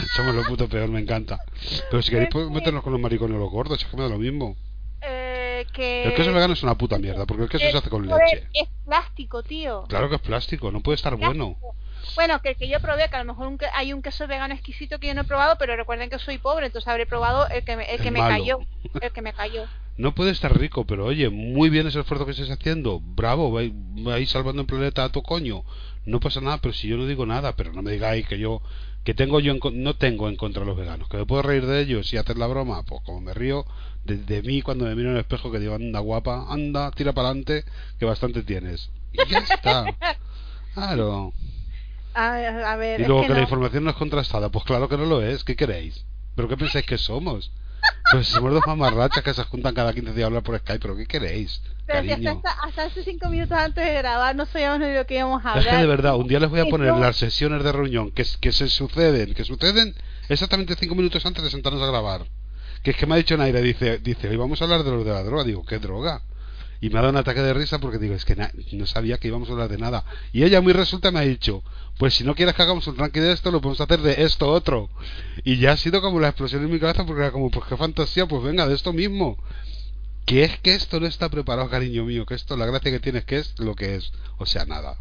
[0.16, 1.38] Somos lo puto peor, me encanta.
[1.90, 4.02] Pero si queréis Pues podemos meternos con los maricones o los gordos, es que me
[4.02, 4.56] da lo mismo.
[5.00, 6.04] Eh, que...
[6.04, 8.48] El queso vegano es una puta mierda, porque el queso Eh, se hace con leche.
[8.52, 9.84] Es plástico, tío.
[9.88, 11.56] Claro que es plástico, no puede estar bueno.
[11.58, 11.74] Plástico.
[12.14, 14.54] Bueno, que el que yo probé, que a lo mejor un hay un queso vegano
[14.54, 17.64] exquisito que yo no he probado, pero recuerden que soy pobre, entonces habré probado el
[17.64, 18.30] que me, el El que me malo.
[18.34, 18.58] cayó.
[19.02, 19.66] El que me cayó.
[19.98, 23.00] No puede estar rico, pero oye, muy bien ese esfuerzo que estés haciendo.
[23.00, 25.64] Bravo, vais, vais salvando el planeta a tu coño.
[26.06, 28.62] No pasa nada, pero si yo no digo nada, pero no me digáis que yo
[29.04, 31.64] que tengo yo en no tengo en contra de los veganos, que me puedo reír
[31.66, 33.64] de ellos y hacer la broma, pues como me río
[34.04, 37.12] de, de mí cuando me miro en el espejo que digo, anda guapa, anda, tira
[37.12, 37.64] para adelante,
[37.98, 38.90] que bastante tienes.
[39.12, 39.84] Y ya está.
[40.74, 41.32] Claro.
[42.14, 44.96] A, a ver, Y es luego que la información no es contrastada, pues claro que
[44.96, 46.04] no lo es, ¿qué queréis?
[46.36, 47.50] ¿Pero qué pensáis que somos?
[48.12, 50.80] Pues si somos dos mamarrachas que se juntan cada 15 días a hablar por Skype,
[50.80, 51.60] ¿pero qué queréis?
[51.86, 55.06] Pero si hasta, hasta, hace cinco minutos antes de grabar no sabíamos ni de lo
[55.06, 55.80] que íbamos a Es que hablar.
[55.82, 58.68] de verdad, un día les voy a poner las sesiones de reunión que, que se
[58.68, 59.94] suceden, que suceden
[60.28, 62.26] exactamente cinco minutos antes de sentarnos a grabar.
[62.82, 65.02] Que es que me ha dicho Naira, dice, dice, hoy vamos a hablar de lo
[65.04, 65.44] de la droga.
[65.44, 66.22] Digo, ¿qué droga?
[66.80, 69.18] Y me ha dado un ataque de risa porque digo, es que na- no sabía
[69.18, 70.04] que íbamos a hablar de nada.
[70.32, 71.64] Y ella muy resulta me ha dicho,
[71.98, 74.48] pues si no quieres que hagamos un ranking de esto, lo podemos hacer de esto
[74.48, 74.88] otro.
[75.42, 77.76] Y ya ha sido como la explosión en mi cabeza porque era como, pues qué
[77.76, 79.36] fantasía, pues venga, de esto mismo.
[80.24, 83.18] Que es que esto no está preparado, cariño mío, que esto la gracia que tiene
[83.20, 84.12] es que es lo que es.
[84.36, 84.96] O sea, nada.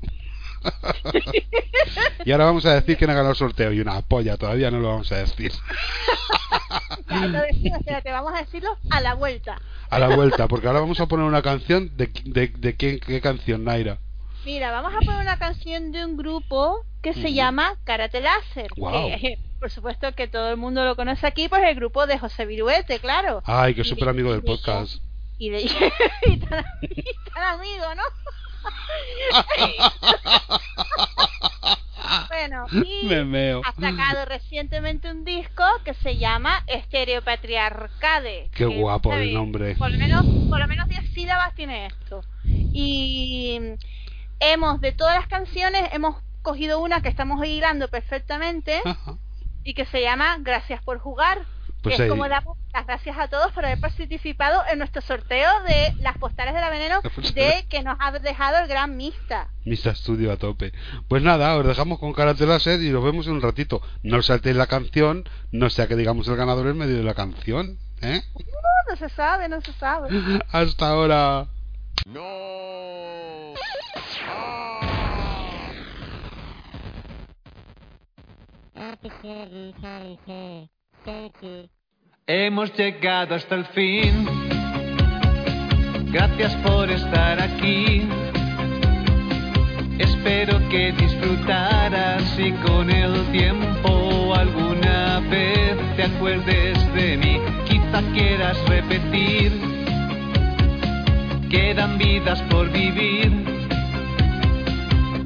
[2.25, 4.79] y ahora vamos a decir quién ha ganado el sorteo y una polla, todavía no
[4.79, 5.51] lo vamos a decir.
[7.07, 9.61] Decimos, espérate, vamos a decirlo a la vuelta.
[9.89, 13.21] A la vuelta, porque ahora vamos a poner una canción de, de, de quién, qué
[13.21, 13.99] canción, Naira.
[14.47, 18.69] Mira, vamos a poner una canción de un grupo que se llama Karate Láser.
[18.77, 19.09] Guau.
[19.09, 22.45] que, por supuesto que todo el mundo lo conoce aquí, pues el grupo de José
[22.45, 23.41] Viruete, claro.
[23.43, 25.01] Ay, que súper amigo del podcast.
[25.37, 25.63] Y de
[26.27, 28.03] y tan, y tan amigo, ¿no?
[32.29, 33.61] bueno, y Me meo.
[33.65, 38.49] ha sacado recientemente un disco que se llama Estereopatriarcade.
[38.55, 39.75] Qué guapo el nombre.
[39.75, 42.21] Por lo menos, por lo menos 10 sílabas tiene esto.
[42.45, 43.59] Y
[44.39, 49.17] hemos, de todas las canciones, hemos cogido una que estamos hilando perfectamente Ajá.
[49.63, 51.45] y que se llama Gracias por jugar.
[51.83, 52.07] Pues que ahí.
[52.07, 52.43] es como la,
[52.73, 56.69] las gracias a todos por haber participado en nuestro sorteo de las postales de la
[56.69, 59.49] veneno La de que nos ha dejado el gran Mista.
[59.63, 60.73] Mista Studio a tope.
[61.07, 63.81] Pues nada, os dejamos con Karate Láser y nos vemos en un ratito.
[64.03, 67.77] No saltéis la canción, no sea que digamos el ganador en medio de la canción.
[68.01, 68.21] ¿eh?
[68.35, 70.09] No, no se sabe, no se sabe.
[70.51, 71.47] Hasta ahora.
[82.25, 84.25] Hemos llegado hasta el fin.
[86.13, 88.07] Gracias por estar aquí.
[89.99, 97.41] Espero que disfrutaras y con el tiempo alguna vez te acuerdes de mí.
[97.67, 99.76] Quizá quieras repetir.
[101.49, 103.31] Quedan vidas por vivir.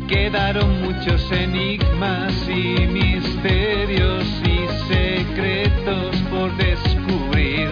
[0.08, 7.72] Quedaron muchos enigmas y misterios y secretos por descubrir.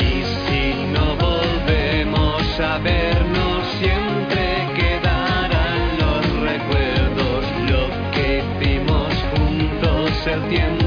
[0.00, 7.44] Y si no volvemos a vernos, siempre quedarán los recuerdos.
[7.70, 10.81] Lo que hicimos juntos, el tiempo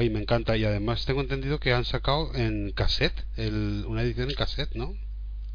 [0.00, 0.56] guay, me encanta.
[0.56, 4.94] Y además tengo entendido que han sacado en cassette, el, una edición en cassette, ¿no?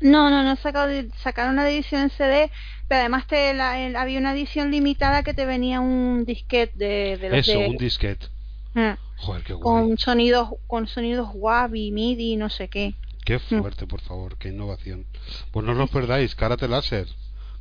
[0.02, 0.92] No, no, no sacado,
[1.24, 2.52] sacaron una edición en CD,
[2.88, 7.18] pero además te la- el- había una edición limitada que te venía un disquete de,
[7.18, 8.28] de los Eso, de- un disquete.
[8.76, 9.64] Ah, Joder, qué guay.
[9.64, 12.94] con sonidos con sonidos WAV y MIDI no sé qué.
[13.24, 15.06] Qué fuerte, por favor, qué innovación.
[15.52, 17.08] Pues no os lo perdáis, Karate Láser.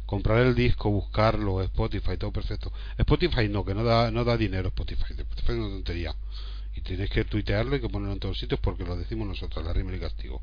[0.05, 2.70] Comprar el disco, buscarlo, Spotify, todo perfecto.
[2.98, 5.15] Spotify no, que no da, no da dinero Spotify.
[5.16, 6.15] Spotify es una tontería.
[6.74, 9.72] Y tienes que tuitearlo y que ponerlo en todos sitios porque lo decimos nosotros, la
[9.72, 10.42] rima y castigo.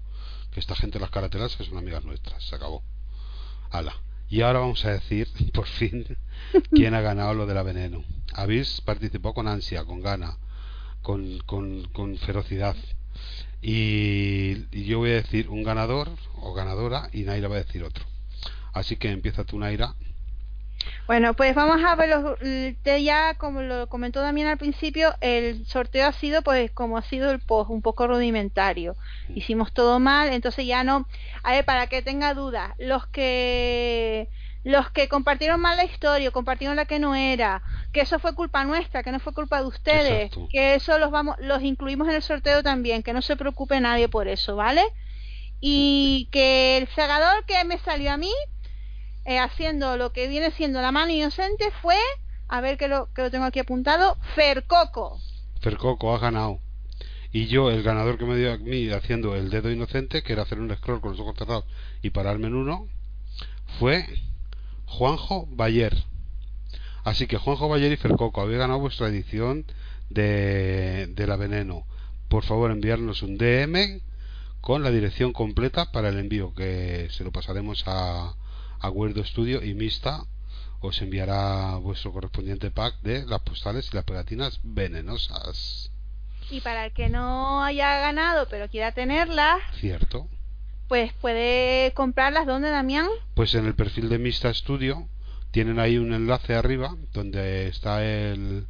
[0.52, 2.44] Que esta gente, las Karate Láser, son amigas nuestras.
[2.44, 2.84] Se acabó.
[3.70, 3.96] Ala.
[4.30, 6.18] Y ahora vamos a decir, por fin,
[6.72, 8.04] quién ha ganado lo de la veneno.
[8.34, 10.38] Habéis participado con ansia, con gana,
[11.02, 12.78] con, con, con ferocidad.
[13.62, 17.84] Y, y yo voy a decir un ganador o ganadora y Naira va a decir
[17.84, 18.06] otro.
[18.74, 19.96] Así que empieza tú, Naira.
[21.08, 22.38] Bueno, pues vamos a ver los,
[23.04, 27.32] ya como lo comentó también al principio, el sorteo ha sido pues como ha sido
[27.32, 28.96] el post, un poco rudimentario.
[29.36, 31.08] Hicimos todo mal, entonces ya no,
[31.44, 34.30] a ver, para que tenga dudas, los que
[34.64, 38.64] los que compartieron mal la historia, compartieron la que no era, que eso fue culpa
[38.64, 40.48] nuestra, que no fue culpa de ustedes, Exacto.
[40.52, 44.08] que eso los vamos los incluimos en el sorteo también, que no se preocupe nadie
[44.08, 44.84] por eso, ¿vale?
[45.60, 48.32] Y que el segador que me salió a mí
[49.26, 51.98] eh, haciendo lo que viene siendo la mano inocente fue,
[52.48, 55.20] a ver que lo, que lo tengo aquí apuntado, Fercoco.
[55.62, 56.60] Fercoco ha ganado.
[57.32, 60.44] Y yo, el ganador que me dio a mí haciendo el dedo inocente, que era
[60.44, 61.66] hacer un scroll con los ojos cerrados
[62.02, 62.88] y pararme en uno,
[63.80, 64.06] fue
[64.86, 65.96] Juanjo Bayer.
[67.04, 69.66] Así que Juanjo Bayer y Fercoco, habéis ganado vuestra edición
[70.10, 71.86] de, de la veneno.
[72.28, 74.02] Por favor, enviarnos un DM
[74.60, 78.36] con la dirección completa para el envío, que se lo pasaremos a,
[78.82, 80.26] a Guerdo Studio y Mista
[80.80, 85.92] os enviará vuestro correspondiente pack de las postales y las pegatinas venenosas.
[86.50, 90.28] Y para el que no haya ganado pero quiera tenerlas, ¿Cierto?
[90.88, 93.08] pues puede comprarlas donde Damián.
[93.36, 95.08] Pues en el perfil de Mista Studio
[95.52, 98.68] tienen ahí un enlace arriba donde está el,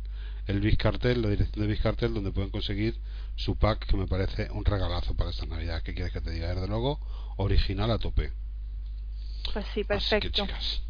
[0.48, 3.00] el Big Cartel, la dirección de Big Cartel, donde pueden conseguir
[3.36, 5.82] su pack que me parece un regalazo para esta Navidad.
[5.82, 6.54] ¿Qué quieres que te diga?
[6.54, 7.00] Desde luego,
[7.38, 8.34] original a tope.
[9.54, 10.30] Pues sí, Así que, perfecto.
[10.32, 10.82] chicas,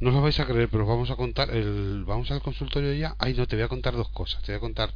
[0.00, 2.92] no os lo vais a creer, pero os vamos a contar el vamos al consultorio
[2.94, 3.14] ya.
[3.18, 4.42] Ay, no, te voy a contar dos cosas.
[4.42, 4.94] Te voy a contar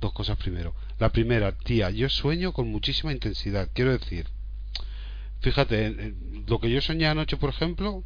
[0.00, 0.74] dos cosas primero.
[0.98, 3.68] La primera, tía, yo sueño con muchísima intensidad.
[3.74, 4.28] Quiero decir,
[5.40, 6.14] fíjate,
[6.46, 8.02] lo que yo soñé anoche, por ejemplo,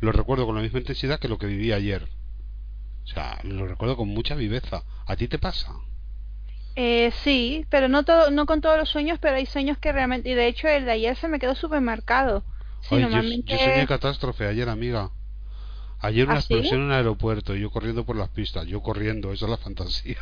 [0.00, 2.08] lo recuerdo con la misma intensidad que lo que viví ayer.
[3.04, 4.82] O sea, lo recuerdo con mucha viveza.
[5.06, 5.72] ¿A ti te pasa?
[6.74, 10.28] Eh, sí, pero no todo, no con todos los sueños, pero hay sueños que realmente,
[10.30, 12.44] y de hecho el de ayer se me quedó súper marcado.
[12.88, 13.52] Sí, Ay, yo- normalmente...
[13.52, 15.10] yo, soñé catástrofe ayer, amiga.
[16.00, 16.54] Ayer una ¿Ah, sí?
[16.54, 19.58] explosión en un aeropuerto, y yo corriendo por las pistas, yo corriendo, eso es la
[19.58, 20.18] fantasía.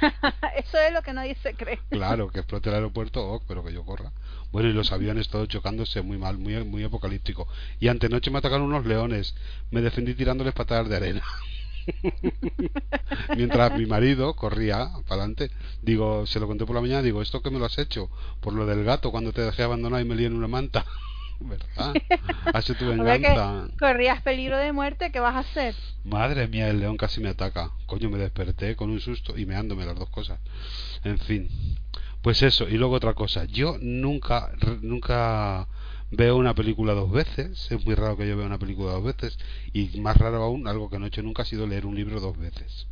[0.56, 1.80] Eso es lo que nadie se cree.
[1.90, 4.12] Claro, que explote el aeropuerto, oh, pero que yo corra.
[4.52, 7.48] Bueno, y los aviones todos chocándose, muy mal, muy, muy apocalíptico.
[7.80, 9.34] Y antenoche me atacaron unos leones,
[9.70, 11.22] me defendí tirándoles patadas de arena.
[13.32, 15.50] Mientras mi marido corría para adelante,
[15.82, 18.10] digo, se lo conté por la mañana, digo, ¿esto que me lo has hecho?
[18.40, 20.84] Por lo del gato cuando te dejé abandonado y me lié en una manta.
[21.40, 21.94] ¿Verdad?
[22.54, 25.74] Hace tu que corrías peligro de muerte, ¿qué vas a hacer?
[26.04, 27.70] Madre mía, el león casi me ataca.
[27.86, 30.40] Coño, me desperté con un susto y meándome las dos cosas.
[31.02, 31.48] En fin.
[32.22, 33.44] Pues eso, y luego otra cosa.
[33.44, 35.68] Yo nunca, nunca
[36.10, 37.70] veo una película dos veces.
[37.70, 39.38] Es muy raro que yo vea una película dos veces.
[39.72, 42.20] Y más raro aún, algo que no he hecho nunca ha sido leer un libro
[42.20, 42.86] dos veces.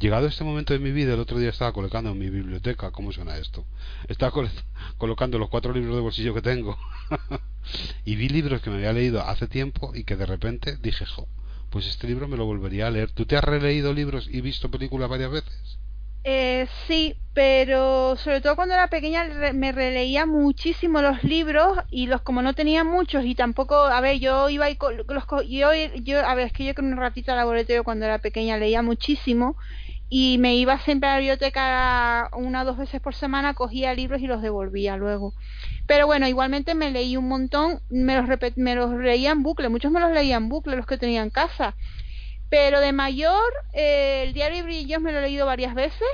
[0.00, 3.12] Llegado este momento de mi vida, el otro día estaba colocando en mi biblioteca, ¿cómo
[3.12, 3.64] suena esto?
[4.08, 4.50] Estaba col-
[4.98, 6.76] colocando los cuatro libros de bolsillo que tengo
[8.04, 11.28] y vi libros que me había leído hace tiempo y que de repente dije, jo,
[11.70, 13.12] pues este libro me lo volvería a leer.
[13.12, 15.78] ¿Tú te has releído libros y visto películas varias veces?
[16.22, 19.24] Eh, sí, pero sobre todo cuando era pequeña
[19.54, 24.18] me releía muchísimo los libros y los como no tenía muchos y tampoco, a ver,
[24.18, 24.76] yo iba y
[25.08, 28.18] los yo, yo a ver, es que yo con un ratito al laboratorio cuando era
[28.18, 29.56] pequeña leía muchísimo
[30.12, 34.20] y me iba siempre a la biblioteca una o dos veces por semana, cogía libros
[34.20, 35.34] y los devolvía luego.
[35.86, 39.92] Pero bueno, igualmente me leí un montón, me los, me los leía en bucle, muchos
[39.92, 41.76] me los leía en bucle, los que tenía en casa.
[42.48, 46.08] Pero de mayor, eh, el diario Brillos me lo he leído varias veces.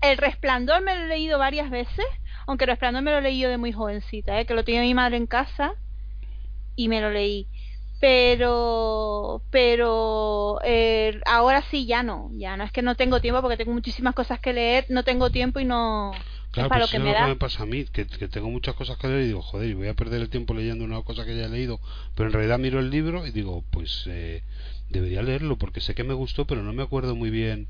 [0.00, 2.06] El Resplandor me lo he leído varias veces.
[2.46, 4.46] Aunque el Resplandor me lo he leído de muy jovencita, ¿eh?
[4.46, 5.74] que lo tenía mi madre en casa
[6.74, 7.48] y me lo leí.
[8.00, 12.30] Pero, pero eh, ahora sí ya no.
[12.32, 14.86] Ya no es que no tengo tiempo porque tengo muchísimas cosas que leer.
[14.88, 16.12] No tengo tiempo y no.
[16.50, 17.22] Claro, es para pues lo que me lo da.
[17.22, 19.70] que me pasa a mí, que, que tengo muchas cosas que leer y digo, joder,
[19.70, 21.80] y voy a perder el tiempo leyendo una cosa que ya he leído,
[22.14, 24.44] pero en realidad miro el libro y digo, pues eh,
[24.88, 27.66] debería leerlo porque sé que me gustó, pero no me acuerdo muy bien.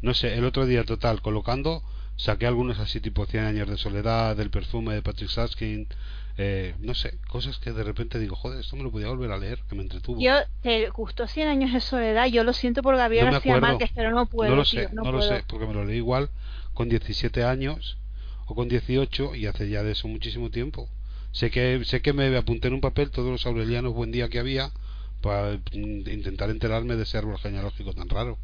[0.00, 1.82] No sé, el otro día, total, colocando,
[2.16, 5.88] saqué algunos así tipo 100 años de soledad, del perfume de Patrick Saskin,
[6.42, 9.36] eh, no sé, cosas que de repente digo, joder, esto me lo podía volver a
[9.36, 10.18] leer, que me entretuvo.
[10.20, 12.26] Yo, te gustó 100 años de soledad.
[12.28, 13.60] Yo lo siento por Gabriel No García.
[13.60, 14.50] Márquez, pero no puedo.
[14.50, 16.30] no lo tío, sé, no no, lo sé, porque me lo leí igual
[16.72, 17.98] con 17 años
[18.46, 20.88] o con 18 y hace ya de eso muchísimo tiempo.
[21.32, 24.38] Sé que sé que me apunté en un papel todos los aurelianos buen día que
[24.38, 24.70] había
[25.20, 28.38] para mm, intentar enterarme de ese árbol genealógico tan raro.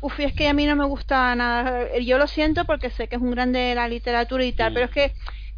[0.00, 1.96] Uf, y es que a mí no me gusta nada.
[2.00, 4.74] Yo lo siento porque sé que es un grande de la literatura y tal, Mm.
[4.74, 5.12] pero es que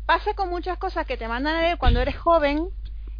[0.06, 2.68] pasa con muchas cosas que te mandan a leer cuando eres joven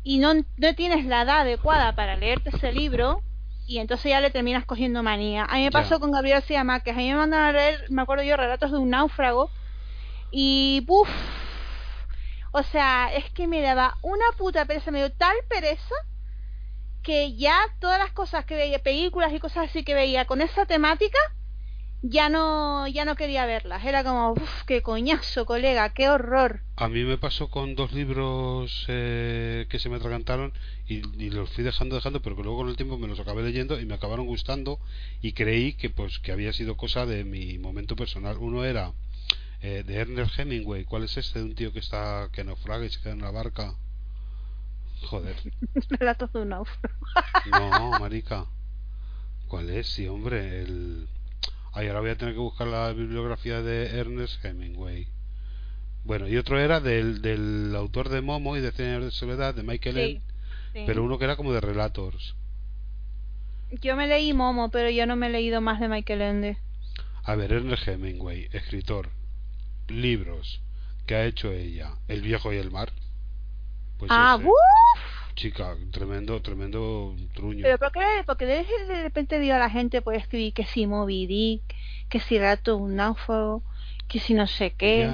[0.03, 3.23] y no, no tienes la edad adecuada para leerte ese libro
[3.67, 5.45] y entonces ya le terminas cogiendo manía.
[5.45, 6.95] A mí me pasó con Gabriel García Márquez.
[6.95, 9.51] A mí me mandaron a leer, me acuerdo yo, relatos de un náufrago
[10.31, 11.09] y ¡buf!
[12.53, 15.95] O sea, es que me daba una puta pereza, me dio tal pereza
[17.03, 20.67] que ya todas las cosas que veía, películas y cosas así que veía con esa
[20.67, 21.19] temática,
[22.07, 23.83] ya no ya no quería verlas.
[23.85, 26.61] Era como, uff, qué coñazo, colega, qué horror.
[26.77, 30.53] A mí me pasó con dos libros eh, que se me atragantaron
[30.87, 33.43] y, y los fui dejando, dejando, pero que luego con el tiempo me los acabé
[33.43, 34.79] leyendo y me acabaron gustando
[35.23, 38.37] y creí que pues que había sido cosa de mi momento personal.
[38.39, 38.93] Uno era
[39.63, 40.85] eh, de Ernest Hemingway.
[40.85, 41.39] ¿Cuál es este?
[41.39, 43.75] De un tío que está que naufraga y se queda en la barca.
[45.09, 45.37] Joder.
[45.89, 47.07] Relatos de un náufrago.
[47.51, 48.45] No, marica.
[49.49, 49.87] ¿Cuál es?
[49.87, 50.61] Sí, hombre.
[50.61, 51.09] El...
[51.75, 55.09] Ay, ahora voy a tener que buscar la bibliografía de Ernest Hemingway.
[56.05, 59.65] Bueno, y otro era del, del autor de Momo y de años de soledad, de
[59.65, 60.21] Michael Sí, Ende,
[60.73, 60.85] sí.
[60.87, 62.37] pero uno que era como de relatos.
[63.83, 66.59] Yo me leí Momo, pero yo no me he leído más de Michael Ende.
[67.25, 69.11] A ver, Ernest Hemingway, escritor,
[69.89, 70.61] libros
[71.07, 72.93] que ha hecho ella, El viejo y el mar.
[73.99, 74.49] Pues ah, ese.
[75.35, 77.63] Chica, tremendo, tremendo truño.
[77.63, 80.87] Pero ¿por qué, porque de, de repente dio a la gente por escribir que si
[80.87, 81.63] Moby Dick,
[82.09, 83.63] que si Rato un náufrago,
[84.09, 85.11] que si no sé qué.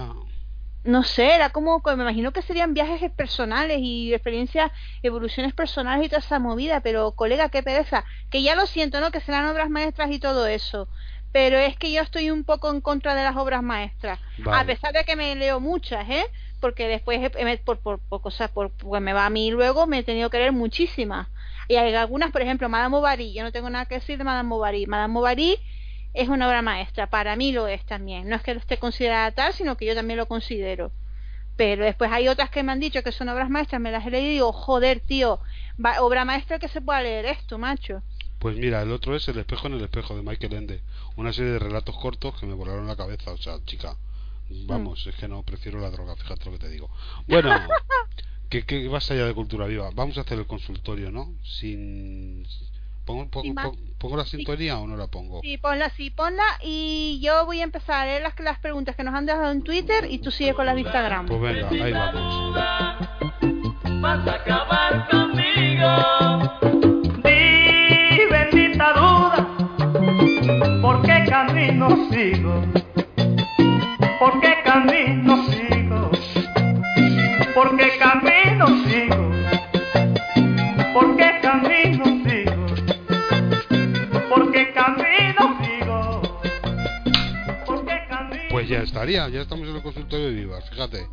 [0.83, 4.73] No sé, era como, me imagino que serían viajes personales y experiencias,
[5.03, 8.05] evoluciones personales y toda esa movida, pero colega, qué pereza.
[8.31, 9.11] Que ya lo siento, ¿no?
[9.11, 10.89] Que serán obras maestras y todo eso.
[11.33, 14.19] Pero es que yo estoy un poco en contra de las obras maestras.
[14.39, 14.59] Vale.
[14.59, 16.25] A pesar de que me leo muchas, ¿eh?
[16.61, 19.99] Porque después, he- por, por, por cosas, por, porque me va a mí luego, me
[19.99, 21.29] he tenido que leer muchísimas.
[21.69, 23.33] Y hay algunas, por ejemplo, Madame Bovary.
[23.33, 24.87] Yo no tengo nada que decir de Madame Bovary.
[24.87, 25.59] Madame Bovary
[26.15, 27.09] es una obra maestra.
[27.09, 28.29] Para mí lo es también.
[28.29, 30.93] No es que lo esté considerada tal, sino que yo también lo considero.
[31.57, 34.11] Pero después hay otras que me han dicho que son obras maestras, me las he
[34.11, 35.41] leído y digo, joder, tío,
[35.85, 38.03] va- obra maestra que se pueda leer esto, macho.
[38.39, 40.81] Pues mira, el otro es El espejo en el espejo de Michael Ende.
[41.17, 43.33] Una serie de relatos cortos que me volaron la cabeza.
[43.33, 43.95] O sea, chica,
[44.67, 46.91] vamos, es que no, prefiero la droga, fíjate lo que te digo.
[47.27, 47.51] Bueno,
[48.49, 49.91] que, que vas allá de cultura viva.
[49.95, 51.33] Vamos a hacer el consultorio, ¿no?
[51.43, 52.47] Sin...
[53.05, 53.29] ¿Pongo,
[53.99, 55.41] pongo, la sintonía o no la pongo?
[55.43, 59.03] Sí, ponla, sí, ponla y yo voy a empezar a leer las, las preguntas que
[59.03, 61.27] nos han dejado en Twitter y tú sigue con las de Instagram.
[61.27, 62.55] Pues venga, ahí vamos.
[64.01, 65.89] vas a acabar conmigo.
[67.25, 72.63] Di, bendita duda, ¿por qué camino sigo?
[77.55, 79.31] ¿Por qué camino sigo?
[80.93, 82.67] ¿Por qué camino sigo?
[84.29, 86.41] ¿Por qué camino sigo?
[87.67, 91.07] ¿Por qué camino Pues ya estaría, ya estamos en el consultorio de Viva, fíjate.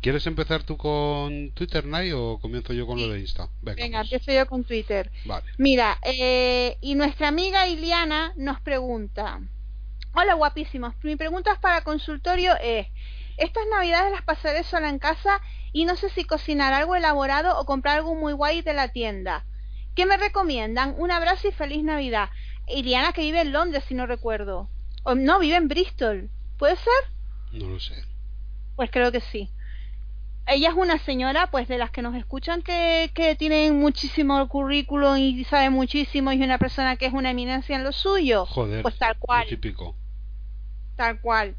[0.00, 3.48] ¿Quieres empezar tú con Twitter, Nay, o comienzo yo con lo de Insta?
[3.62, 5.10] Venga, Venga, pues, empiezo yo con Twitter.
[5.24, 5.46] vale.
[5.56, 9.40] Mira, eh, y nuestra amiga Iliana nos pregunta,
[10.14, 12.86] hola guapísimos, mi pregunta para consultorio es,
[13.36, 15.40] estas navidades las pasaré sola en casa
[15.72, 19.44] y no sé si cocinar algo elaborado o comprar algo muy guay de la tienda.
[19.94, 20.94] ¿Qué me recomiendan?
[20.98, 22.30] Un abrazo y feliz Navidad.
[22.68, 24.68] Iliana que vive en Londres, si no recuerdo.
[25.04, 26.30] O no, vive en Bristol.
[26.58, 26.92] ¿Puede ser?
[27.52, 27.94] No lo sé.
[28.76, 29.50] Pues creo que sí.
[30.46, 35.16] Ella es una señora, pues de las que nos escuchan, que, que tienen muchísimo currículum
[35.16, 38.44] y sabe muchísimo y es una persona que es una eminencia en lo suyo.
[38.46, 39.96] Joder, Pues tal cual, típico.
[40.96, 41.54] tal cual.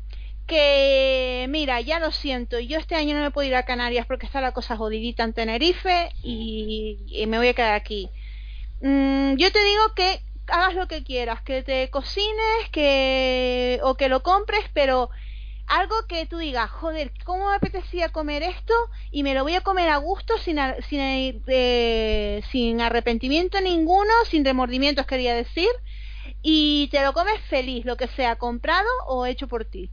[0.47, 4.27] Que, mira, ya lo siento, yo este año no me puedo ir a Canarias porque
[4.27, 8.09] está la cosa jodidita en Tenerife y, me voy a quedar aquí.
[8.81, 14.09] Mm, yo te digo que hagas lo que quieras, que te cocines, que o que
[14.09, 15.09] lo compres, pero
[15.67, 18.73] algo que tú digas, joder, ¿cómo me apetecía comer esto?
[19.11, 20.57] Y me lo voy a comer a gusto, sin,
[20.87, 25.69] sin, eh, sin arrepentimiento ninguno, sin remordimientos, quería decir.
[26.41, 29.89] Y te lo comes feliz, lo que sea, comprado o hecho por ti.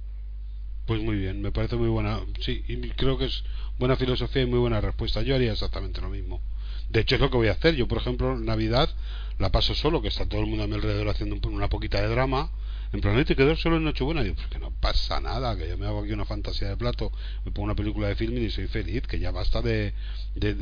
[0.87, 2.21] Pues muy bien, me parece muy buena.
[2.41, 3.45] Sí, y creo que es
[3.79, 5.23] buena filosofía y muy buena respuesta.
[5.23, 6.41] Yo haría exactamente lo mismo.
[6.89, 7.75] De hecho, es lo que voy a hacer.
[7.77, 8.91] Yo, por ejemplo, Navidad
[9.39, 12.01] la paso solo, que está todo el mundo a mi alrededor haciendo un- una poquita
[12.01, 12.51] de drama.
[12.93, 14.21] En plan, "Ay, te quedas solo en Nochebuena.
[14.21, 16.77] Y digo, pues que no pasa nada, que yo me hago aquí una fantasía de
[16.77, 17.11] plato,
[17.45, 19.95] me pongo una película de film y soy feliz, que ya basta de.
[20.35, 20.57] de,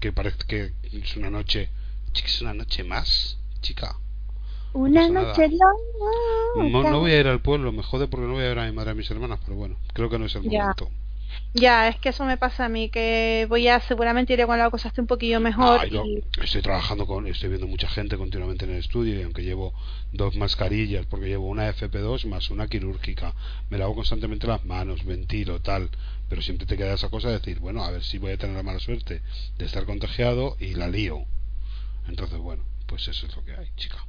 [0.00, 1.70] que parece que es una noche.
[2.12, 3.96] Chica, es una noche más, chica.
[4.72, 6.70] Una noche loca.
[6.72, 8.66] No, no voy a ir al pueblo, me jode porque no voy a ver a
[8.66, 10.48] mi madre y a mis hermanas, pero bueno, creo que no es el Ya.
[10.62, 10.90] momento.
[11.54, 14.70] Ya, es que eso me pasa a mí, que voy a seguramente iré cuando la
[14.70, 15.80] cosa esté un poquillo mejor.
[15.80, 19.22] Ah, yo y- estoy trabajando con, estoy viendo mucha gente continuamente en el estudio y
[19.22, 19.72] aunque llevo
[20.12, 23.34] dos mascarillas, porque llevo una FP2 más una quirúrgica,
[23.68, 25.90] me lavo constantemente las manos, ventilo, tal,
[26.28, 28.56] pero siempre te queda esa cosa de decir, bueno, a ver si voy a tener
[28.56, 29.22] la mala suerte
[29.58, 31.24] de estar contagiado y la lío.
[32.08, 34.04] Entonces, bueno, pues eso es lo que hay, chica.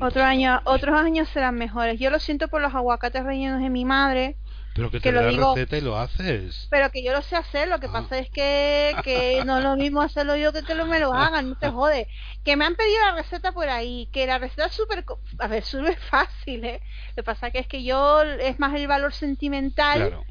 [0.00, 1.98] Otro año, otros años serán mejores.
[2.00, 4.36] Yo lo siento por los aguacates rellenos de mi madre,
[4.74, 6.68] Pero que que te lo la digo- receta y lo haces.
[6.70, 7.68] pero que yo lo sé hacer.
[7.68, 7.92] Lo que Ah.
[7.92, 11.12] pasa es que, que no es lo mismo hacerlo yo que que lo, me lo
[11.12, 12.08] hagan, no te jode.
[12.44, 15.04] Que me han pedido la receta por ahí, que la receta es súper,
[15.38, 16.80] a ver, súper fácil, ¿eh?
[17.10, 20.24] Lo que pasa que es que yo, es más el valor sentimental Claro.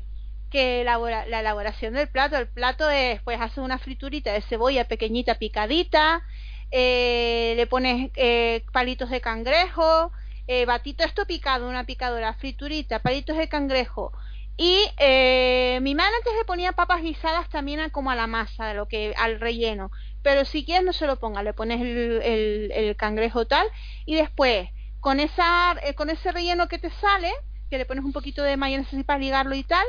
[0.49, 2.35] que elabora- la elaboración del plato.
[2.37, 6.23] El plato es, pues, haces una friturita de cebolla pequeñita picadita,
[6.71, 10.11] eh, le pones eh, palitos de cangrejo,
[10.47, 14.11] eh, batito esto picado, una picadora, friturita, palitos de cangrejo.
[14.57, 18.73] Y eh, mi madre antes le ponía papas guisadas también a- como a la masa,
[18.73, 19.89] lo que al relleno.
[20.21, 23.65] Pero si quieres no se lo ponga, le pones el, el- cangrejo tal
[24.05, 24.69] y después
[24.99, 27.31] con esa eh, con ese relleno que te sale,
[27.69, 29.85] que le pones un poquito de mayonesa así para ligarlo y tal,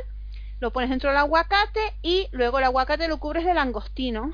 [0.61, 4.31] lo pones dentro del aguacate y luego el aguacate lo cubres de langostino,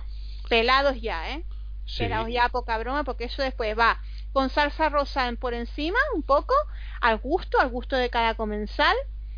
[0.49, 1.45] pelados ya, ¿eh?
[1.87, 1.99] Sí.
[2.05, 3.99] Pelados ya, poca broma, porque eso después va
[4.33, 6.53] con salsa rosa por encima, un poco,
[7.01, 8.95] al gusto, al gusto de cada comensal.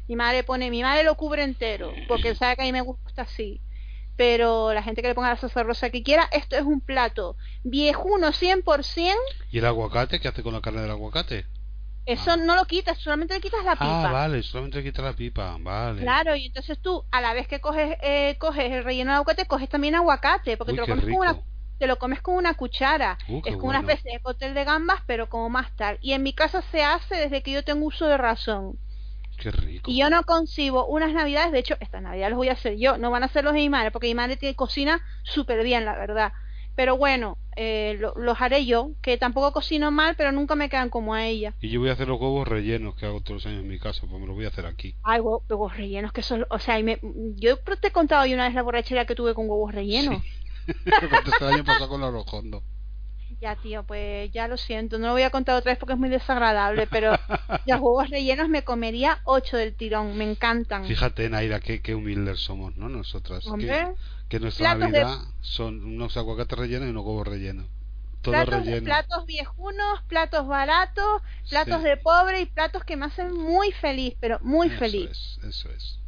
[0.09, 3.23] Mi madre pone, mi madre lo cubre entero, porque sabe que a mí me gusta
[3.23, 3.61] así.
[4.17, 7.37] Pero la gente que le ponga la salsa rosa que quiera, esto es un plato
[7.63, 9.15] viejuno 100%,
[9.51, 10.19] ¿Y el aguacate?
[10.19, 11.47] ¿Qué hace con la carne del aguacate?
[12.07, 12.37] eso Ah.
[12.39, 14.09] no lo quitas, solamente le quitas la pipa.
[14.09, 16.01] Ah, vale, solamente quita la pipa, vale.
[16.01, 19.47] Claro, y entonces tú, a la vez que coges, eh, coges el relleno de aguacate,
[19.47, 21.39] coges también aguacate, porque Uy, te lo comes con una.
[21.79, 23.19] Te lo comes con una cuchara.
[23.29, 25.99] Uh, es como una especie de cóctel de gambas, pero como más tal.
[26.03, 28.79] Y en mi casa se hace desde que yo tengo uso de razón.
[29.39, 29.91] Qué rico.
[29.91, 32.99] Y yo no concibo unas navidades, de hecho, estas navidades los voy a hacer yo,
[32.99, 35.85] no van a ser los de mi madre, porque mi madre tiene cocina súper bien,
[35.85, 36.33] la verdad.
[36.75, 40.91] Pero bueno, eh, lo- los haré yo, que tampoco cocino mal, pero nunca me quedan
[40.91, 41.55] como a ella.
[41.61, 43.79] Y yo voy a hacer los huevos rellenos que hago todos los años en mi
[43.79, 44.95] casa, pues me los voy a hacer aquí.
[45.03, 47.01] Ay, huevos, huevos rellenos, que son, o sea, y me-
[47.37, 50.23] yo te he contado yo una vez la borrachera que tuve con huevos rellenos.
[50.69, 52.63] El año pasado con la rojondo.
[53.41, 55.99] Ya, tío, pues ya lo siento, no lo voy a contar otra vez porque es
[55.99, 57.13] muy desagradable, pero
[57.67, 60.85] los huevos rellenos me comería ocho del tirón, me encantan.
[60.87, 62.89] Fíjate, Naira, qué, qué humildes somos, ¿no?
[62.89, 63.45] Nosotras.
[63.61, 63.87] Que,
[64.29, 67.67] que nuestra platos de- Navidad son unos aguacates rellenos y unos huevos rellenos.
[68.23, 68.85] Todo platos, relleno.
[68.85, 71.89] platos viejunos, platos baratos, platos Sí.
[71.89, 75.11] de pobre y platos que me hacen muy feliz, pero muy Eso feliz.
[75.11, 76.01] es, eso es.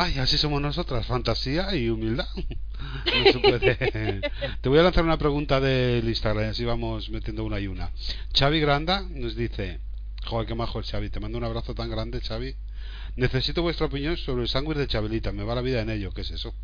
[0.00, 2.28] Ay, así somos nosotras, fantasía y humildad.
[3.04, 4.20] No se puede.
[4.60, 7.90] Te voy a lanzar una pregunta del Instagram, así vamos metiendo una y una.
[8.32, 9.80] Xavi Granda nos dice,
[10.24, 12.54] joder, qué majo el Xavi, te mando un abrazo tan grande, Xavi.
[13.16, 16.20] Necesito vuestra opinión sobre el sándwich de Chabelita, me va la vida en ello, ¿qué
[16.20, 16.54] es eso?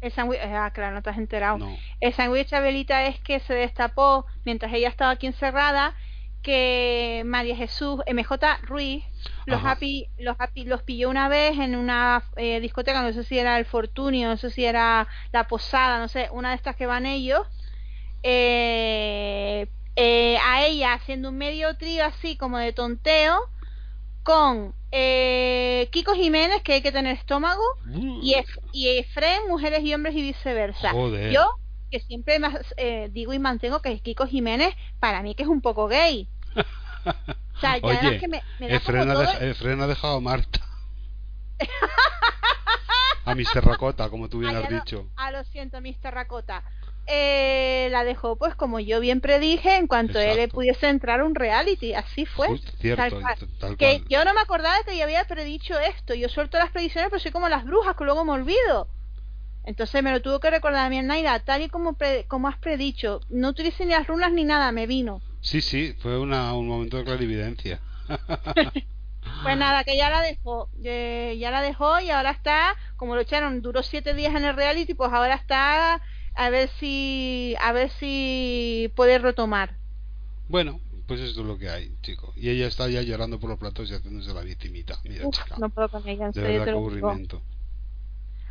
[0.00, 1.58] El sándwich, ah, claro, no te has enterado.
[1.58, 1.76] No.
[1.98, 5.96] El sándwich de Chabelita es que se destapó mientras ella estaba aquí encerrada
[6.48, 9.04] que María Jesús, MJ Ruiz,
[9.44, 13.38] los happy, los happy, los pilló una vez en una eh, discoteca, no sé si
[13.38, 16.86] era el Fortunio, no sé si era la Posada, no sé, una de estas que
[16.86, 17.42] van ellos,
[18.22, 19.66] eh,
[19.96, 23.38] eh, a ella haciendo un medio trío así como de tonteo
[24.22, 27.62] con eh, Kiko Jiménez, que hay que tener estómago,
[28.22, 30.92] y, Ef- y Efren, mujeres y hombres y viceversa.
[30.92, 31.30] Joder.
[31.32, 31.50] Yo,
[31.90, 35.60] que siempre más, eh, digo y mantengo que Kiko Jiménez, para mí que es un
[35.60, 36.26] poco gay.
[37.56, 39.32] O sea, ya Oye, además que me, me da Efren como ha, todo...
[39.34, 40.60] dej- Efren ha dejado a Marta.
[43.24, 45.06] a mis terracota, como tú bien Ah, has no- dicho.
[45.16, 45.94] Ah, lo siento, Mr.
[46.00, 46.62] Terracota.
[47.06, 51.94] Eh, la dejó, pues como yo bien predije, en cuanto él pudiese entrar un reality.
[51.94, 52.48] Así fue.
[52.80, 53.76] Cierto, tal cual.
[53.78, 56.12] que yo no me acordaba de que yo había predicho esto.
[56.14, 58.88] Yo suelto las predicciones, pero soy como las brujas, que luego me olvido.
[59.64, 62.58] Entonces me lo tuvo que recordar a mi Naira, tal y como, pre- como has
[62.58, 63.20] predicho.
[63.30, 65.20] No utilicé ni las runas ni nada, me vino.
[65.40, 67.80] Sí, sí, fue una, un momento de clarividencia.
[69.42, 70.70] Pues nada, que ya la dejó.
[70.84, 74.54] eh, ya la dejó y ahora está, como lo echaron, duró siete días en el
[74.56, 76.02] reality, pues ahora está
[76.34, 79.78] a ver si, a ver si puede retomar.
[80.48, 82.32] bueno, pues esto es lo que hay, chico.
[82.36, 85.00] Y ella está ya llorando por los platos y haciéndose la victimita.
[85.04, 85.56] Mira, Uf, chica.
[85.56, 87.42] no puedo con ella, en de verdad aburrimiento.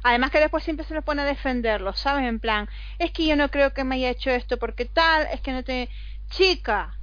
[0.03, 2.26] Además que después siempre se le pone a defenderlo, ¿sabes?
[2.26, 5.41] En plan, es que yo no creo que me haya hecho esto porque tal, es
[5.41, 5.89] que no te...
[6.30, 6.94] Chica,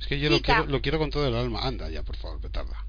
[0.00, 1.60] Es que yo lo quiero, lo quiero con todo el alma.
[1.62, 2.84] Anda ya, por favor, petarda.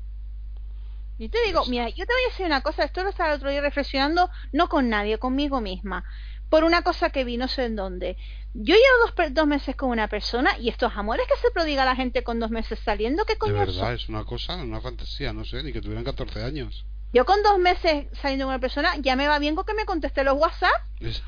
[1.18, 3.38] Y te digo, mira, yo te voy a decir una cosa, esto lo estaba el
[3.38, 6.03] otro día reflexionando, no con nadie, conmigo misma,
[6.49, 8.18] por una cosa que vi, no sé en dónde.
[8.53, 11.95] Yo llevo dos, dos meses con una persona y estos amores que se prodiga la
[11.95, 13.94] gente con dos meses saliendo, ¿qué De coño verdad, son?
[13.94, 16.86] es una cosa, una fantasía, no sé, ni que tuvieran 14 años.
[17.15, 19.85] Yo con dos meses saliendo con una persona ya me va bien con que me
[19.85, 20.69] conteste los WhatsApp.
[20.99, 21.23] Es-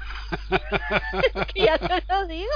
[1.23, 2.51] Es que ya te lo digo.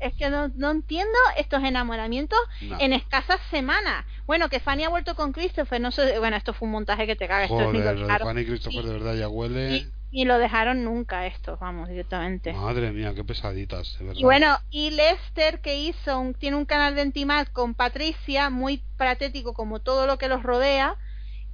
[0.00, 2.78] Es que no, no entiendo estos enamoramientos No.
[2.78, 4.04] en escasas semanas.
[4.26, 7.16] Bueno, que Fanny ha vuelto con Christopher, no sé, bueno, esto fue un montaje que
[7.16, 9.76] te caga, esto Joder, lo de dejaron, Fanny Christopher de verdad ya huele.
[9.76, 12.52] y, y lo dejaron nunca esto, vamos, directamente.
[12.52, 14.20] Madre mía, qué pesaditas, de verdad.
[14.20, 18.82] Y bueno, y Lester que hizo, un, tiene un canal de Intimad con Patricia, muy
[18.98, 20.96] patético como todo lo que los rodea.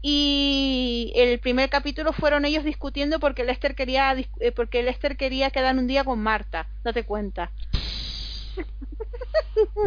[0.02, 5.76] Y el primer capítulo fueron ellos discutiendo porque Lester quería eh, porque Lester quería quedar
[5.76, 7.50] un día con Marta, date cuenta.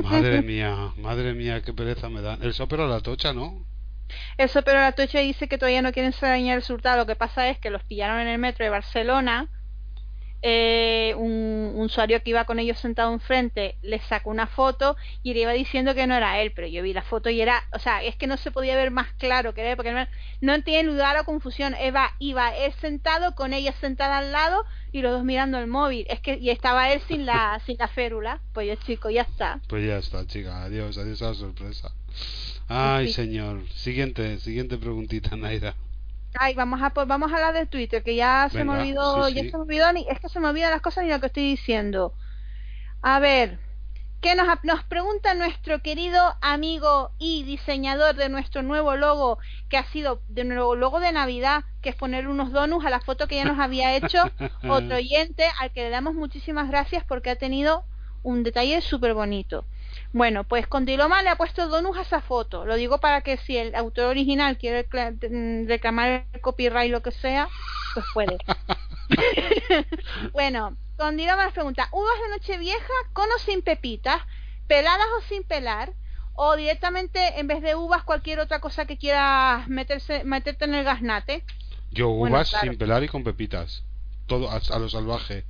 [0.04, 2.44] Madre mía, madre mía, qué pereza me dan.
[2.44, 3.66] El sopero a la tocha, ¿no?
[4.38, 6.98] Eso, pero la Tocha dice que todavía no quieren enseñar el resultado.
[6.98, 9.50] Lo que pasa es que los pillaron en el metro de Barcelona.
[10.46, 15.34] Eh, un, un usuario que iba con ellos sentado enfrente le sacó una foto y
[15.34, 17.80] le iba diciendo que no era él, pero yo vi la foto y era, o
[17.80, 20.06] sea, es que no se podía ver más claro que era él, porque no,
[20.42, 21.74] no tiene lugar a confusión.
[21.76, 26.06] Eva iba él sentado con ella sentada al lado y los dos mirando el móvil.
[26.10, 28.42] Es que y estaba él sin la sin la férula.
[28.54, 29.62] Pues yo chico, ya está.
[29.70, 30.64] Pues ya está, chica.
[30.64, 31.92] Adiós, adiós a la sorpresa.
[32.68, 33.14] Ay, Sí.
[33.14, 33.62] señor.
[33.70, 35.76] Siguiente, siguiente preguntita, Naira.
[36.40, 39.28] Ay, vamos a pues vamos a hablar de Twitter, que ya se Venga, me olvidó,
[39.28, 39.50] sí, ya sí.
[39.50, 41.44] se me olvidó ni, es que se me olvidan las cosas ni lo que estoy
[41.50, 42.14] diciendo.
[43.02, 43.60] A ver,
[44.22, 49.40] ¿qué nos nos pregunta nuestro querido amigo y diseñador de nuestro nuevo logo,
[49.70, 53.02] que ha sido de nuevo logo de Navidad, que es poner unos donuts a la
[53.02, 54.34] foto que ya nos había hecho
[54.68, 57.86] otro oyente al que le damos muchísimas gracias porque ha tenido
[58.24, 59.66] un detalle súper bonito.
[60.12, 62.66] Bueno, pues Condiloma le ha puesto donuts a esa foto.
[62.66, 67.12] Lo digo para que si el autor original quiere mm, reclamar el copyright lo que
[67.12, 67.48] sea,
[67.94, 68.38] pues puede.
[70.34, 74.22] bueno, Condiloma nos pregunta, ¿uvas de Nochevieja con o sin pepitas?
[74.68, 75.94] ¿Peladas o sin pelar?
[76.36, 80.84] ¿O directamente en vez de uvas cualquier otra cosa que quieras meterse, meterte en el
[80.84, 81.44] gasnate?
[81.92, 82.72] Yo Bueno, uvas claro.
[82.72, 83.84] sin pelar y con pepitas.
[84.26, 85.46] Todo a, a lo salvaje.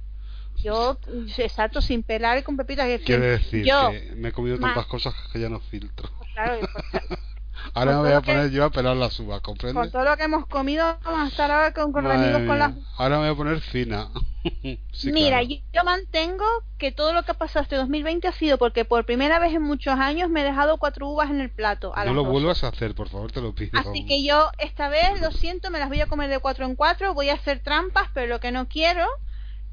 [0.56, 0.98] Yo,
[1.38, 2.88] exacto, sin pelar y con pepitas.
[2.88, 5.60] es que Quiere decir yo, que me he comido ma- tantas cosas que ya no
[5.60, 6.10] filtro.
[6.34, 6.60] claro,
[6.92, 7.04] pues,
[7.76, 9.92] Ahora me Con voy a que- poner yo a pelar las uvas, con ¿comprendes?
[9.92, 12.74] todo lo que hemos comido, vamos a estar ahora con, con amigos con las...
[12.98, 14.10] Ahora me voy a poner fina.
[14.92, 15.46] Sí, Mira, claro.
[15.48, 16.44] yo, yo mantengo
[16.78, 19.62] que todo lo que ha pasado este 2020 ha sido porque por primera vez en
[19.62, 21.94] muchos años me he dejado cuatro uvas en el plato.
[21.96, 23.80] A No lo vuelvas a hacer, por favor, te lo pido.
[23.80, 26.76] Así que yo esta vez, lo siento, me las voy a comer de cuatro en
[26.76, 29.08] cuatro, voy a hacer trampas, pero lo que no quiero,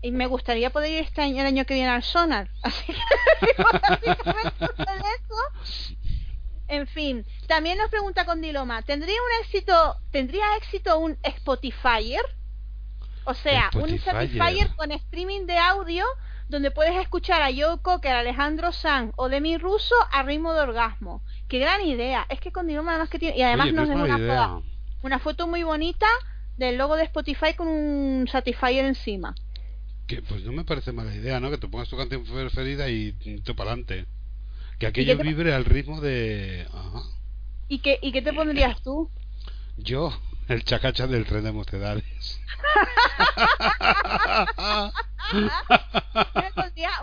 [0.02, 2.51] y me gustaría poder ir este año, el año que viene al Sonar.
[2.62, 2.93] Así que
[4.62, 5.40] eso.
[6.68, 12.22] En fin, también nos pregunta Condiloma, ¿tendría un éxito, tendría éxito un Spotifyer?
[13.24, 14.74] O sea, un Spotifyer.
[14.77, 16.05] Con streaming de audio
[16.48, 21.22] donde puedes escuchar a Joe Cocker, Alejandro Sanz o Demi Russo a ritmo de orgasmo.
[21.48, 22.27] Qué gran idea.
[22.28, 24.64] Es que Condiloma además que tiene y además Oye, nos mala una foto,
[25.02, 26.06] una foto muy bonita
[26.56, 29.35] del logo de Spotify con un Satisfyer encima.
[30.11, 31.51] Que, pues no me parece mala idea, ¿no?
[31.53, 33.12] Que te pongas tu canción preferida y
[33.45, 34.07] te para adelante.
[34.81, 36.66] Que aquello te- vibre al ritmo de...
[36.73, 37.03] Ajá.
[37.69, 39.09] ¿Y qué, ¿Y qué te pondrías tú?
[39.77, 40.12] Yo,
[40.49, 42.41] el chacacha del tren de mocedades.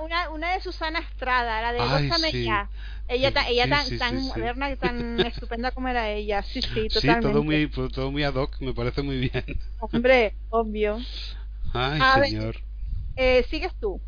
[0.03, 2.43] Una, una de Susana Estrada, la de Ay, sí.
[2.45, 2.69] ya.
[3.07, 4.39] Ella, ta- ella Sí, tan, sí, sí, sí.
[4.39, 6.43] moderna y tan estupenda como era ella.
[6.43, 7.21] Sí, sí, Sí, totalmente.
[7.21, 9.45] todo muy, todo muy ad hoc, me parece muy bien.
[9.79, 10.99] Hombre, obvio.
[11.73, 12.63] Ay, A ver.
[13.17, 13.99] Eh, ¿Sigues tú?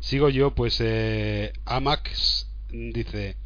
[0.00, 3.36] Sigo yo, pues eh, Amax dice,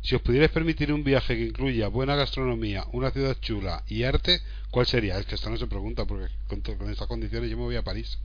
[0.00, 4.40] si os pudierais permitir un viaje que incluya buena gastronomía, una ciudad chula y arte,
[4.70, 5.18] ¿cuál sería?
[5.18, 8.18] Es que esto no se pregunta, porque con, estas condiciones yo me voy a París.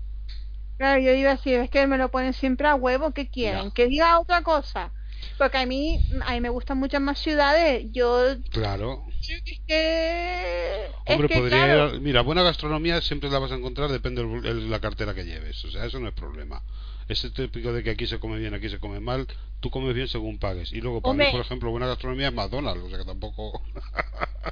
[0.78, 3.66] Claro, yo iba a decir, es que me lo ponen siempre a huevo, ¿qué quieren?
[3.66, 3.72] Ya.
[3.72, 4.92] Que diga otra cosa.
[5.38, 7.86] Porque a mí, a mí me gustan muchas más ciudades.
[7.92, 9.06] Yo, Claro.
[9.20, 10.88] es que...
[11.06, 13.90] Hombre, es que, podría claro, ir a- Mira, buena gastronomía siempre la vas a encontrar,
[13.92, 15.64] depende de la cartera que lleves.
[15.66, 16.62] O sea, eso no es problema.
[17.10, 19.28] Ese típico de que aquí se come bien, aquí se come mal,
[19.60, 20.72] tú comes bien según pagues.
[20.72, 21.26] Y luego, para Hombre.
[21.28, 23.62] mí, por ejemplo, buena gastronomía es McDonald's, o sea que tampoco...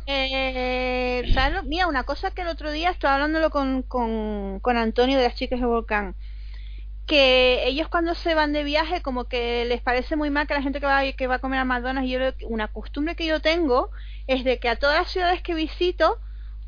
[0.07, 4.77] Eh, ¿sabes lo- Mira, una cosa que el otro día estaba hablándolo con, con, con
[4.77, 6.15] Antonio de las chicas de Volcán.
[7.05, 10.61] Que ellos cuando se van de viaje como que les parece muy mal que la
[10.61, 13.39] gente que va, que va a comer a McDonald's, y yo una costumbre que yo
[13.41, 13.91] tengo
[14.27, 16.17] es de que a todas las ciudades que visito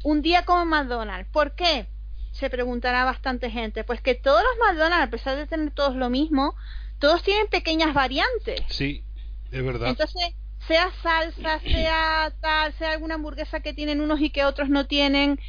[0.03, 1.29] un día como McDonald's.
[1.31, 1.87] ¿Por qué?
[2.33, 3.83] Se preguntará bastante gente.
[3.83, 6.55] Pues que todos los McDonald's, a pesar de tener todos lo mismo,
[6.99, 8.61] todos tienen pequeñas variantes.
[8.69, 9.03] Sí,
[9.51, 9.89] es verdad.
[9.89, 10.35] Entonces,
[10.67, 15.39] sea salsa, sea tal, sea alguna hamburguesa que tienen unos y que otros no tienen,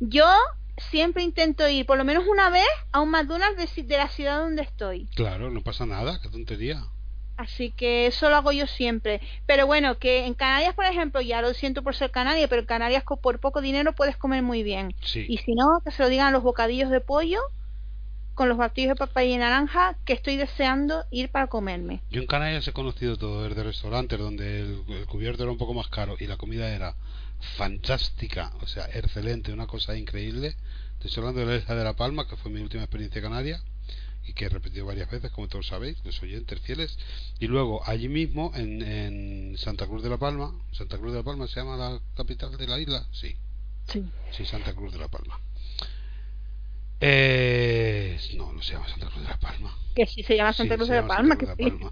[0.00, 0.26] yo
[0.90, 4.38] siempre intento ir por lo menos una vez a un McDonald's de, de la ciudad
[4.38, 5.06] donde estoy.
[5.14, 6.84] Claro, no pasa nada, qué tontería.
[7.38, 9.20] Así que eso lo hago yo siempre.
[9.46, 12.66] Pero bueno, que en Canarias, por ejemplo, ya lo siento por ser canaria, pero en
[12.66, 14.92] Canarias por poco dinero puedes comer muy bien.
[15.02, 15.24] Sí.
[15.28, 17.38] Y si no, que se lo digan los bocadillos de pollo
[18.34, 22.02] con los batidos de papaya y naranja que estoy deseando ir para comerme.
[22.10, 25.74] Yo en Canarias he conocido todo desde restaurantes donde el, el cubierto era un poco
[25.74, 26.96] más caro y la comida era
[27.56, 30.56] fantástica, o sea, excelente, una cosa increíble.
[31.00, 33.62] Estoy hablando de la isla de La Palma, que fue mi última experiencia canaria
[34.28, 36.98] y que he repetido varias veces, como todos sabéis, los oyentes fieles.
[37.40, 41.24] Y luego allí mismo, en, en Santa Cruz de La Palma, Santa Cruz de La
[41.24, 43.34] Palma se llama la capital de la isla, sí,
[43.90, 44.04] Sí.
[44.32, 45.40] sí, Santa Cruz de La Palma.
[47.00, 49.74] Eh, no, no se llama Santa Cruz de La Palma.
[49.94, 51.70] Que sí se llama Santa Cruz de la Palma, que de la sí.
[51.70, 51.90] Palma.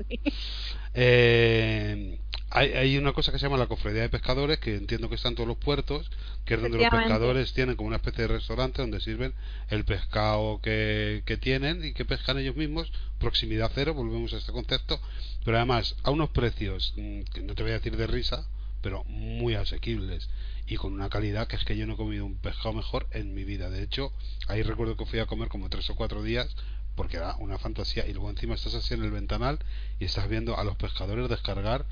[0.95, 2.19] Eh,
[2.51, 5.29] hay, hay una cosa que se llama la cofradía de pescadores que entiendo que está
[5.29, 6.11] en todos los puertos
[6.47, 9.35] que es donde los pescadores tienen como una especie de restaurante donde sirven
[9.69, 12.93] el pescado que, que tienen y que pescan ellos mismos.
[13.19, 15.01] Proximidad cero volvemos a este concepto.
[15.45, 18.47] Pero además a unos precios mm, que no te voy a decir de risa
[18.81, 20.29] pero muy asequibles
[20.69, 23.35] y con una calidad que es que yo no he comido un pescado mejor en
[23.35, 23.69] mi vida.
[23.69, 24.13] De hecho
[24.47, 26.55] ahí recuerdo que fui a comer como tres o cuatro días
[26.95, 29.59] porque era una fantasía y luego encima estás así en el ventanal
[29.99, 31.87] y estás viendo a los pescadores descargar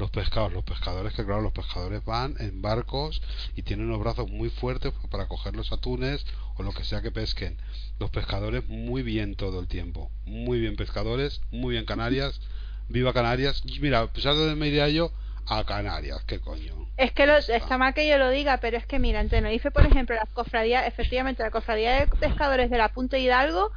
[0.00, 3.22] los pescados, los pescadores que claro, los pescadores van en barcos
[3.54, 7.10] y tienen unos brazos muy fuertes para coger los atunes o lo que sea que
[7.12, 7.56] pesquen.
[7.98, 12.40] Los pescadores muy bien todo el tiempo, muy bien pescadores, muy bien Canarias,
[12.88, 13.62] viva Canarias.
[13.80, 15.12] Mira, a pesar de donde me iría yo
[15.46, 16.88] a Canarias, qué coño.
[16.96, 19.70] Es que lo- está mal que yo lo diga, pero es que mira, en Tenerife,
[19.70, 23.70] por ejemplo, la cofradía, efectivamente, la cofradía de pescadores de la Punta Hidalgo,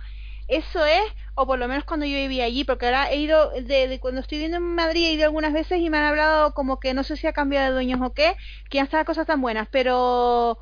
[0.48, 1.04] eso es,
[1.36, 4.22] o por lo menos cuando yo vivía allí, porque ahora he ido, de, de cuando
[4.22, 7.04] estoy viviendo en Madrid, he ido algunas veces y me han hablado como que no
[7.04, 8.36] sé si ha cambiado de dueños o qué,
[8.70, 10.60] que ya están cosas tan buenas, pero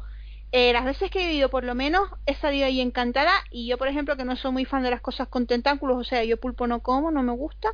[0.51, 3.77] eh, las veces que he vivido, por lo menos, he salido ahí encantada, y yo,
[3.77, 6.37] por ejemplo, que no soy muy fan de las cosas con tentáculos, o sea, yo
[6.37, 7.69] pulpo no como, no me gusta,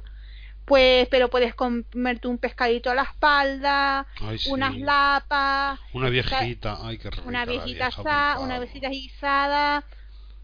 [0.65, 4.52] pues, pero puedes comerte un pescadito a la espalda, Ay, sí.
[4.52, 9.86] unas lapas, Una viejita, ay, qué rica una la viejita vieja, una viejita guisada.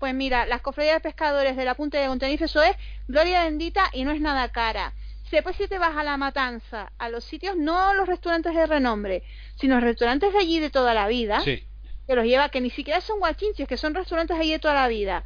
[0.04, 2.76] Pues mira, las cofradías de pescadores de la punta de Tenerife, eso es
[3.08, 4.92] gloria bendita y no es nada cara.
[5.32, 9.24] Después si te vas a la matanza, a los sitios, no los restaurantes de renombre,
[9.56, 11.64] sino los restaurantes de allí de toda la vida, Sí,
[12.06, 14.90] que los lleva, que ni siquiera son guachinches, que son restaurantes allí de toda la
[14.90, 15.24] vida.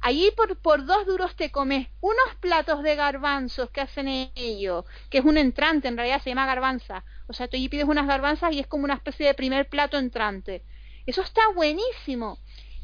[0.00, 5.18] Allí por, por dos duros te comes unos platos de garbanzos que hacen ellos, que
[5.18, 7.02] es un entrante, en realidad se llama garbanza.
[7.26, 9.98] O sea, tú allí pides unas garbanzas y es como una especie de primer plato
[9.98, 10.62] entrante.
[11.04, 12.38] Eso está buenísimo.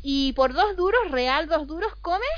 [0.08, 2.28] Y por dos duros, real dos duros, comes,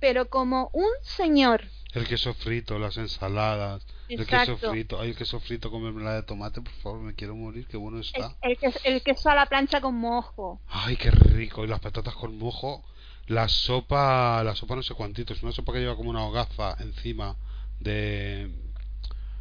[0.00, 1.62] pero como un señor.
[1.92, 6.22] el queso frito, las ensaladas, el queso frito, ay, el queso frito con mermelada de
[6.22, 8.34] tomate, por favor, me quiero morir, qué bueno está.
[8.40, 10.60] el, ques- el queso a la plancha con mojo.
[10.68, 11.64] Ay, qué rico.
[11.64, 12.82] Y las patatas con mojo.
[13.26, 15.42] La sopa, la sopa no sé cuántitos.
[15.42, 17.36] Una sopa que lleva como una hogaza encima
[17.78, 18.50] de...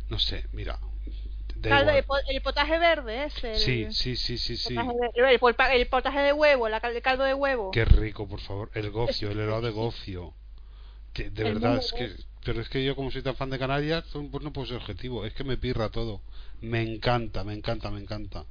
[0.09, 0.77] No sé, mira.
[1.61, 1.91] Caldo
[2.27, 3.51] el potaje verde ese.
[3.53, 4.73] el- Sí, sí, sí, sí, sí.
[4.75, 7.71] potaje de- el, potaje de huevo, la, el caldo de huevo.
[7.71, 8.71] Qué rico, por favor.
[8.73, 10.33] El gofio, el helado de gofio.
[11.15, 12.11] De verdad, es que...
[12.43, 15.25] Pero es que yo como soy tan fan de Canarias, pues no puedo ser objetivo.
[15.25, 16.21] Es que me pirra todo.
[16.61, 18.45] Me encanta, me encanta, me encanta.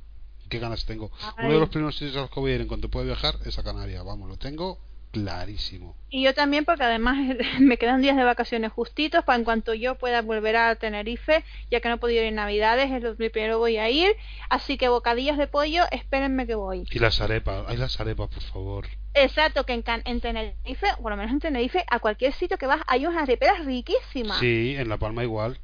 [0.50, 1.10] Qué ganas tengo.
[1.38, 3.36] Uno de los primeros sitios a los que voy a ir en cuanto pueda viajar
[3.46, 4.04] es a Canarias.
[4.04, 4.78] Vamos, lo tengo
[5.10, 5.96] clarísimo.
[6.08, 7.16] Y yo también, porque además
[7.60, 11.80] me quedan días de vacaciones justitos para en cuanto yo pueda volver a Tenerife, ya
[11.80, 14.14] que no he podido ir en Navidades, es lo primero voy a ir.
[14.48, 16.84] Así que bocadillos de pollo, espérenme que voy.
[16.90, 18.86] Y las arepas, hay las arepas, por favor.
[19.14, 22.80] Exacto, que en, en Tenerife, por lo menos en Tenerife, a cualquier sitio que vas
[22.86, 24.38] hay unas areperas riquísimas.
[24.38, 25.58] Sí, en La Palma igual.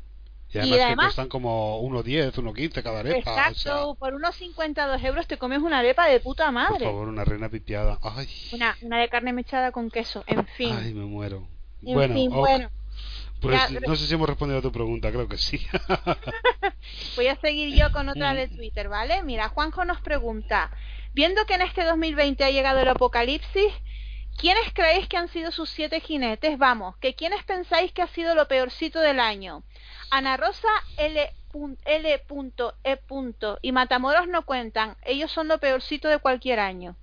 [0.55, 3.19] Y Y además, que además- cuestan como 1,10, 1,15 cada arepa.
[3.19, 3.51] Exacto,
[3.89, 6.85] o sea, por unos 52 euros te comes una arepa de puta por madre.
[6.85, 7.99] favor, una reina pipiada.
[8.03, 10.77] Ay, Una, una de carne mechada con queso, en fin.
[10.79, 11.47] ay me muero.
[11.85, 12.71] en bueno, fin, bueno.
[13.41, 15.59] pues ya- no sé si hemos respondido a tu pregunta, creo que sí.
[17.17, 19.23] Voy a seguir yo con otra de Twitter, ¿vale?
[19.23, 20.71] Mira, Juanjo nos pregunta,
[21.15, 23.73] viendo que en este 2020 ha llegado el apocalipsis,
[24.39, 26.59] ¿quiénes creéis que han sido sus siete jinetes?
[26.59, 29.63] Vamos, que quiénes pensáis que ha sido lo peorcito del año.
[30.11, 31.33] Ana Rosa L.
[31.85, 32.15] L.
[32.15, 32.99] E.
[33.63, 36.97] y Matamoros no cuentan, ellos son lo peorcito de cualquier año.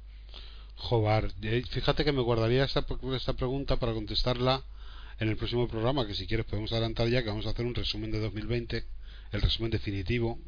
[0.76, 1.32] Jobar,
[1.70, 2.86] fíjate que me guardaría esta,
[3.16, 4.64] esta pregunta para contestarla
[5.20, 7.76] en el próximo programa, que si quieres podemos adelantar ya que vamos a hacer un
[7.76, 8.86] resumen de 2020,
[9.32, 10.40] el resumen definitivo.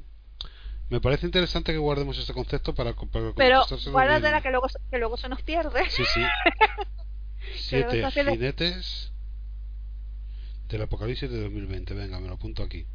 [0.91, 5.15] Me parece interesante que guardemos este concepto para, para Pero guárdatela que luego, que luego
[5.15, 5.89] se nos pierde.
[5.89, 6.21] Sí, sí.
[7.55, 9.13] Siete jinetes
[10.67, 11.93] del apocalipsis de 2020.
[11.93, 12.85] Venga, me lo apunto aquí.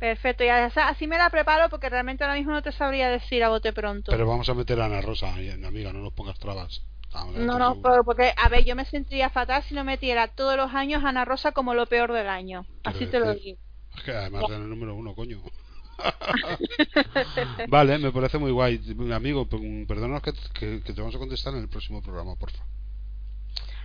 [0.00, 3.50] Perfecto, y así me la preparo porque realmente ahora mismo no te sabría decir a
[3.50, 4.10] bote pronto.
[4.10, 6.82] Pero vamos a meter a Ana Rosa, ay, amiga, no nos pongas trabas.
[7.36, 10.74] No, no, pero porque, a ver, yo me sentiría fatal si no metiera todos los
[10.74, 12.66] años a Ana Rosa como lo peor del año.
[12.82, 13.58] Así te lo digo.
[13.96, 15.40] Es que además el número uno, coño.
[17.68, 18.80] vale, me parece muy guay.
[19.12, 22.64] Amigo, perdónanos que, que, que te vamos a contestar en el próximo programa, porfa.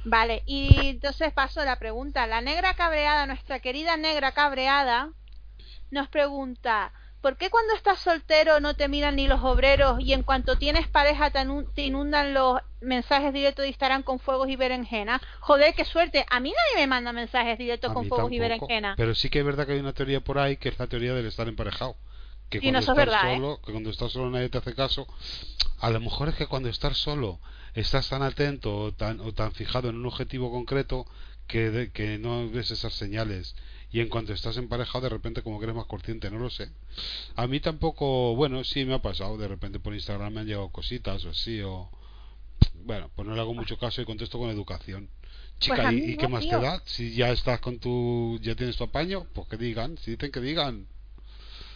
[0.03, 2.25] Vale, y entonces paso a la pregunta.
[2.27, 5.11] La negra cabreada, nuestra querida negra cabreada,
[5.91, 6.91] nos pregunta,
[7.21, 10.87] ¿por qué cuando estás soltero no te miran ni los obreros y en cuanto tienes
[10.87, 15.21] pareja te, inundan los mensajes directos de Instagram con fuegos y berenjena?
[15.39, 16.25] Joder, qué suerte.
[16.29, 18.95] A mí nadie me manda mensajes directos A con fuegos y berenjena.
[18.97, 21.13] Pero sí que es verdad que hay una teoría por ahí que es la teoría
[21.13, 21.95] del estar emparejado.
[22.49, 23.35] Que cuando no, estás verdad, ¿eh?
[23.35, 25.07] solo, que cuando estás solo nadie te hace caso.
[25.79, 27.39] A lo mejor es que cuando estás solo
[27.75, 31.05] estás tan atento o tan, o tan fijado en un objetivo concreto
[31.47, 33.55] que, de- que no ves esas señales.
[33.93, 36.69] Y en cuanto estás emparejado, de repente como que eres más consciente, no lo sé.
[37.35, 39.37] A mí tampoco, bueno, sí me ha pasado.
[39.37, 41.89] De repente por Instagram me han llegado cositas o así, o.
[42.85, 45.09] Bueno, pues no le hago mucho caso y contesto con educación.
[45.59, 46.59] Chica, Pues a ¿y, qué más tío.
[46.59, 46.81] te da?
[46.85, 48.39] Si ya estás con tu.
[48.41, 50.87] ya tienes tu apaño, pues que digan, si dicen que digan.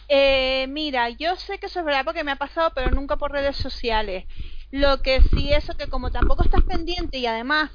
[0.08, 3.32] Eh, mira, yo sé que eso es verdad porque me ha pasado, pero nunca por
[3.32, 4.24] redes sociales.
[4.70, 7.70] Lo que sí, eso que como tampoco estás pendiente y además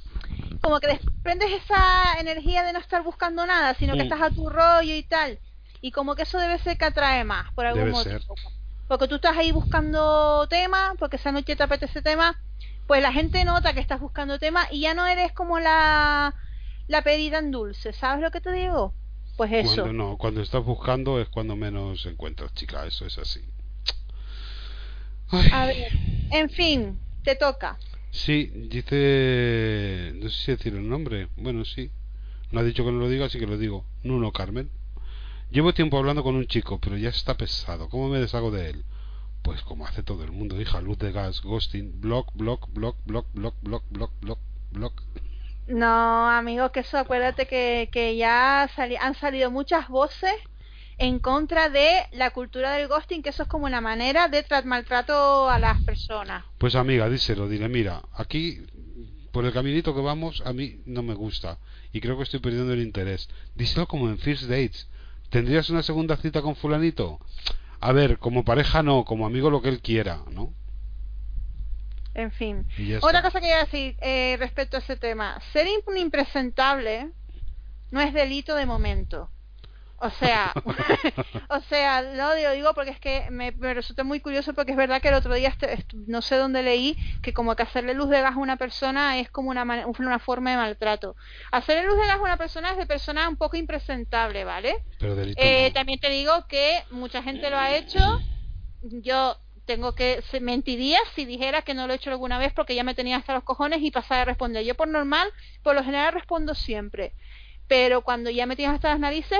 [0.61, 4.03] como que desprendes esa energía de no estar buscando nada, sino que Mm.
[4.03, 5.39] estás a tu rollo y tal.
[5.81, 8.19] Y como que eso debe ser que atrae más, por algún Debe motivo.
[8.19, 8.53] ser.
[8.87, 12.39] Porque tú estás ahí buscando temas, porque esa noche te apetece tema,
[12.87, 16.35] pues la gente nota que estás buscando temas y ya no eres como la,
[16.87, 18.93] la pedida en dulce, ¿sabes lo que te digo?
[19.37, 19.75] Pues eso.
[19.83, 23.41] Cuando no, cuando estás buscando es cuando menos encuentras, chica, eso es así.
[25.29, 25.49] Ay.
[25.53, 25.87] A ver,
[26.31, 27.79] en fin, te toca.
[28.11, 30.11] Sí, dice.
[30.15, 31.29] No sé si decir el nombre.
[31.37, 31.91] Bueno, sí.
[32.51, 33.85] No ha dicho que no lo diga, así que lo digo.
[34.03, 34.69] Nuno Carmen.
[35.49, 37.89] Llevo tiempo hablando con un chico, pero ya está pesado.
[37.89, 38.85] ¿Cómo me deshago de él?
[39.41, 40.81] Pues como hace todo el mundo, hija.
[40.81, 44.39] Luz de gas, ghosting, block, block, block, block, block, block, block, block,
[44.71, 45.03] block.
[45.67, 48.63] No, amigo, que eso acuérdate que, que ya
[48.99, 50.33] han salido muchas voces
[51.01, 54.63] en contra de la cultura del ghosting, que eso es como una manera de tra-
[54.63, 56.45] maltrato a las personas.
[56.59, 58.59] Pues amiga, díselo, dile, mira, aquí
[59.31, 61.57] por el caminito que vamos a mí no me gusta
[61.91, 63.29] y creo que estoy perdiendo el interés.
[63.55, 64.87] Díselo como en First Dates.
[65.29, 67.19] ¿Tendrías una segunda cita con fulanito?
[67.79, 70.53] A ver, como pareja no, como amigo lo que él quiera, ¿no?
[72.13, 72.67] En fin.
[73.01, 75.39] Otra cosa que quería decir eh, respecto a ese tema.
[75.53, 75.65] Ser
[75.95, 77.09] impresentable
[77.89, 79.29] no es delito de momento.
[80.03, 80.51] O sea,
[81.49, 84.77] o sea, lo digo, digo porque es que me, me resulta muy curioso porque es
[84.77, 88.09] verdad que el otro día este- no sé dónde leí que como que hacerle luz
[88.09, 91.15] de gas a una persona es como una, una forma de maltrato.
[91.51, 94.75] Hacerle luz de gas a una persona es de persona un poco impresentable, ¿vale?
[94.97, 95.73] Pero Eh, no.
[95.73, 97.99] También te digo que mucha gente lo ha hecho.
[98.81, 102.73] Yo tengo que se mentiría si dijera que no lo he hecho alguna vez porque
[102.73, 104.65] ya me tenía hasta los cojones y pasaba a responder.
[104.65, 105.29] Yo por normal,
[105.61, 107.13] por lo general respondo siempre,
[107.67, 109.39] pero cuando ya me tienes hasta las narices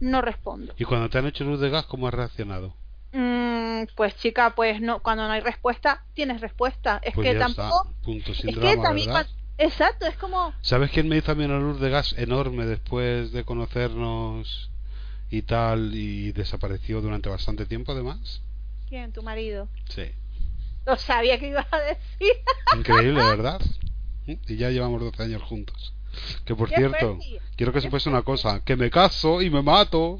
[0.00, 0.74] no respondo.
[0.78, 2.74] Y cuando te han hecho luz de gas, ¿cómo has reaccionado?
[3.12, 7.00] Mm, pues chica, pues no, cuando no hay respuesta tienes respuesta.
[7.02, 9.10] Es Pues que tampoco, está, punto sin es que también
[9.56, 13.32] exacto, es como ¿Sabes quién me hizo a mí una luz de gas enorme después
[13.32, 14.70] de conocernos
[15.30, 18.42] y tal y desapareció durante bastante tiempo además?
[18.88, 19.68] quién, tu marido.
[19.88, 20.10] Sí.
[20.86, 22.32] Lo sabía que ibas a decir.
[22.76, 23.60] Increíble, ¿verdad?
[24.26, 25.94] Y ya llevamos 12 años juntos.
[26.44, 27.18] Que por cierto,
[27.56, 30.18] quiero que sepáis una cosa, que me caso y me mato.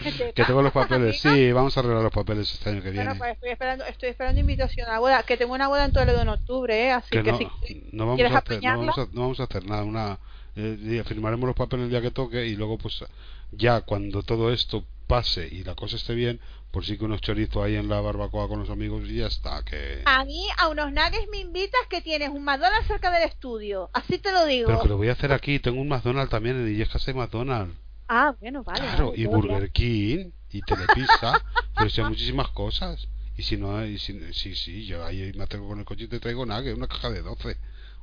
[0.02, 1.36] ¿Te Que tengo los papeles, amiga?
[1.36, 3.04] sí, vamos a arreglar los papeles este año que viene.
[3.04, 5.92] Bueno, pues estoy esperando, estoy esperando invitación a la boda, que tengo una boda en
[5.92, 6.92] Toledo en octubre, ¿eh?
[6.92, 9.20] así que que, no, si no vamos quieres a hacer, no apañarla, vamos a, no
[9.20, 10.18] vamos a hacer nada, una
[10.56, 13.04] eh, firmaremos los papeles el día que toque y luego pues
[13.52, 16.40] ya cuando todo esto pase y la cosa esté bien,
[16.70, 19.64] por sí que unos chorizos ahí en la barbacoa con los amigos y ya está,
[19.64, 23.90] que a mí a unos nuggets me invitas que tienes un McDonald's cerca del estudio,
[23.92, 24.68] así te lo digo.
[24.68, 27.74] pero que lo voy a hacer aquí, tengo un McDonald's también en Illescas hay McDonald's.
[28.12, 28.80] Ah, bueno, vale.
[28.80, 29.26] claro, vale, y.
[29.26, 31.40] Burger King y Telepizza,
[31.76, 33.06] pero si hay muchísimas cosas.
[33.36, 36.08] Y si no, y si, sí, sí, yo ahí me acerco con el coche y
[36.08, 37.56] te traigo nada, que una caja de 12.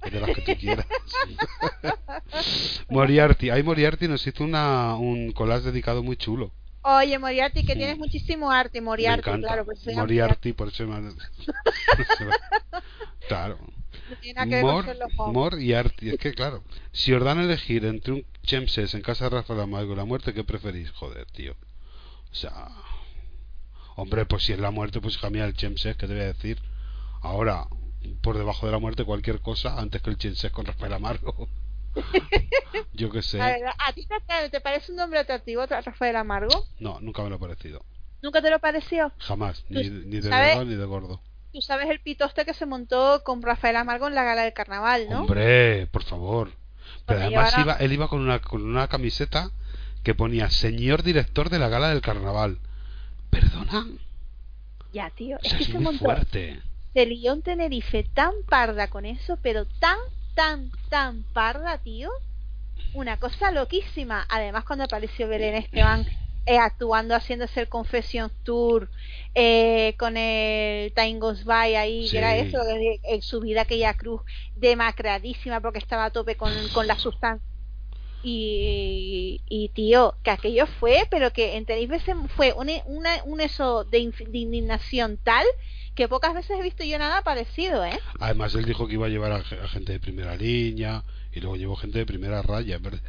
[0.05, 0.85] O de las que tú quieras.
[2.89, 6.51] Moriarty, ahí Moriarty nos hizo una, un collage dedicado muy chulo.
[6.81, 7.79] Oye, Moriarty, que Sí.
[7.79, 9.65] tienes muchísimo arte, Moriarty, me claro.
[9.65, 10.97] Pues Moriarty, por eso me...
[13.27, 13.57] claro.
[14.47, 14.85] No Mor.
[15.33, 16.09] Mor y Arti.
[16.09, 16.63] Es que, claro,
[16.93, 20.05] si os dan a elegir entre un Chemses en casa de Rafael Amargo y la
[20.05, 20.91] muerte, ¿qué preferís?
[20.91, 21.55] Joder, tío.
[22.31, 22.69] O sea.
[23.97, 26.27] Hombre, pues si es la muerte, pues hija mía, el Chemses, ¿qué te voy a
[26.27, 26.61] decir?
[27.21, 27.65] Ahora,
[28.21, 31.47] por debajo de la muerte, cualquier cosa antes que el Chemses con Rafael Amargo.
[32.93, 33.41] Yo qué sé.
[33.41, 36.65] A ver, ¿a ti te, te parece un nombre atractivo, Ra- Rafael Amargo?
[36.79, 37.83] No, nunca me lo ha parecido.
[38.21, 39.11] ¿Nunca te lo pareció?
[39.19, 39.63] Jamás.
[39.69, 41.21] Ni, ni de gordo ni de gordo.
[41.53, 45.07] Tú sabes el pitoste que se montó con Rafael Amargo en la gala del carnaval,
[45.09, 45.21] ¿no?
[45.21, 46.51] Hombre, por favor.
[47.05, 49.51] Pero Porque además iba, él iba con una, con una camiseta
[50.03, 52.59] que ponía señor director de la gala del carnaval.
[53.29, 53.85] ¿Perdona?
[54.93, 56.61] Ya, tío, O es sea, que es se muy montó, fuerte.
[56.97, 59.99] Se lió en Tenerife tan parda con eso, pero tan,
[60.33, 62.09] tan, tan parda, tío.
[62.91, 64.25] Una cosa loquísima.
[64.27, 66.07] Además, cuando apareció Belén Esteban
[66.47, 68.89] eh, actuando, haciéndose el Confession Tour
[69.35, 72.57] eh, con el Time Goes By ahí, que era eso,
[73.03, 74.21] en su vida aquella cruz
[74.55, 77.45] demacradísima porque estaba a tope con, con la sustancia.
[78.23, 82.01] Y, y tío, que aquello fue, pero que en Tenerife
[82.35, 85.45] fue un, una- un eso de indignación tal
[85.97, 87.99] que pocas veces he visto yo nada parecido, ¿eh?
[88.21, 91.03] Además, él dijo que iba a llevar a, ge- a gente de primera línea
[91.33, 92.77] y luego llevó gente de primera raya.
[92.77, 93.01] ¿verdad?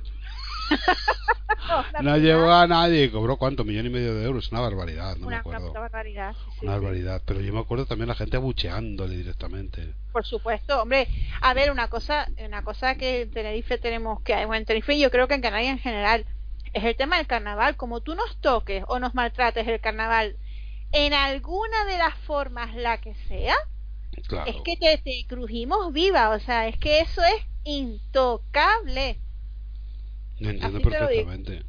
[2.03, 3.11] No llevó a nadie.
[3.11, 4.51] Cobró cuánto, millón y medio de euros.
[4.53, 5.71] Una barbaridad, no me una, acuerdo.
[5.71, 6.35] una barbaridad.
[6.35, 6.81] sí, Una sí.
[6.81, 7.23] barbaridad.
[7.27, 9.95] Pero yo me acuerdo también la gente abucheándole directamente.
[10.13, 11.09] Por supuesto, hombre,
[11.41, 15.11] a ver, una cosa, una cosa que en Tenerife tenemos que, bueno, en Tenerife yo
[15.11, 16.25] creo que en Canarias en general,
[16.73, 17.77] es el tema del carnaval.
[17.77, 20.37] Como tú nos toques o nos maltrates el carnaval
[20.93, 23.55] en alguna de las formas, la que sea,
[24.29, 24.53] Claro.
[24.53, 29.23] es que te, te crujimos viva, o sea, es que eso es intocable.
[30.41, 31.63] Lo entiendo así lo perfectamente.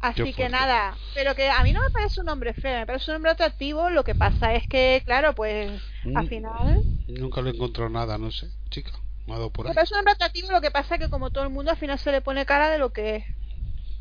[0.00, 0.48] Así Qué que fuerte.
[0.48, 3.32] nada, pero que a mí no me parece un hombre feo, me parece un hombre
[3.32, 5.82] atractivo, lo que pasa es que, claro, pues
[6.14, 6.82] al Mm, final...
[7.08, 8.92] Nunca le encontró nada, no sé, chica.
[9.26, 9.74] Me ha dado por Me ahí.
[9.74, 11.98] parece un hombre atractivo, lo que pasa es que como todo el mundo al final
[11.98, 13.24] se le pone cara de lo que es.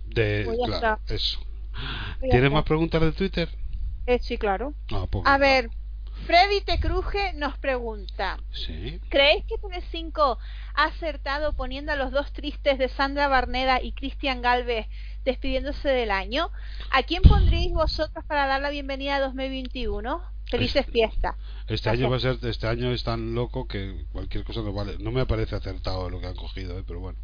[0.05, 1.39] De, Pues claro, eso.
[2.19, 3.49] Pues ¿Tienes más preguntas de Twitter?
[4.10, 4.73] Eh, sí, claro.
[4.91, 5.69] Ah, pues A ver,
[6.26, 8.99] Freddy Te Cruje nos pregunta, Sí.
[9.07, 10.40] ¿creéis que Telecinco
[10.73, 14.88] ha acertado poniendo a los dos tristes de Sandra Barneda y Cristian Galvez
[15.26, 16.49] despidiéndose del año?
[16.90, 20.23] ¿A quién pondríais vosotros para dar la bienvenida a 2021?
[20.49, 21.36] Felices Este- fiestas.
[21.68, 24.98] Este año va a ser, este año es tan loco que cualquier cosa no vale.
[24.98, 26.84] No me parece acertado lo que han cogido, ¿eh?
[26.88, 27.19] pero bueno.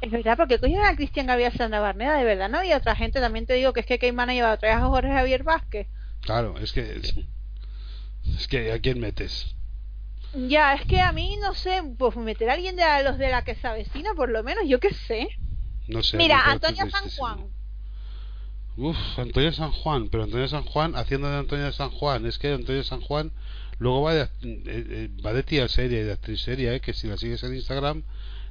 [0.00, 2.96] Es verdad, porque coño era Cristian Galvez y Sandra Barneda, de verdad, no había otra
[2.96, 3.20] gente.
[3.20, 5.86] También te digo que es que Cayman ha llevado otra vez a Jorge Javier Vázquez.
[6.20, 7.00] Claro, es que
[8.26, 9.54] es que a quién metes.
[10.34, 13.42] Ya, es que a mí, no sé, pues meter a alguien de los de la
[13.42, 15.28] que se avecina, por lo menos, yo qué sé.
[15.88, 16.16] No sé.
[16.16, 17.10] Mira, Antonia San.
[17.10, 17.46] Juan.
[18.76, 22.52] Uf, Antonio San Juan, pero Antonio San Juan haciendo de Antonio San Juan, es que
[22.52, 23.32] Antonio San Juan
[23.78, 26.80] luego va de, eh, eh, va de tía seria y de actriz seria, ¿eh?
[26.80, 28.04] que si la sigues en Instagram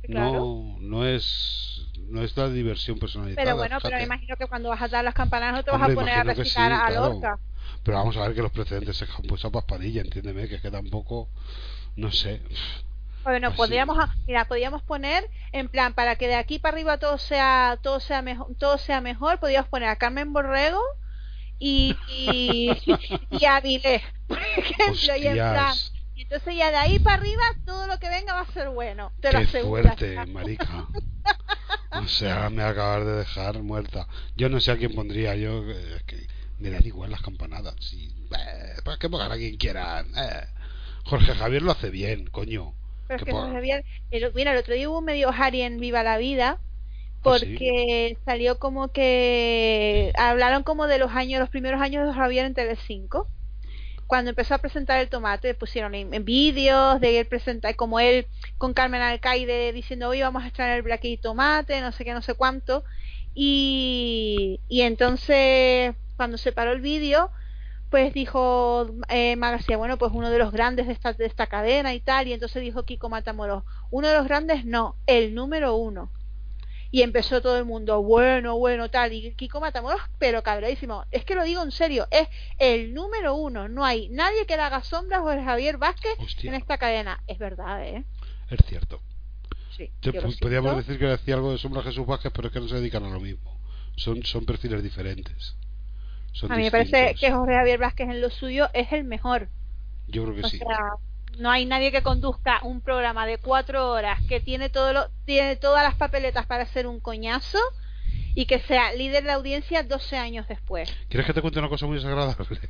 [0.03, 0.31] Claro.
[0.31, 3.43] no no es no es la diversión personalizada.
[3.43, 5.81] Pero bueno, pero me imagino que cuando vas a dar las campanas no te vas
[5.81, 7.39] a poner a recitar sí, a claro.
[7.83, 10.61] Pero vamos a ver que los precedentes se han puesto a paspadilla, entiéndeme, que es
[10.61, 11.29] que tampoco,
[11.95, 12.41] no sé.
[13.23, 13.55] Bueno, Así.
[13.55, 17.77] podríamos, a- mira, podríamos poner en plan para que de aquí para arriba todo sea,
[17.81, 20.81] todo sea mejor, todo sea mejor, podríamos poner a Carmen Borrego
[21.59, 22.81] y y,
[23.29, 25.79] y a Avilés, por ejemplo, y en plan,
[26.15, 29.31] entonces ya de ahí para arriba todo lo que venga va a ser bueno, te
[29.33, 29.99] lo qué aseguro.
[29.99, 30.87] fuerte, marica.
[31.93, 34.07] O sea, me acabas de dejar muerta.
[34.35, 36.27] Yo no sé a quién pondría, yo eh, es que
[36.59, 37.75] me dan igual las campanadas.
[37.79, 40.07] Sí, eh, pues que pongan a quien quieran.
[40.17, 40.45] eh.
[41.05, 42.73] Jorge Javier lo hace bien, coño.
[43.07, 43.31] Pero que
[44.11, 46.59] el- mira, el otro día hubo un medio Harry en Viva la Vida ¿Ah,
[47.15, 47.21] sí?
[47.23, 52.53] porque salió como que hablaron como de los años, los primeros años de Javier en
[52.53, 53.27] Telecinco.
[54.07, 58.25] Cuando empezó a presentar el tomate, pusieron en, en vídeos de él presentar, como él
[58.57, 62.13] con Carmen Alcaide diciendo, hoy vamos a extraer el Black y tomate, no sé qué,
[62.13, 62.83] no sé cuánto.
[63.35, 67.31] Y, y entonces, cuando se paró el vídeo,
[67.89, 71.93] pues dijo eh, Magacia, bueno, pues uno de los grandes de esta, de esta cadena
[71.93, 76.11] y tal, y entonces dijo Kiko Matamoros, uno de los grandes no, el número uno.
[76.91, 81.35] Y empezó todo el mundo, bueno, bueno, tal, y Kiko Matamoros, pero cabradísimo, es que
[81.35, 82.27] lo digo en serio, es
[82.57, 86.49] el número uno, no hay nadie que le haga sombras o el Javier Vázquez Hostia.
[86.49, 88.03] en esta cadena, es verdad, ¿eh?
[88.49, 89.01] Es cierto.
[89.77, 92.67] Sí, yo podríamos decir que decía algo de Sombra Jesús Vázquez, pero es que no
[92.67, 93.57] se dedican a lo mismo.
[93.95, 95.55] Son, son perfiles diferentes.
[96.33, 99.49] Son A mí me parece que Jorge Javier Vázquez en lo suyo es el mejor.
[100.07, 100.57] Yo creo que O sí.
[100.57, 100.77] sea,
[101.37, 105.55] no hay nadie que conduzca un programa de cuatro horas que tiene todo lo, tiene
[105.55, 107.59] todas las papeletas para hacer un coñazo
[108.35, 110.93] y que sea líder de audiencia 12 años después.
[111.09, 112.59] ¿Quieres que te cuente una cosa muy desagradable?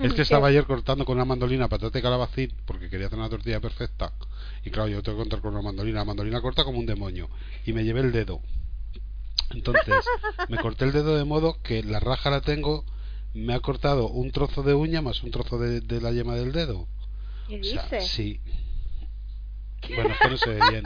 [0.00, 3.28] Es que estaba ayer cortando con una mandolina patata y calabacín porque quería hacer una
[3.28, 4.12] tortilla perfecta.
[4.64, 6.00] Y claro, yo tengo que contar con una mandolina.
[6.00, 7.30] La mandolina corta como un demonio.
[7.64, 8.40] Y me llevé el dedo.
[9.50, 10.04] Entonces,
[10.48, 12.84] me corté el dedo de modo que la raja la tengo.
[13.34, 16.52] Me ha cortado un trozo de uña más un trozo de, de la yema del
[16.52, 16.88] dedo.
[17.48, 18.40] ¿Qué O sea, sí.
[19.94, 20.84] Bueno, es que no se ve bien.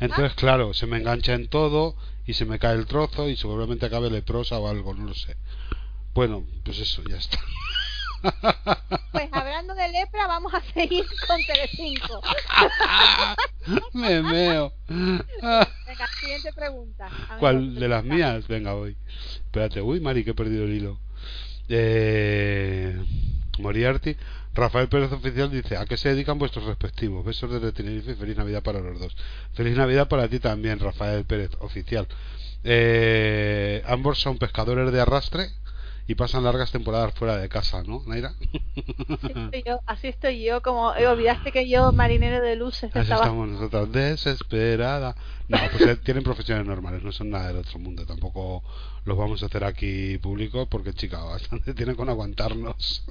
[0.00, 1.96] Entonces, claro, se me engancha en todo
[2.26, 5.36] y se me cae el trozo y seguramente acabe leprosa o algo, no lo sé.
[6.14, 7.38] Bueno, pues eso, ya está.
[9.12, 12.20] Pues hablando de lepra, vamos a seguir con Telecinco.
[13.92, 14.72] me meo.
[14.88, 17.08] Venga, siguiente pregunta.
[17.38, 18.46] ¿Cuál de las mías?
[18.48, 18.96] Venga, voy.
[19.36, 20.98] Espérate, uy, Mari, que he perdido el hilo.
[21.68, 22.96] Eh,
[23.58, 24.16] Moriarty.
[24.54, 27.24] Rafael Pérez Oficial dice: ¿A qué se dedican vuestros respectivos?
[27.24, 29.16] Besos desde Tenerife y feliz Navidad para los dos.
[29.52, 32.06] Feliz Navidad para ti también, Rafael Pérez Oficial.
[32.62, 35.50] Eh, ambos son pescadores de arrastre
[36.06, 38.34] y pasan largas temporadas fuera de casa, ¿no, Naira?
[38.38, 38.62] Así
[39.36, 43.22] estoy yo, así estoy yo, como eh, olvidaste que yo, marinero de luces, Así estaba...
[43.22, 45.16] estamos nosotros, desesperada.
[45.48, 48.06] No, pues eh, tienen profesiones normales, no son nada del otro mundo.
[48.06, 48.62] Tampoco
[49.04, 53.04] los vamos a hacer aquí públicos porque, chica, bastante tienen con aguantarnos.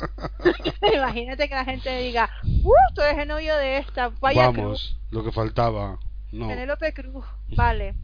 [0.94, 2.74] Imagínate que la gente diga, ¡Uh!
[2.94, 6.00] Tú eres el novio de esta, vaya Cruz, Vamos, lo que faltaba.
[6.32, 6.48] No.
[6.48, 7.26] Penélope Cruz.
[7.56, 7.96] Vale.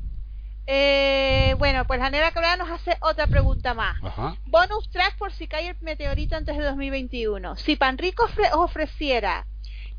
[0.71, 3.97] Eh, bueno, pues la Nera Cabrera nos hace otra pregunta más.
[4.03, 4.35] Ajá.
[4.45, 7.55] Bonus track por si cae el meteorito antes de 2021.
[7.55, 9.47] Si Panrico ofre- os ofreciera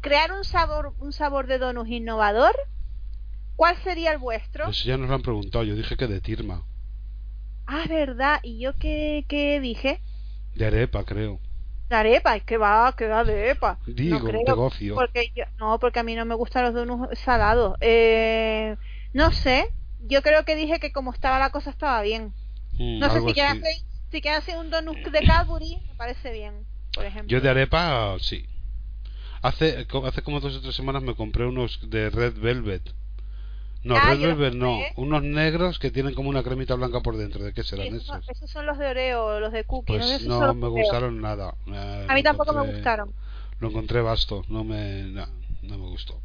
[0.01, 2.55] crear un sabor, un sabor de donus innovador,
[3.57, 4.69] ¿cuál sería el vuestro?
[4.69, 5.65] Eso ya nos lo han preguntado.
[5.65, 6.63] Yo dije que de Tirma.
[7.67, 8.39] Ah, verdad.
[8.45, 10.01] ¿Y yo qué, qué dije?
[10.55, 11.41] De arepa, creo.
[11.89, 12.37] De arepa.
[12.37, 12.95] ¿Y qué va?
[12.97, 13.81] ¿Qué va de arepa?
[13.87, 14.71] Digo, no creo.
[14.95, 17.77] Porque yo- no, porque a mí no me gustan los donuts salados.
[17.81, 18.77] Eh,
[19.13, 19.69] no sé.
[20.07, 22.33] Yo creo que dije que como estaba la cosa estaba bien.
[22.75, 23.63] Mm, No sé si hacer,
[24.11, 26.65] si quieren hacer un donut de Cadbury, me parece bien,
[26.95, 27.29] por ejemplo.
[27.31, 28.47] Yo de arepa, sí.
[29.43, 32.83] Hace, hace como dos o tres semanas me compré unos de Red Velvet.
[33.83, 34.79] No, Ah, Red Velvet no.
[34.97, 37.43] Unos negros que tienen como una cremita blanca por dentro.
[37.43, 38.29] ¿De qué serán esos, esos?
[38.29, 39.87] esos son los de Oreo, los de cookie.
[39.95, 40.83] Pues no los me Oreo.
[40.83, 41.55] gustaron nada.
[41.67, 43.15] Eh, A mí tampoco me gustaron.
[43.59, 45.27] Lo encontré vasto, no me, no,
[45.63, 46.21] no me gustó.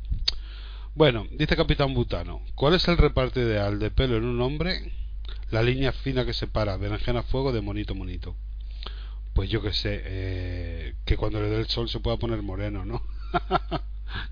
[0.95, 4.93] Bueno, dice Capitán Butano, ¿cuál es el reparto ideal de pelo en un hombre?
[5.51, 8.37] La línea fina que separa berenjena a fuego de monito monito.
[9.33, 12.85] Pues yo que sé, eh, que cuando le dé el sol se pueda poner moreno,
[12.85, 13.03] ¿no?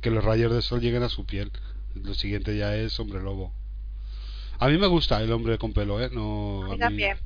[0.02, 1.52] que los rayos de sol lleguen a su piel.
[1.95, 3.53] Lo siguiente ya es hombre lobo.
[4.57, 6.10] A mí me gusta el hombre con pelo, ¿eh?
[6.14, 7.18] No, A mí también.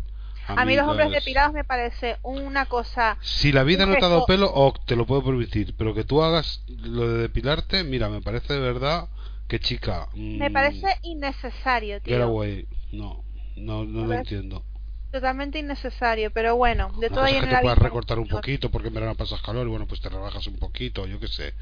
[0.47, 3.17] A mí los hombres depilados me parece una cosa...
[3.21, 6.03] si la vida no te ha dado pelo, o te lo puedo permitir, pero que
[6.03, 9.09] tú hagas lo de depilarte, mira, me parece de verdad
[9.47, 10.07] que chica.
[10.13, 12.23] Me mm, parece innecesario, Get tío.
[12.23, 12.67] away.
[12.91, 13.23] No,
[13.55, 14.63] no, no Me lo parece entiendo.
[15.11, 18.69] Totalmente innecesario, pero bueno, de todo es en que la te puedas recortar un poquito
[18.69, 21.53] porque en verano pasas calor y bueno, pues te rebajas un poquito, yo qué sé.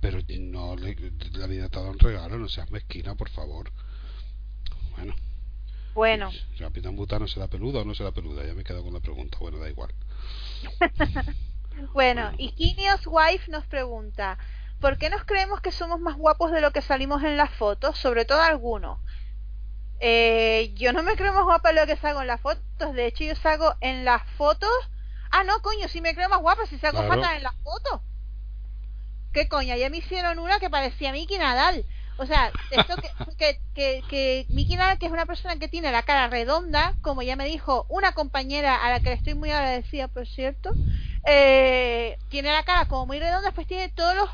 [0.00, 3.70] Pero no, la vida te ha dado un regalo, no seas mezquina, por favor.
[4.96, 5.14] Bueno,
[5.96, 9.00] Bueno, Capitán Butano será peluda o no será peluda, ya me he quedado con la
[9.00, 9.94] pregunta, bueno, da igual.
[11.94, 14.36] bueno, y Kinios Wife nos pregunta,
[14.78, 17.96] ¿por qué nos creemos que somos más guapos de lo que salimos en las fotos?
[17.96, 18.98] Sobre todo algunos.
[19.98, 23.06] Eh, yo no me creo más guapa de lo que salgo en las fotos, de
[23.06, 24.70] hecho yo salgo en las fotos...
[25.30, 27.22] Ah, no, coño, sí me creo más guapa si salgo Claro.
[27.22, 28.02] fatal en las fotos.
[29.32, 29.76] ¿Qué coña?
[29.76, 31.84] Ya me hicieron una que parecía Mickey Nadal.
[32.18, 36.02] O sea, esto que, que, que, que Nadal, que es una persona que tiene la
[36.02, 40.08] cara redonda, como ya me dijo una compañera a la que le estoy muy agradecida,
[40.08, 40.70] por cierto,
[41.26, 44.30] eh, tiene la cara como muy redonda, pues tiene todos los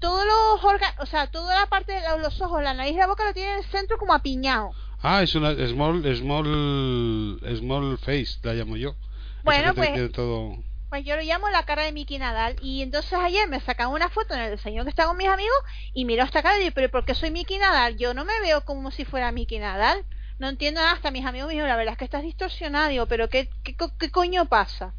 [0.00, 3.06] todos los órganos, o sea, toda la parte de los ojos, la nariz y la
[3.06, 4.72] boca lo tiene en el centro como apiñado.
[5.02, 8.96] Ah, es una small, small, small face, la llamo yo.
[9.44, 10.58] Bueno, pues- todo...
[10.94, 12.54] Pues yo lo llamo la cara de Mickey Nadal.
[12.62, 15.56] Y entonces ayer me sacan una foto en el desayuno que está con mis amigos
[15.92, 17.96] y miro esta cara y digo, pero ¿por qué soy Mickey Nadal?
[17.96, 20.04] Yo no me veo como si fuera Mickey Nadal.
[20.38, 20.92] No entiendo nada.
[20.92, 22.90] Hasta mis amigos me dijeron, la verdad es que estás distorsionado.
[22.90, 24.94] Digo, pero ¿qué, qué, qué coño pasa?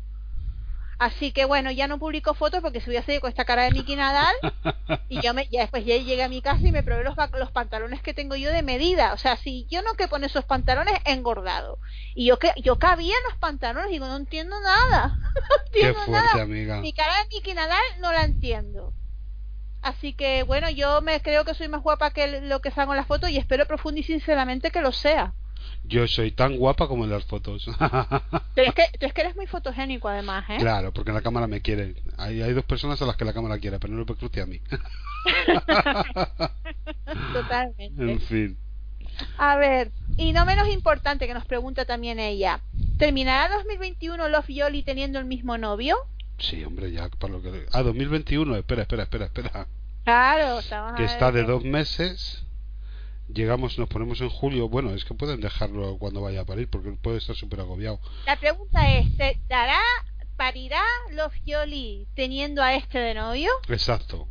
[0.98, 3.96] Así que bueno, ya no publico fotos porque si seguir con esta cara de Mickey
[3.96, 4.36] Nadal
[5.10, 7.16] y yo me, ya después ya llegué a mi casa y me probé los,
[7.52, 9.14] pantalones que tengo yo de medida.
[9.14, 11.80] O sea, si yo no que pone esos pantalones engordado.
[12.16, 15.18] Y yo que yo cabía en los pantalones, digo, no entiendo nada.
[15.36, 15.42] No
[15.72, 16.44] Qué entiendo fuerte, nada.
[16.44, 16.80] amiga.
[16.80, 18.94] Mi cara de Mickey Nadal no la entiendo.
[19.82, 22.98] Así que bueno, yo me creo que soy más guapa que lo que salgo en
[22.98, 25.34] las fotos y espero profundo y sinceramente que lo sea.
[25.84, 27.66] Yo soy tan guapa como en las fotos.
[28.56, 30.58] Pero es que, tú es que eres muy fotogénico además, ¿eh?
[30.58, 31.96] Claro, porque la cámara me quiere.
[32.18, 34.40] Hay, hay dos personas a las que la cámara quiere, pero no lo Cruz y
[34.40, 34.62] a mí.
[37.34, 38.12] Totalmente.
[38.12, 38.58] en fin.
[39.38, 42.62] A ver, y no menos importante que nos pregunta también ella.
[42.98, 45.98] ¿Terminará 2021 Love Yoli teniendo el mismo novio?
[46.38, 47.66] Sí, hombre, ya para lo que...
[47.72, 49.68] Ah, 2021, espera, espera, espera, espera.
[50.04, 52.45] Claro, estamos a Que ver está de dos meses.
[53.28, 54.70] Llegamos, nos ponemos en julio.
[54.70, 58.00] Bueno, es que pueden dejarlo cuando vaya a parir, porque puede estar súper agobiado.
[58.26, 59.82] La pregunta es, ¿te dará,
[60.36, 63.52] parirá Love Yoli teniendo a este de novio?
[63.68, 64.28] Exacto.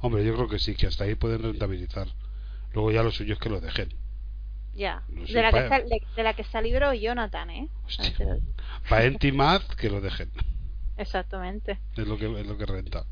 [0.00, 2.08] Hombre, yo creo que sí, que hasta ahí pueden rentabilizar.
[2.72, 3.94] Luego ya lo suyo es que lo dejen.
[4.74, 7.68] Ya, de, la que se, de, de la que se libró Jonathan, ¿eh?
[7.84, 8.14] Hostia.
[8.88, 10.30] Para que lo dejen.
[10.96, 11.80] Exactamente.
[11.96, 13.04] Es lo que, es lo que renta.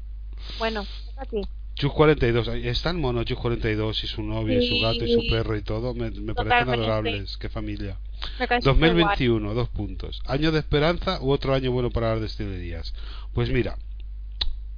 [0.58, 1.40] Bueno, toca a ti.
[1.78, 5.12] Chus 42, ahí está el mono Chus 42 y su novia y su gato y
[5.14, 5.30] su Sí.
[5.30, 7.96] perro y todo, me, me parecen adorables, qué familia.
[8.40, 8.90] Me cae superguay.
[8.90, 10.20] 2021, dos puntos.
[10.26, 12.92] ¿Año de esperanza u otro año bueno para las destilerías?
[13.32, 13.78] Pues mira,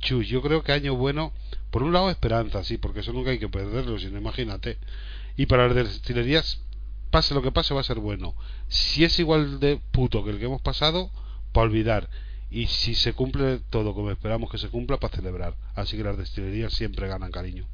[0.01, 1.33] Chus, yo creo que año bueno,
[1.71, 4.77] por un lado esperanza, sí, porque eso nunca hay que perderlo, sino imagínate.
[5.39, 6.61] Y para las destilerías,
[7.11, 8.35] pase lo que pase, va a ser bueno.
[8.69, 11.11] Si es igual de puto que el que hemos pasado,
[11.53, 12.11] para olvidar.
[12.51, 15.55] Y si se cumple todo como esperamos que se cumpla, para celebrar.
[15.75, 17.67] Así que las destilerías siempre ganan cariño.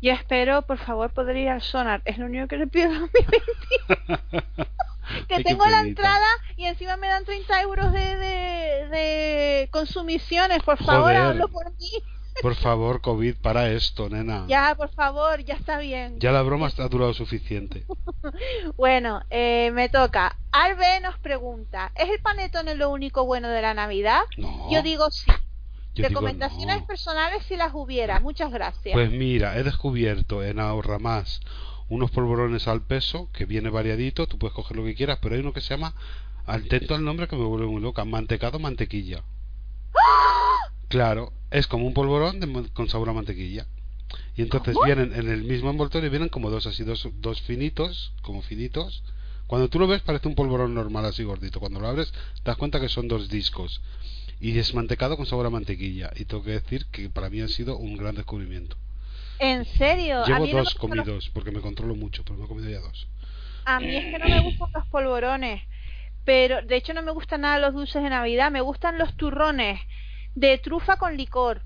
[0.00, 2.02] Yo espero, por favor, poder ir al sonar.
[2.04, 3.08] Es lo único que le pido a mi
[5.28, 6.26] Que tengo la entrada
[6.56, 10.62] y encima me dan 30 euros de, de, de consumiciones.
[10.64, 11.16] Por favor, Joder.
[11.18, 11.90] hazlo por mí.
[12.40, 14.46] Por favor, COVID, para esto, nena.
[14.48, 16.18] Ya, por favor, ya está bien.
[16.18, 17.84] Ya la broma ha durado suficiente.
[18.76, 20.36] Bueno, eh, me toca.
[20.52, 24.20] Albe nos pregunta, ¿es el panetone lo único bueno de la Navidad?
[24.36, 24.70] No.
[24.70, 25.30] Yo digo sí.
[25.94, 26.86] Yo digo Recomendaciones no.
[26.86, 28.20] personales si las hubiera.
[28.20, 28.94] Muchas gracias.
[28.94, 31.40] Pues mira, he descubierto en Ahorra Más
[31.92, 35.42] unos polvorones al peso que viene variadito, tú puedes coger lo que quieras, pero hay
[35.42, 35.94] uno que se llama,
[36.46, 39.22] atento al nombre que me vuelve muy loca, mantecado mantequilla.
[40.92, 43.66] Claro, es como un polvorón de con sabor a mantequilla.
[44.36, 44.86] Y entonces ¿Cómo?
[44.86, 49.02] vienen en el mismo envoltorio, vienen como dos así, dos, dos finitos, como finitos.
[49.46, 51.60] Cuando tú lo ves parece un polvorón normal así gordito.
[51.60, 53.80] Cuando lo abres te das cuenta que son dos discos.
[54.40, 56.10] Y es mantecado con sabor a mantequilla.
[56.16, 58.76] Y tengo que decir que para mí ha sido un gran descubrimiento.
[59.38, 60.24] ¿En serio?
[60.24, 62.80] a Llevo no dos los- comidos, porque me controlo mucho, pero me he comido ya
[62.80, 63.08] dos.
[63.64, 65.62] A mí es que no me gustan los polvorones.
[66.24, 68.50] Pero, de hecho, no me gustan nada los dulces de Navidad.
[68.52, 69.80] Me gustan los turrones
[70.34, 71.62] de trufa con licor.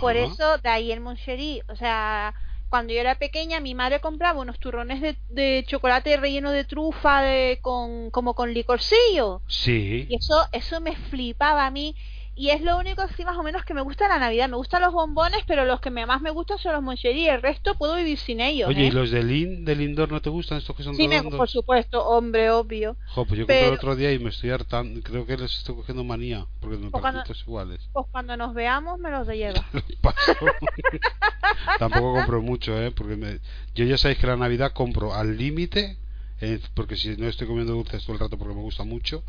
[0.00, 0.26] Por Ajá.
[0.26, 1.62] eso, de ahí el Moncherí.
[1.68, 2.34] O sea,
[2.68, 7.22] cuando yo era pequeña, mi madre compraba unos turrones de, de chocolate relleno de trufa
[7.22, 9.42] de, con, como con licorcillo.
[9.48, 10.06] Sí.
[10.08, 11.96] Y eso, eso me flipaba a mí.
[12.38, 14.48] Y es lo único así más o menos que me gusta de la Navidad.
[14.48, 17.26] Me gustan los bombones, pero los que más me gustan son los Moncherí.
[17.28, 18.68] El resto puedo vivir sin ellos.
[18.68, 18.86] Oye, ¿eh?
[18.86, 22.06] ¿y los del Lin, del Lindor no te gustan estos que son Sí, por supuesto,
[22.06, 22.96] hombre, obvio.
[23.08, 25.00] Jo, pues yo compré el otro día y me estoy hartando.
[25.02, 27.80] Creo que les estoy cogiendo manía, porque me Pues cuando- iguales.
[27.92, 29.64] Pues cuando nos veamos me los lleva.
[30.00, 30.32] Paso.
[31.78, 32.90] Tampoco compro mucho, ¿eh?
[32.92, 33.40] Porque me-
[33.74, 35.96] yo ya sabéis que la Navidad compro al límite,
[36.40, 39.24] eh, porque si no estoy comiendo dulces todo el rato porque me gusta mucho.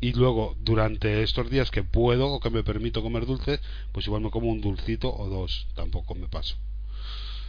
[0.00, 3.60] Y luego, durante estos días que puedo o que me permito comer dulces,
[3.92, 5.66] pues igual me como un dulcito o dos.
[5.74, 6.56] Tampoco me paso.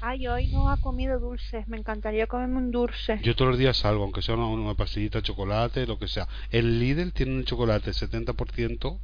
[0.01, 1.67] Ay, hoy no ha comido dulces.
[1.67, 3.19] Me encantaría comerme un dulce.
[3.21, 6.27] Yo todos los días salgo, aunque sea una, una pastillita de chocolate, lo que sea.
[6.51, 8.99] El Lidl tiene un chocolate 70%,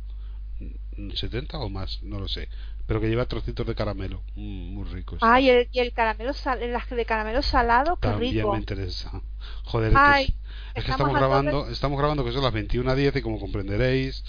[0.98, 2.48] mm, 70 o más, no lo sé,
[2.86, 5.20] pero que lleva trocitos de caramelo, mm, muy ricos.
[5.22, 8.52] Ay, el, y el caramelo sal, las de caramelo salado, qué También rico.
[8.54, 9.22] me interesa.
[9.64, 10.34] Joder, es que Ay, es-
[10.76, 14.24] es, que estamos grabando, estamos grabando que son las 21.10 y como comprenderéis,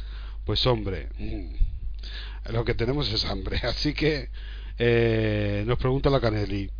[0.45, 3.59] pues hombre, mm, lo que tenemos es hambre.
[3.65, 4.31] Así que
[4.79, 6.71] eh, nos pregunta la Canelli,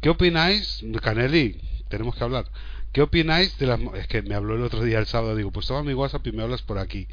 [0.00, 1.60] ¿qué opináis, Canelli?
[1.88, 2.46] Tenemos que hablar.
[2.92, 3.80] ¿Qué opináis de las...
[3.94, 6.32] Es que me habló el otro día, el sábado, digo, pues toma mi WhatsApp y
[6.32, 7.06] me hablas por aquí.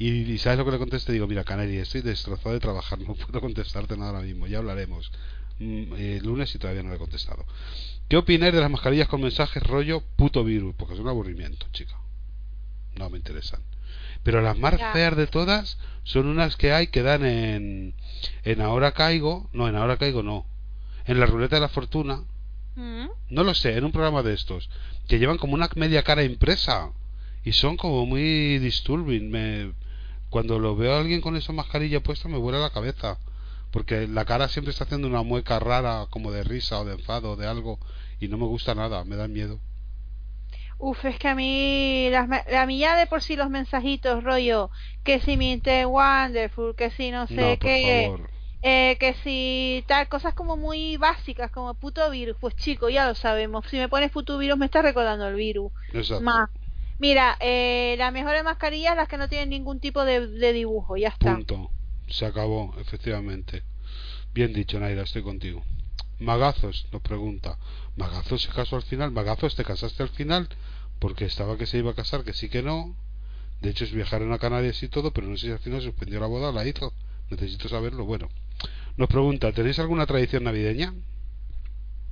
[0.00, 1.12] Y, y ¿sabes lo que le contesté?
[1.12, 5.12] Digo, mira, Canelli, estoy destrozado de trabajar, no puedo contestarte nada ahora mismo, ya hablaremos.
[5.58, 7.44] Mm, eh, lunes y todavía no le he contestado.
[8.08, 10.74] ¿Qué opináis de las mascarillas con mensajes rollo puto virus?
[10.76, 11.96] Porque es un aburrimiento, chica.
[12.96, 13.60] No me interesan.
[14.22, 14.92] Pero las más Ya.
[14.92, 17.94] feas de todas son unas que hay que dan en,
[18.44, 19.48] en Ahora Caigo.
[19.52, 20.46] No, en Ahora Caigo no.
[21.04, 22.24] En la ruleta de la fortuna.
[22.74, 23.06] Mm.
[23.28, 24.70] No lo sé, en un programa de estos.
[25.08, 26.90] Que llevan como una media cara impresa.
[27.44, 29.30] Y son como muy disturbing.
[29.30, 29.72] Me,
[30.30, 33.18] cuando lo veo a alguien con esa mascarilla puesta me vuela la cabeza.
[33.70, 37.32] Porque la cara siempre está haciendo una mueca rara, como de risa o de enfado
[37.32, 37.78] o de algo.
[38.20, 39.60] Y no me gusta nada, me da miedo.
[40.78, 44.70] Uf, es que a mí, las, a mí ya de por sí los mensajitos, rollo,
[45.04, 48.30] que si mi Inter Wonderful, que si no sé no, qué, favor.
[48.62, 53.14] eh, que si tal, cosas como muy básicas, como puto virus, pues chico, ya lo
[53.14, 53.66] sabemos.
[53.68, 55.72] Si me pones puto virus me está recordando el virus.
[55.92, 56.24] Exacto.
[56.24, 56.50] Más.
[57.00, 61.08] Mira, eh, las mejores mascarillas las que no tienen ningún tipo de, de dibujo, ya
[61.08, 61.34] está.
[61.34, 61.70] Punto.
[62.08, 63.62] Se acabó, efectivamente.
[64.34, 65.64] Bien dicho, Naira, estoy contigo.
[66.18, 67.58] Magazos nos pregunta.
[67.96, 69.12] ¿Magazos se casó al final?
[69.12, 70.48] ¿Magazos te casaste al final?
[70.98, 72.94] Porque estaba que se iba a casar, que sí que no.
[73.62, 76.20] De hecho, es viajar a Canarias y todo, pero no sé si al final suspendió
[76.20, 76.92] la boda o la hizo.
[77.30, 78.04] Necesito saberlo.
[78.04, 78.28] Bueno,
[78.98, 80.92] nos pregunta: ¿tenéis alguna tradición navideña?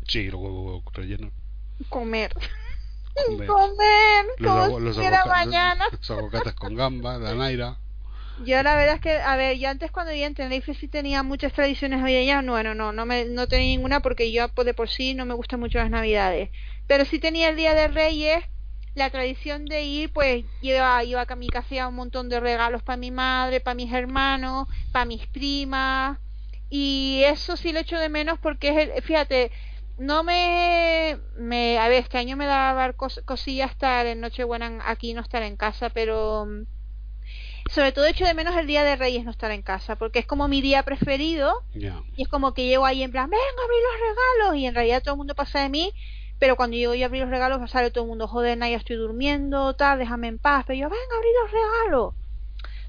[0.06, 1.32] Sí, los huevos rellenos.
[1.90, 2.32] Comer.
[3.26, 3.48] Comer.
[3.48, 5.84] Comer, Los, como los si fuera mañana.
[5.90, 7.78] los aguacates con gamba, la Naira.
[8.40, 11.24] Yo la verdad es que, a ver, yo antes cuando vivía en Tenerife sí tenía
[11.24, 15.14] muchas tradiciones navideñas, bueno, no, no me, no tenía ninguna porque yo de por sí
[15.14, 16.50] no me gustan mucho las navidades,
[16.86, 18.44] pero sí tenía el Día de Reyes,
[18.94, 22.82] la tradición de ir, pues iba, iba a mi casa a un montón de regalos
[22.84, 26.18] para mi madre, para mis hermanos, para mis primas,
[26.70, 29.50] y eso sí lo echo de menos porque es el- fíjate
[29.98, 34.66] no me, me a ver este año me da dar cos- cosillas estar en Nochebuena
[34.66, 36.64] en- aquí no estar en casa pero mm,
[37.70, 40.26] sobre todo echo de menos el día de Reyes no estar en casa porque es
[40.26, 41.52] como mi día preferido
[42.16, 44.74] y es como que llego ahí en plan venga a abrir los regalos y en
[44.74, 45.92] realidad todo el mundo pasa de mí
[46.38, 48.96] pero cuando llego yo a abrir los regalos sale todo el mundo joder Naya estoy
[48.96, 52.14] durmiendo tal déjame en paz pero yo venga a abrir los regalos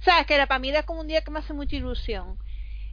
[0.01, 2.37] sabes que era para mí era como un día que me hace mucha ilusión.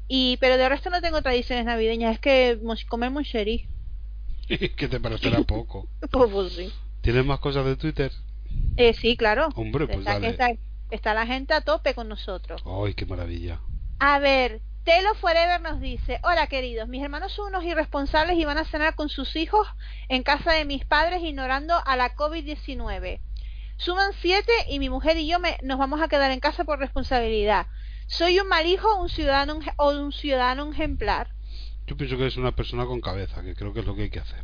[0.09, 3.69] Y pero de resto no tengo tradiciones navideñas es que comer moncherí
[4.77, 5.89] que te parecerá poco.
[6.11, 8.13] pues, pues sí ¿Tienes más cosas de Twitter?
[8.77, 10.29] Eh, sí claro Hombre, pues está, dale.
[10.29, 10.51] está,
[10.91, 13.61] está la gente a tope con nosotros Ay, qué maravilla.
[13.99, 18.59] A ver, Telo Forever nos dice, hola queridos, mis hermanos son unos irresponsables y van
[18.59, 19.67] a cenar con sus hijos
[20.09, 23.21] en casa de mis padres ignorando a la COVID-19.
[23.79, 26.79] Suman siete y mi mujer y yo me- nos vamos a quedar en casa por
[26.79, 27.67] responsabilidad.
[28.07, 31.31] Soy un mal hijo un ciudadano, o un ciudadano ejemplar.
[31.87, 34.11] Yo pienso que eres una persona con cabeza, que creo que es lo que hay
[34.11, 34.43] que hacer.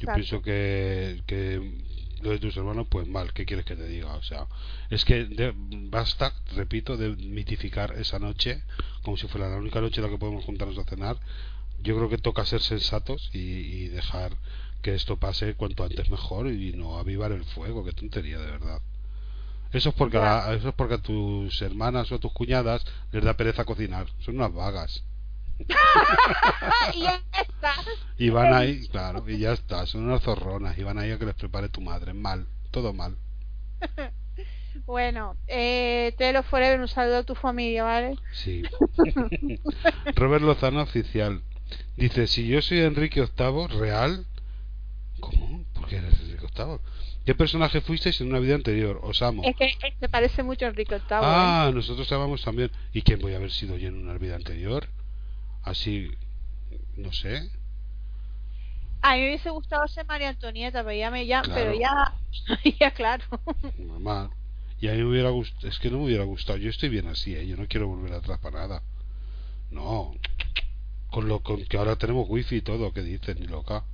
[0.00, 1.82] Yo pienso que, que
[2.22, 4.14] lo de tus hermanos, pues mal, ¿qué quieres que te diga?
[4.16, 4.46] O sea,
[4.90, 8.62] es que de- basta, repito, de mitificar esa noche
[9.02, 11.18] como si fuera la única noche en la que podemos juntarnos a cenar.
[11.80, 14.36] Yo creo que toca ser sensatos y, y dejar
[14.82, 18.82] que esto pase cuanto antes mejor y no avivar el fuego, qué tontería de verdad.
[19.72, 23.22] Eso es porque a, eso es porque a tus hermanas o a tus cuñadas les
[23.24, 25.04] da pereza cocinar, son unas vagas.
[26.94, 27.74] y ya está.
[28.16, 31.26] Y van ahí, claro, y ya está, son unas zorronas, y van ahí a que
[31.26, 33.16] les prepare tu madre, mal, todo mal.
[34.86, 38.16] Bueno, eh, Telo Forever, un saludo a tu familia, ¿vale?
[38.32, 38.62] Sí.
[40.14, 41.42] Robert Lozano oficial.
[41.96, 44.26] Dice, si yo soy Enrique VIII, real.
[45.20, 45.64] ¿Cómo?
[45.74, 46.78] ¿Por qué eres Enrique VIII?
[47.26, 49.00] ¿Qué personaje fuisteis en una vida anterior?
[49.02, 49.42] Os amo.
[49.44, 51.18] Es que eh, te parece mucho Enrique VIII.
[51.18, 51.20] ¿eh?
[51.20, 52.70] Ah, nosotros te amamos también.
[52.92, 54.88] ¿Y quién voy a haber sido yo en una vida anterior?
[55.68, 56.10] Así,
[56.96, 57.50] no sé.
[59.02, 61.60] A mí me hubiese gustado ser María Antonieta, pero ya me ya, Claro.
[61.60, 62.14] pero ya,
[62.80, 63.24] ya claro.
[63.78, 64.30] Normal.
[64.80, 66.58] Y a mí me hubiera gustado, es que no me hubiera gustado.
[66.58, 67.46] Yo estoy bien así, ¿eh?
[67.46, 68.82] yo no quiero volver atrás para nada.
[69.70, 70.14] No.
[71.10, 73.38] Con lo con que ahora tenemos wifi y todo, ¿qué dices?
[73.38, 73.84] Ni loca.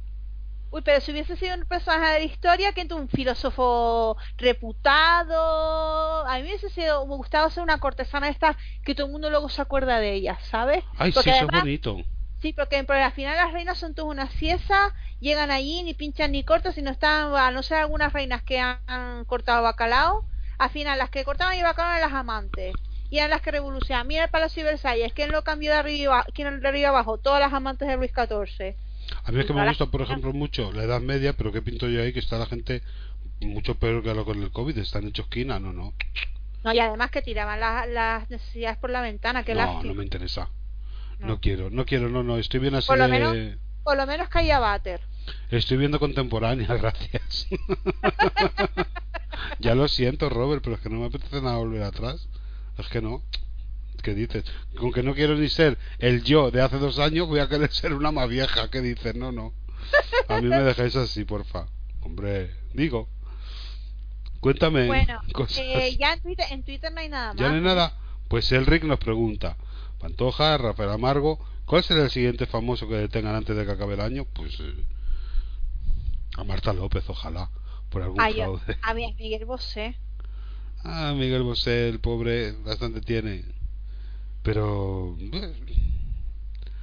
[0.74, 6.34] Uy, pero si hubiese sido un personaje de la historia, que un filósofo reputado, a
[6.34, 9.48] mí me hubiese sido, me gustado ser una cortesana esta que todo el mundo luego
[9.48, 10.82] se acuerda de ella, ¿sabes?
[10.98, 11.98] Ay, Porque sí, eso es bonito.
[12.42, 16.32] Sí, porque por al final las reinas son todas una ciesa, llegan allí, ni pinchan
[16.32, 20.24] ni cortan, sino están, a no ser algunas reinas que han, han cortado bacalao,
[20.58, 22.74] al final las que cortaban el bacalao eran las amantes,
[23.10, 24.08] y eran las que revolucionaban.
[24.08, 27.18] Mira el Palacio de Versalles, ¿quién lo cambió de arriba, quién de arriba abajo?
[27.18, 28.74] Todas las amantes de Luis XIV.
[29.24, 31.88] A mí es que me gusta, por ejemplo, mucho la Edad Media, pero ¿qué pinto
[31.88, 32.12] yo ahí?
[32.12, 32.82] Que está la gente
[33.40, 35.92] mucho peor que lo con el COVID, están hechos esquina, no, no.
[36.62, 39.82] No, y además que tiraban la- las necesidades por la ventana, que No, lástima.
[39.84, 40.48] no me interesa.
[41.18, 41.26] No.
[41.26, 44.06] No quiero, no quiero, no, no, estoy bien así Por lo de- menos- Por lo
[44.06, 45.00] menos caía váter.
[45.50, 47.46] Estoy viendo contemporánea, gracias.
[49.58, 52.28] ya lo siento, Robert, pero es que no me apetece nada volver atrás.
[52.78, 53.22] Es que no.
[54.04, 54.44] ¿Qué dices?
[54.78, 57.72] Con que no quiero ni ser el yo de hace dos años, voy a querer
[57.72, 58.70] ser una más vieja.
[58.70, 59.14] ¿Qué dices?
[59.16, 59.52] No, no.
[60.28, 61.66] A mí me dejáis así, porfa.
[62.02, 63.08] Hombre, digo.
[64.40, 65.58] Cuéntame Bueno, cosas.
[65.58, 67.36] eh, ya en Twitter, en Twitter no hay nada más.
[67.40, 67.96] ¿Ya no hay nada?
[68.28, 69.56] Pues Elric nos pregunta.
[69.98, 74.00] Pantoja, Rafael Amargo, ¿cuál será el siguiente famoso que detengan antes de que acabe el
[74.02, 74.26] año?
[74.34, 74.84] Pues eh,
[76.36, 77.50] a Marta López, ojalá,
[77.88, 78.78] por algún Ay, a, fraude.
[78.82, 79.96] a mí- a Miguel Bosé.
[80.84, 83.44] Ah, Miguel Bosé, el pobre, bastante tiene.
[84.44, 85.16] Pero...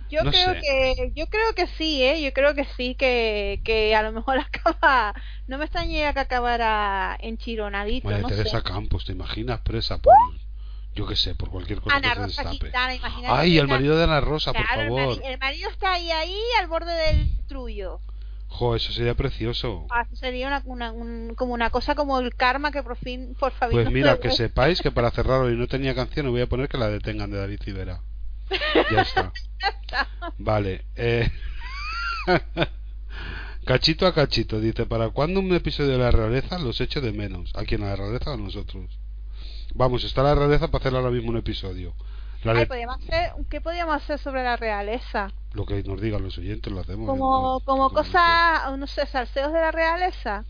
[0.09, 0.59] Yo No creo sé.
[0.59, 4.39] que yo creo que sí, eh, yo creo que sí que, que a lo mejor
[4.39, 5.13] acaba
[5.47, 8.63] no me extrañaría que acabara enchironadito, María no Teresa sé.
[8.63, 10.13] Campos, ¿te imaginas presa por...
[10.93, 12.71] Yo qué sé, por cualquier cosa Ana que se Rosa destape.
[12.71, 12.93] Quintana.
[13.29, 15.17] Ay, el marido de Ana Rosa, por Claro, el favor.
[15.17, 18.01] mari- El, marido está ahí ahí al borde del trullo.
[18.53, 19.87] Jo, eso sería precioso.
[19.89, 23.53] Ah, sería una, una- un- como una cosa como el karma que por fin por
[23.53, 26.67] favor Pues mira, que sepáis que para cerrar hoy no tenía canción, voy a poner
[26.67, 28.01] que la detengan de David Civera.
[28.91, 29.31] Ya está.
[30.37, 30.83] Vale.
[30.95, 31.29] Eh...
[33.65, 36.59] cachito a cachito, dice, ¿para cuándo un episodio de la realeza?
[36.59, 37.51] Los echo de menos.
[37.55, 37.83] ¿A quién?
[37.83, 38.99] ¿A la realeza o a nosotros?
[39.73, 41.95] Vamos, está la realeza para hacer ahora mismo un episodio.
[42.43, 45.31] La Ay, de- podríamos hacer, ¿Qué podríamos hacer sobre la realeza?
[45.53, 47.07] Lo que nos digan los oyentes lo hacemos.
[47.07, 47.59] Como, ¿no?
[47.65, 50.45] como Como cosa, no sé, salseos de la realeza.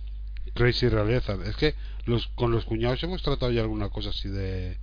[0.54, 1.38] Crazy realeza.
[1.46, 4.78] Es que los con los cuñados hemos tratado ya alguna cosa así de,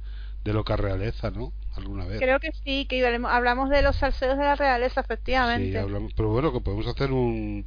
[0.45, 1.53] de loca realeza, ¿no?
[1.77, 2.19] Alguna vez.
[2.21, 5.71] Creo que sí, que hablamos- hablamos de los salseos de la realeza, efectivamente.
[5.73, 7.65] Sí, hablamos, pero bueno, que podemos hacer un,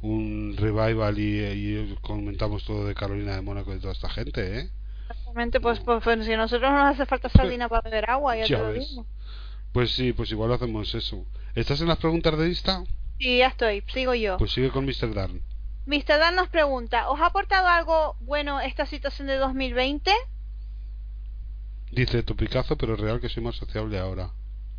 [0.00, 4.58] un revival y, y comentamos todo de Carolina de Mónaco y de toda esta gente,
[4.60, 4.70] ¿eh?
[5.12, 8.36] Exactamente, pues, pues, pues, si a nosotros no nos hace falta sardina para beber agua,
[8.36, 9.06] ya, Ya te lo digo.
[9.72, 11.24] Pues sí, pues igual hacemos eso.
[11.54, 12.84] ¿Estás en las preguntas de lista?
[13.18, 14.36] Sí, ya estoy, sigo yo.
[14.36, 15.14] Pues sigue con Mr.
[15.14, 15.42] Darn.
[15.86, 16.18] Mr.
[16.18, 20.12] Dan nos pregunta, ¿os ha aportado algo bueno esta situación de 2020?
[21.90, 24.30] Dice topicazo, pero es real que soy más sociable ahora.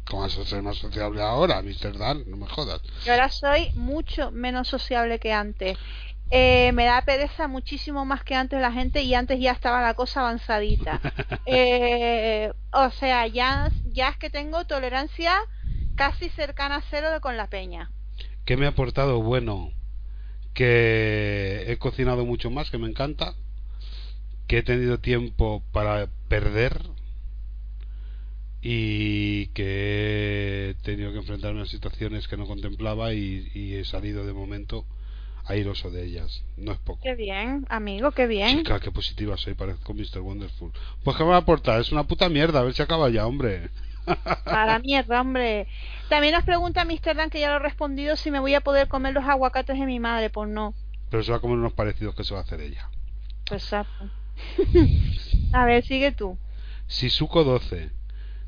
[0.05, 1.97] ¿Cómo vas a ser más sociable ahora, Mr.
[1.97, 2.23] Dan?
[2.27, 2.81] No me jodas.
[3.05, 5.77] Yo ahora soy mucho menos sociable que antes.
[6.29, 9.93] Eh, me da pereza muchísimo más que antes la gente y antes ya estaba la
[9.93, 10.99] cosa avanzadita.
[11.45, 15.33] Eh, o sea, ya, ya es que tengo tolerancia
[15.95, 17.91] casi cercana a cero de con la peña.
[18.45, 19.21] ¿Qué me ha aportado?
[19.21, 19.71] Bueno,
[20.53, 23.35] que he cocinado mucho más, que me encanta.
[24.47, 26.81] Que he tenido tiempo para perder.
[28.61, 34.25] Y que he tenido que enfrentarme a situaciones que no contemplaba y, y he salido
[34.25, 34.85] de momento
[35.45, 36.43] airoso de ellas.
[36.57, 36.99] No es poco.
[37.03, 38.59] Qué bien, amigo, qué bien.
[38.59, 40.19] Chica, qué positiva soy, parezco Mr.
[40.19, 40.71] Wonderful.
[41.03, 43.27] Pues que me va a aportar, es una puta mierda, a ver si acaba ya,
[43.27, 43.69] hombre.
[44.45, 45.67] A la mierda, hombre.
[46.09, 47.15] También nos pregunta Mr.
[47.15, 49.85] Dan, que ya lo he respondido, si me voy a poder comer los aguacates de
[49.85, 50.29] mi madre.
[50.29, 50.73] Pues no.
[51.09, 52.89] Pero se va a comer unos parecidos que se va a hacer ella.
[53.57, 53.89] Sapo.
[55.53, 56.37] a ver, sigue tú.
[56.87, 57.91] Sisuko 12.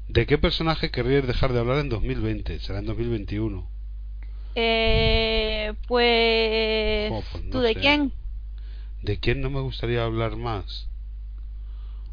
[0.08, 2.60] ¿De qué personaje querríais dejar de hablar en 2020?
[2.60, 3.75] Será en 2021.
[4.56, 7.12] Eh, pues...
[7.32, 7.80] Pues no ¿Tú de sé.
[7.80, 8.14] quién?
[9.04, 10.88] ¿De quién no me gustaría hablar más?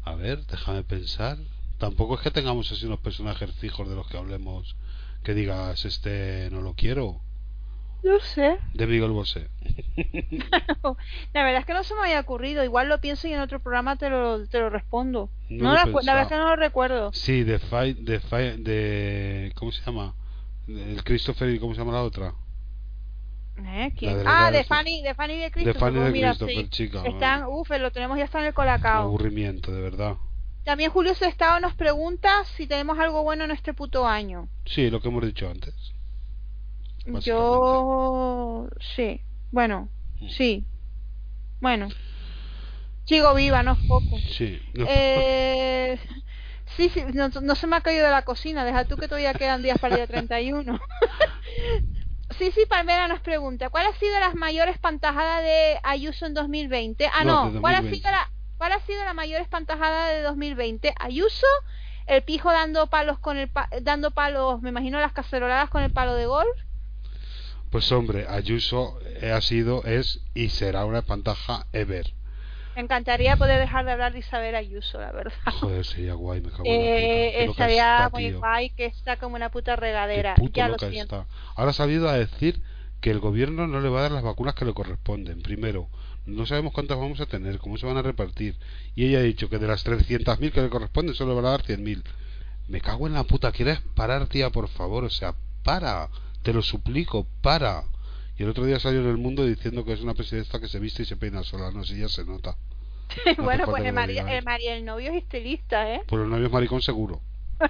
[0.03, 1.37] A ver, déjame pensar.
[1.79, 4.75] Tampoco es que tengamos así unos personajes fijos de los que hablemos
[5.23, 7.21] que digas, este no lo quiero.
[8.03, 8.57] No sé.
[8.73, 9.47] De Miguel Bosé.
[11.33, 12.63] La verdad es que no se me había ocurrido.
[12.63, 15.29] Igual lo pienso y en otro programa te lo, te lo respondo.
[15.49, 17.13] No No, lo la, la verdad es que no lo recuerdo.
[17.13, 20.13] Sí, de Fight, de Fight, de ¿cómo se llama?
[20.67, 22.33] El Christopher y cómo se llama la otra?
[23.57, 23.93] ¿Eh?
[23.97, 24.17] ¿Quién?
[24.17, 25.79] de ah, de Fanny, de Fanny de Christopher.
[25.79, 26.69] Fanny pues de mira, Christopher, sí.
[26.69, 29.03] chica, Están, uf, lo tenemos ya está en el Un colacao.
[29.03, 30.15] aburrimiento, de verdad.
[30.63, 34.47] También Julio Sestado nos pregunta si tenemos algo bueno en este puto año.
[34.65, 35.75] Sí, lo que hemos dicho antes.
[37.21, 39.21] Yo sí,
[39.51, 39.89] bueno,
[40.21, 40.29] Mm.
[40.29, 40.65] sí.
[41.59, 41.89] Bueno.
[43.05, 44.17] Sigo viva, no es poco.
[44.37, 44.61] Sí.
[44.73, 44.85] no.
[44.87, 45.99] Eh,
[46.77, 49.33] sí, sí, no, no se me ha caído de la cocina, deja tú que todavía
[49.33, 50.79] quedan días para el día 31.
[52.37, 57.07] sí, sí, Palmera nos pregunta, ¿cuál ha sido las mayores pantajadas de Ayuso en 2020?
[57.13, 57.97] Ah, No, ¿cuál, ha 2020.
[57.97, 60.93] sido la, ¿cuál ha sido la mayor espantajada de 2020?
[60.99, 61.47] Ayuso,
[62.07, 65.91] el pijo dando palos con el pa- dando palos, me imagino las caceroladas con el
[65.91, 66.49] palo de golf.
[67.69, 72.13] Pues hombre, Ayuso eh, ha sido, es y será una espantaja ever.
[72.75, 75.33] Me encantaría poder dejar de hablar de Isabel Ayuso, la verdad.
[75.59, 76.71] Joder, sería guay, me cago en.
[76.71, 78.39] Eh, loca estaría está, muy tío.
[78.39, 80.35] guay que está como una puta regadera.
[80.53, 81.21] Ya lo siento.
[81.21, 81.27] está.
[81.55, 82.61] Ahora ha salido a decir
[82.99, 85.41] que el gobierno no le va a dar las vacunas que le corresponden.
[85.41, 85.89] Primero,
[86.25, 88.57] no sabemos cuántas vamos a tener, cómo se van a repartir.
[88.95, 91.51] Y ella ha dicho que de las 300.000 que le corresponden solo le van a
[91.51, 92.01] dar 100.000.
[92.69, 93.51] Me cago en la puta.
[93.51, 95.03] ¿Quieres parar, tía, por favor?
[95.03, 96.09] O sea, para.
[96.41, 97.83] Te lo suplico, para.
[98.37, 100.79] Y el otro día salió en el mundo diciendo que es una presidenta que se
[100.79, 101.71] viste y se peina sola.
[101.71, 102.55] No sé, ya se nota.
[103.25, 106.01] hace bueno, pues el, María, el María, el novio es estilista, ¿eh?
[106.07, 107.21] Por el novio es maricón seguro.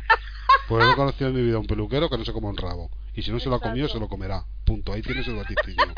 [0.68, 2.90] Pues no he conocido en mi vida un peluquero que no se coma un rabo.
[3.14, 4.46] Y si no se lo ha comido, se lo comerá.
[4.64, 4.94] Punto.
[4.94, 5.94] Ahí tienes el vaticinio.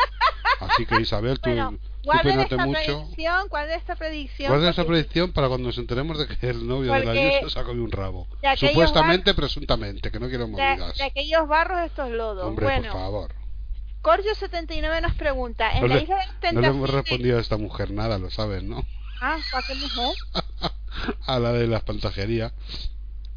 [0.59, 2.73] Así que Isabel, tú, Bueno, tú esta mucho.
[2.73, 4.49] predicción, guarden esta predicción.
[4.49, 7.49] Guarda esa porque- predicción para cuando nos enteremos de que el novio de la Ayuso
[7.49, 8.27] se ha comido un rabo.
[8.57, 10.97] Supuestamente, presuntamente, que no quiero de, movidas.
[10.97, 12.45] de aquellos barros estos lodos.
[12.45, 13.35] Hombre, bueno, por favor.
[14.05, 16.69] Corjo79 nos pregunta, en No la le, isla de las no le tentaciones...
[16.75, 18.85] hemos respondido a esta mujer nada, lo sabes, ¿no?
[19.19, 20.15] Ah, ¿para qué mujer?
[21.25, 22.53] a la de la espantajería.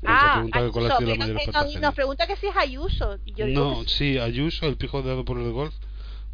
[0.04, 3.18] Ah, Ayuso, la pero nos, nos pregunta que si es Ayuso.
[3.24, 3.96] y Yo No, que sí.
[4.12, 5.74] sí, Ayuso, el pijo dado por el golf.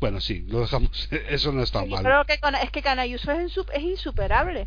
[0.00, 1.08] Bueno, sí, lo dejamos.
[1.28, 2.02] Eso no está Yo mal.
[2.02, 4.66] creo que con- es que con Ayuso es, insu- es insuperable.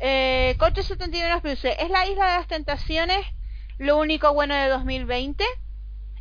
[0.00, 3.18] Eh, Corcho79 nos dice, ¿es la isla de las tentaciones
[3.78, 5.44] lo único bueno de 2020?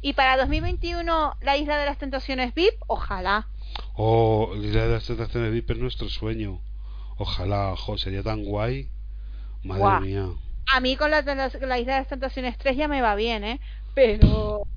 [0.04, 3.48] Y para 2021 la isla de las tentaciones VIP, ojalá.
[3.96, 6.60] Oh, la idea de las tentaciones VIP es nuestro sueño.
[7.18, 8.90] Ojalá, jo, sería tan guay.
[9.64, 10.02] Madre Guau.
[10.02, 10.26] mía.
[10.74, 13.62] A mí con la, isla de las tentaciones 3 ya me va bien, ¿eh?
[13.96, 14.68] Pero...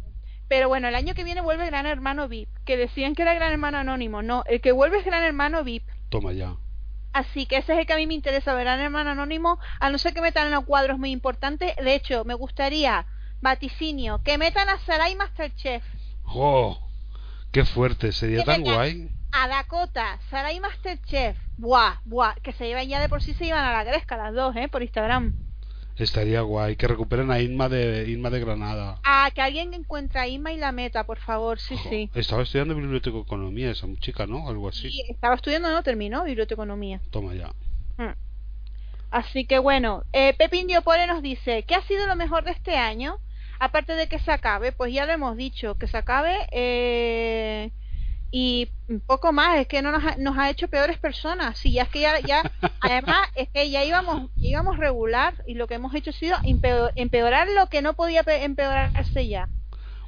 [0.48, 3.50] Pero bueno, el año que viene vuelve Gran Hermano VIP, que decían que era Gran
[3.50, 4.22] Hermano Anónimo.
[4.22, 5.82] No, el que vuelve es Gran Hermano VIP.
[6.08, 6.54] Toma ya.
[7.12, 9.98] Así que ese es el que a mí me interesa Gran Hermano Anónimo, a no
[9.98, 11.74] ser que metan en cuadros muy importantes.
[11.74, 13.06] De hecho, me gustaría,
[13.46, 15.84] vaticinio, que metan a Sarai Masterchef,
[16.24, 16.76] ¡Oh!
[17.52, 18.10] ¡Qué fuerte!
[18.10, 19.08] Sería Que tan guay.
[19.30, 21.36] a Dakota, Sarai Masterchef.
[21.56, 24.34] Buah, buah, que se llevan ya de por sí se iban a la gresca las
[24.34, 24.66] dos, ¿eh?
[24.68, 25.32] Por Instagram.
[25.94, 26.74] Estaría guay.
[26.74, 29.00] Que recuperen a Inma de, Inma de Granada.
[29.04, 32.10] A que alguien encuentre a Inma y la meta, por favor, sí, sí.
[32.14, 34.48] Estaba estudiando biblioteconomía esa chica, ¿no?
[34.48, 34.88] Algo así.
[34.88, 37.00] Y estaba estudiando, no terminó, biblioteconomía.
[37.10, 37.54] Toma ya.
[37.96, 38.14] Mm.
[39.12, 42.76] Así que bueno, eh, Pepín Diopore nos dice, ¿qué ha sido lo mejor de este
[42.76, 43.18] año?
[43.58, 47.70] Aparte de que se acabe, pues ya lo hemos dicho, que se acabe eh,
[48.30, 48.68] y
[49.06, 51.56] poco más, es que no nos ha, nos ha hecho peores personas.
[51.58, 52.42] Sí, ya es que ya, ya
[52.80, 56.92] además es que ya íbamos, íbamos regular y lo que hemos hecho ha sido empeor-
[56.96, 59.48] empeorar lo que no podía pe- empeorarse ya.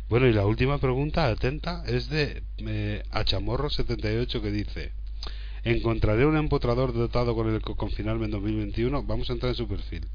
[0.09, 4.93] Bueno, y la última pregunta, atenta, es de eh, Achamorro78 que dice:
[5.65, 9.03] ¿Encontraré un empotrador dotado con el que confinarme en 2021?
[9.03, 10.09] Vamos a entrar en su perfil.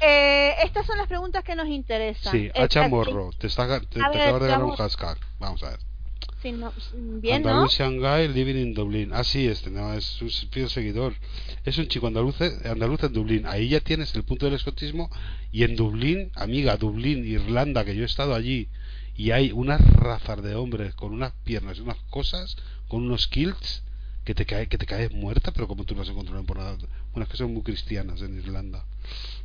[0.00, 2.32] Eh, estas son las preguntas que nos interesan.
[2.32, 5.18] Sí, El- Achamorro, te, está, te, A te ver, acabas de ganar un hashtag.
[5.38, 5.78] Vamos a ver.
[6.42, 6.72] sí, no,
[7.20, 7.48] bien, ¿no?
[7.50, 9.10] Andalusian Guy living in Dublín.
[9.12, 11.14] Ah, sí, este no es un fiel seguidor.
[11.64, 13.46] Es un chico andaluz, andaluz en Dublín.
[13.46, 15.10] Ahí ya tienes el punto del escotismo.
[15.50, 18.68] Y en Dublín, amiga, Dublín, Irlanda, que yo he estado allí.
[19.16, 22.56] Y hay unas razas de hombres con unas piernas y unas cosas,
[22.86, 23.82] con unos kilts,
[24.28, 26.76] que te, cae, que te caes muerta, pero como tú no has encontrado por nada.
[27.12, 28.84] Bueno, es que son muy cristianas en Irlanda.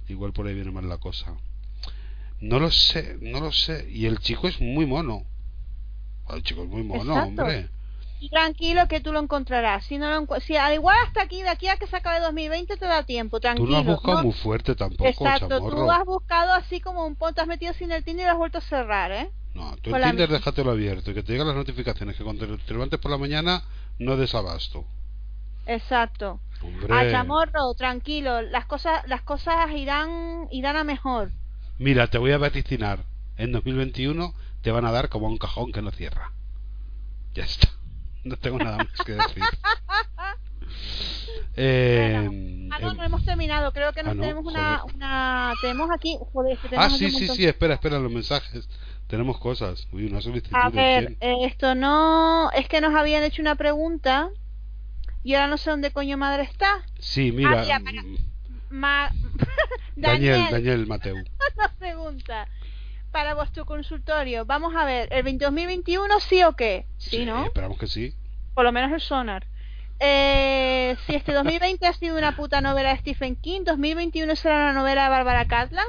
[0.09, 1.37] Igual por ahí viene mal la cosa.
[2.41, 3.87] No lo sé, no lo sé.
[3.89, 5.23] Y el chico es muy mono.
[6.29, 7.29] El chico es muy mono, Exacto.
[7.29, 7.69] hombre.
[8.29, 9.85] Tranquilo que tú lo encontrarás.
[9.85, 12.75] Si no lo si al igual hasta aquí, de aquí a que se acabe 2020
[12.75, 13.69] te da tiempo, Tú tranquilo.
[13.69, 15.75] no has buscado No- muy fuerte tampoco, Exacto, chamorro.
[15.85, 18.37] tú has buscado así como un ponte, has metido sin el Tinder y lo has
[18.37, 19.29] vuelto a cerrar, ¿eh?
[19.53, 22.73] No, tú el Tinder déjatelo abierto y que te lleguen las notificaciones que cuando te
[22.73, 23.63] levantes por la mañana
[23.99, 24.85] no desabasto.
[25.65, 26.39] Exacto.
[26.61, 26.93] Hombre.
[26.93, 31.31] A chamorro, tranquilo, las cosas las cosas irán irán a mejor.
[31.77, 33.05] Mira, te voy a vaticinar.
[33.37, 36.31] En 2021 te van a dar como un cajón que no cierra.
[37.33, 37.69] Ya está.
[38.23, 39.43] No tengo nada más que decir.
[41.55, 43.71] Eh, Ah, no, em, no hemos terminado.
[43.71, 47.11] Creo que ah, no, tenemos una, una tenemos aquí, joder, es que ah, tenemos sí,
[47.11, 48.67] sí, sí, espera, espera los mensajes.
[49.07, 49.87] Tenemos cosas.
[49.91, 50.19] Uy, una
[50.53, 54.29] A ver, eh, esto no, es que nos habían hecho una pregunta
[55.23, 56.81] y ahora no sé dónde coño madre está.
[56.97, 57.61] Sí, mira.
[57.61, 58.17] mira, para- mm,
[58.71, 59.11] Ma...
[59.95, 61.17] Daniel, Daniel, Daniel Mateu.
[61.57, 62.47] nos pregunta
[63.11, 64.45] para vuestro consultorio.
[64.45, 66.87] Vamos a ver, ¿el 2021 sí o qué?
[66.97, 67.45] Sí, ¿no?
[67.45, 68.15] Esperamos que sí.
[68.55, 69.45] Por lo menos el sonar.
[70.05, 74.73] Eh, si este 2020 ha sido una puta novela de Stephen King, 2021 será una
[74.73, 75.85] novela de Barbara Catlan.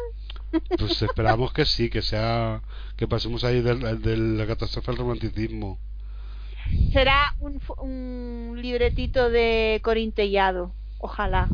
[0.79, 2.63] Pues esperamos que sí, que sea
[2.97, 5.81] que pasemos ahí del- de la catástrofe al romanticismo.
[6.93, 10.73] Será un, un libretito de Corintellado.
[10.99, 11.49] Ojalá.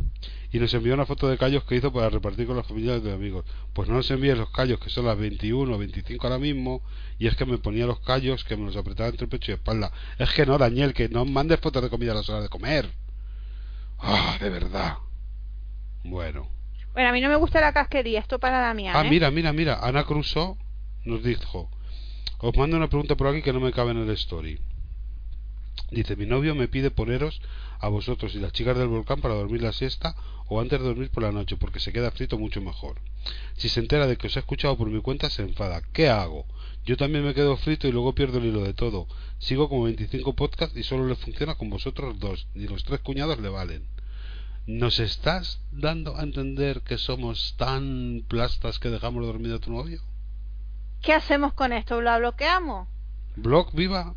[0.53, 3.13] Y nos envió una foto de callos que hizo para repartir con las familias de
[3.13, 3.45] amigos.
[3.73, 6.83] Pues no nos envíes los callos, que son las 21 o 25 ahora mismo,
[7.19, 9.93] y es que me ponía los callos que me los apretaba entre pecho y espalda.
[10.19, 12.91] Es que no, Daniel, que no mandes fotos de comida a las horas de comer.
[13.99, 14.97] Ah, de verdad.
[16.03, 16.49] Bueno.
[16.93, 18.97] Bueno, a mí no me gusta la casquería, esto para Damián.
[18.97, 19.11] Ah, ¿eh?
[19.11, 19.79] mira, mira, mira.
[19.81, 20.57] Ana Crusoe
[21.05, 21.71] nos dijo:
[22.39, 24.61] Os mando una pregunta por aquí que no me cabe en el story.
[25.91, 27.41] Dice: Mi novio me pide poneros
[27.81, 30.15] a vosotros y las chicas del volcán para dormir la siesta
[30.49, 33.01] o antes de dormir por la noche porque se queda frito mucho mejor.
[33.57, 35.83] Si se entera de que os he escuchado por mi cuenta se enfada.
[35.93, 36.47] ¿Qué hago?
[36.85, 39.07] Yo también me quedo frito y luego pierdo el hilo de todo.
[39.39, 42.47] Sigo como 25 podcasts y solo le funciona con vosotros dos.
[42.55, 43.87] Ni los tres cuñados le valen.
[44.67, 50.03] ¿Nos estás dando a entender que somos tan plastas que dejamos dormir a tu novio?
[51.03, 52.01] ¿Qué hacemos con esto?
[52.01, 52.89] ¿Lo bloqueamos?
[53.37, 54.15] ¿Blog viva?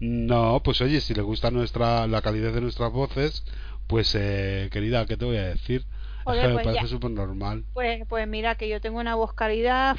[0.00, 3.44] no, pues oye, si le gusta nuestra la calidad de nuestras voces,
[3.86, 5.84] pues eh, querida, ¿qué te voy a decir?
[6.24, 7.64] Joder, es que me pues parece súper normal.
[7.74, 9.96] Pues, pues mira, que yo tengo una voz calidad.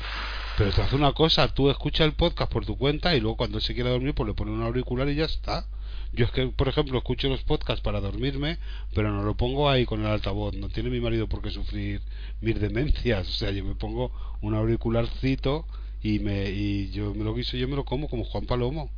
[0.57, 3.59] Pero te hace una cosa, tú escuchas el podcast por tu cuenta y luego cuando
[3.59, 5.65] se quiera dormir pues le pone un auricular y ya está.
[6.13, 8.57] Yo es que, por ejemplo, escucho los podcasts para dormirme,
[8.93, 10.55] pero no lo pongo ahí con el altavoz.
[10.55, 12.01] No tiene mi marido por qué sufrir
[12.41, 13.27] mis demencias.
[13.27, 14.11] O sea, yo me pongo
[14.41, 15.65] un auricularcito
[16.01, 18.89] y me y yo me lo guiso, yo me lo como como Juan Palomo.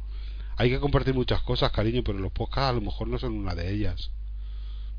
[0.58, 3.56] Hay que compartir muchas cosas, cariño, pero los podcasts a lo mejor no son una
[3.56, 4.12] de ellas.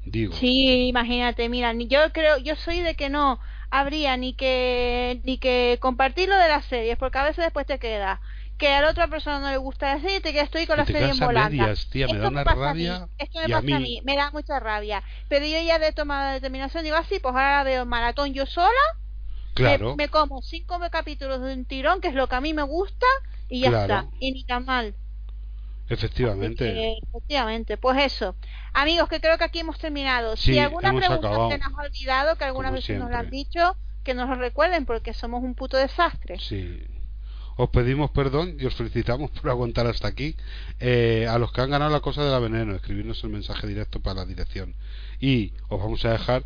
[0.04, 0.34] Digo.
[0.34, 5.78] Sí, imagínate, mira, yo creo, yo soy de que no habría ni que ni que
[5.80, 8.20] compartir lo de las series, porque a veces después te queda
[8.58, 11.08] que a la otra persona no le gusta la serie te quedas con la serie
[11.10, 11.74] en volanda.
[11.90, 14.00] tía, me Esto da una pasa a rabia, mí, Esto me a pasa a mí.
[14.04, 15.02] me da mucha rabia.
[15.28, 18.68] Pero yo ya he tomado la determinación, digo así, pues ahora veo maratón yo sola,
[18.96, 19.96] me- Claro.
[19.96, 23.06] me, como cinco capítulos de un tirón, que es lo que a mí me gusta,
[23.48, 23.94] y ya Claro.
[23.94, 24.94] está, y ni tan mal.
[25.88, 26.64] Efectivamente.
[26.64, 28.36] Que, efectivamente, pues eso.
[28.74, 30.36] Amigos, que creo que aquí hemos terminado.
[30.36, 33.74] Sí, si alguna pregunta se nos ha olvidado, que algunas veces nos lo han dicho,
[34.04, 36.38] que nos lo recuerden porque somos un puto desastre.
[36.40, 36.84] Sí.
[37.60, 40.36] Os pedimos perdón y os felicitamos por aguantar hasta aquí.
[40.78, 43.98] Eh, a los que han ganado la cosa de la veneno, escribirnos el mensaje directo
[43.98, 44.76] para la dirección.
[45.18, 46.44] Y os vamos a dejar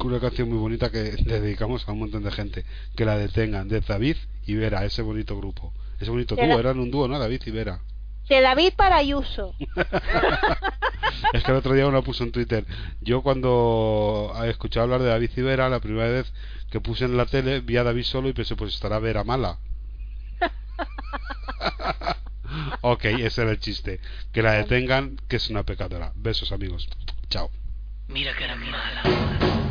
[0.00, 2.64] una canción muy bonita que le dedicamos a un montón de gente.
[2.96, 5.74] Que la detengan, de David y Vera, ese bonito grupo.
[6.00, 6.54] Ese bonito dúo, la...
[6.54, 7.18] eran un dúo, ¿no?
[7.18, 7.82] David y Vera.
[8.30, 9.54] De David para Ayuso.
[11.34, 12.64] es que el otro día uno puso en Twitter.
[13.02, 16.32] Yo cuando escuché hablar de David y Vera, la primera vez
[16.70, 19.58] que puse en la tele, vi a David solo y pensé, pues estará Vera mala.
[22.82, 24.00] ok, ese era el chiste.
[24.32, 26.12] Que la detengan, que es una pecadora.
[26.14, 26.88] Besos, amigos.
[27.28, 27.50] Chao.
[28.08, 29.67] Mira que era mala.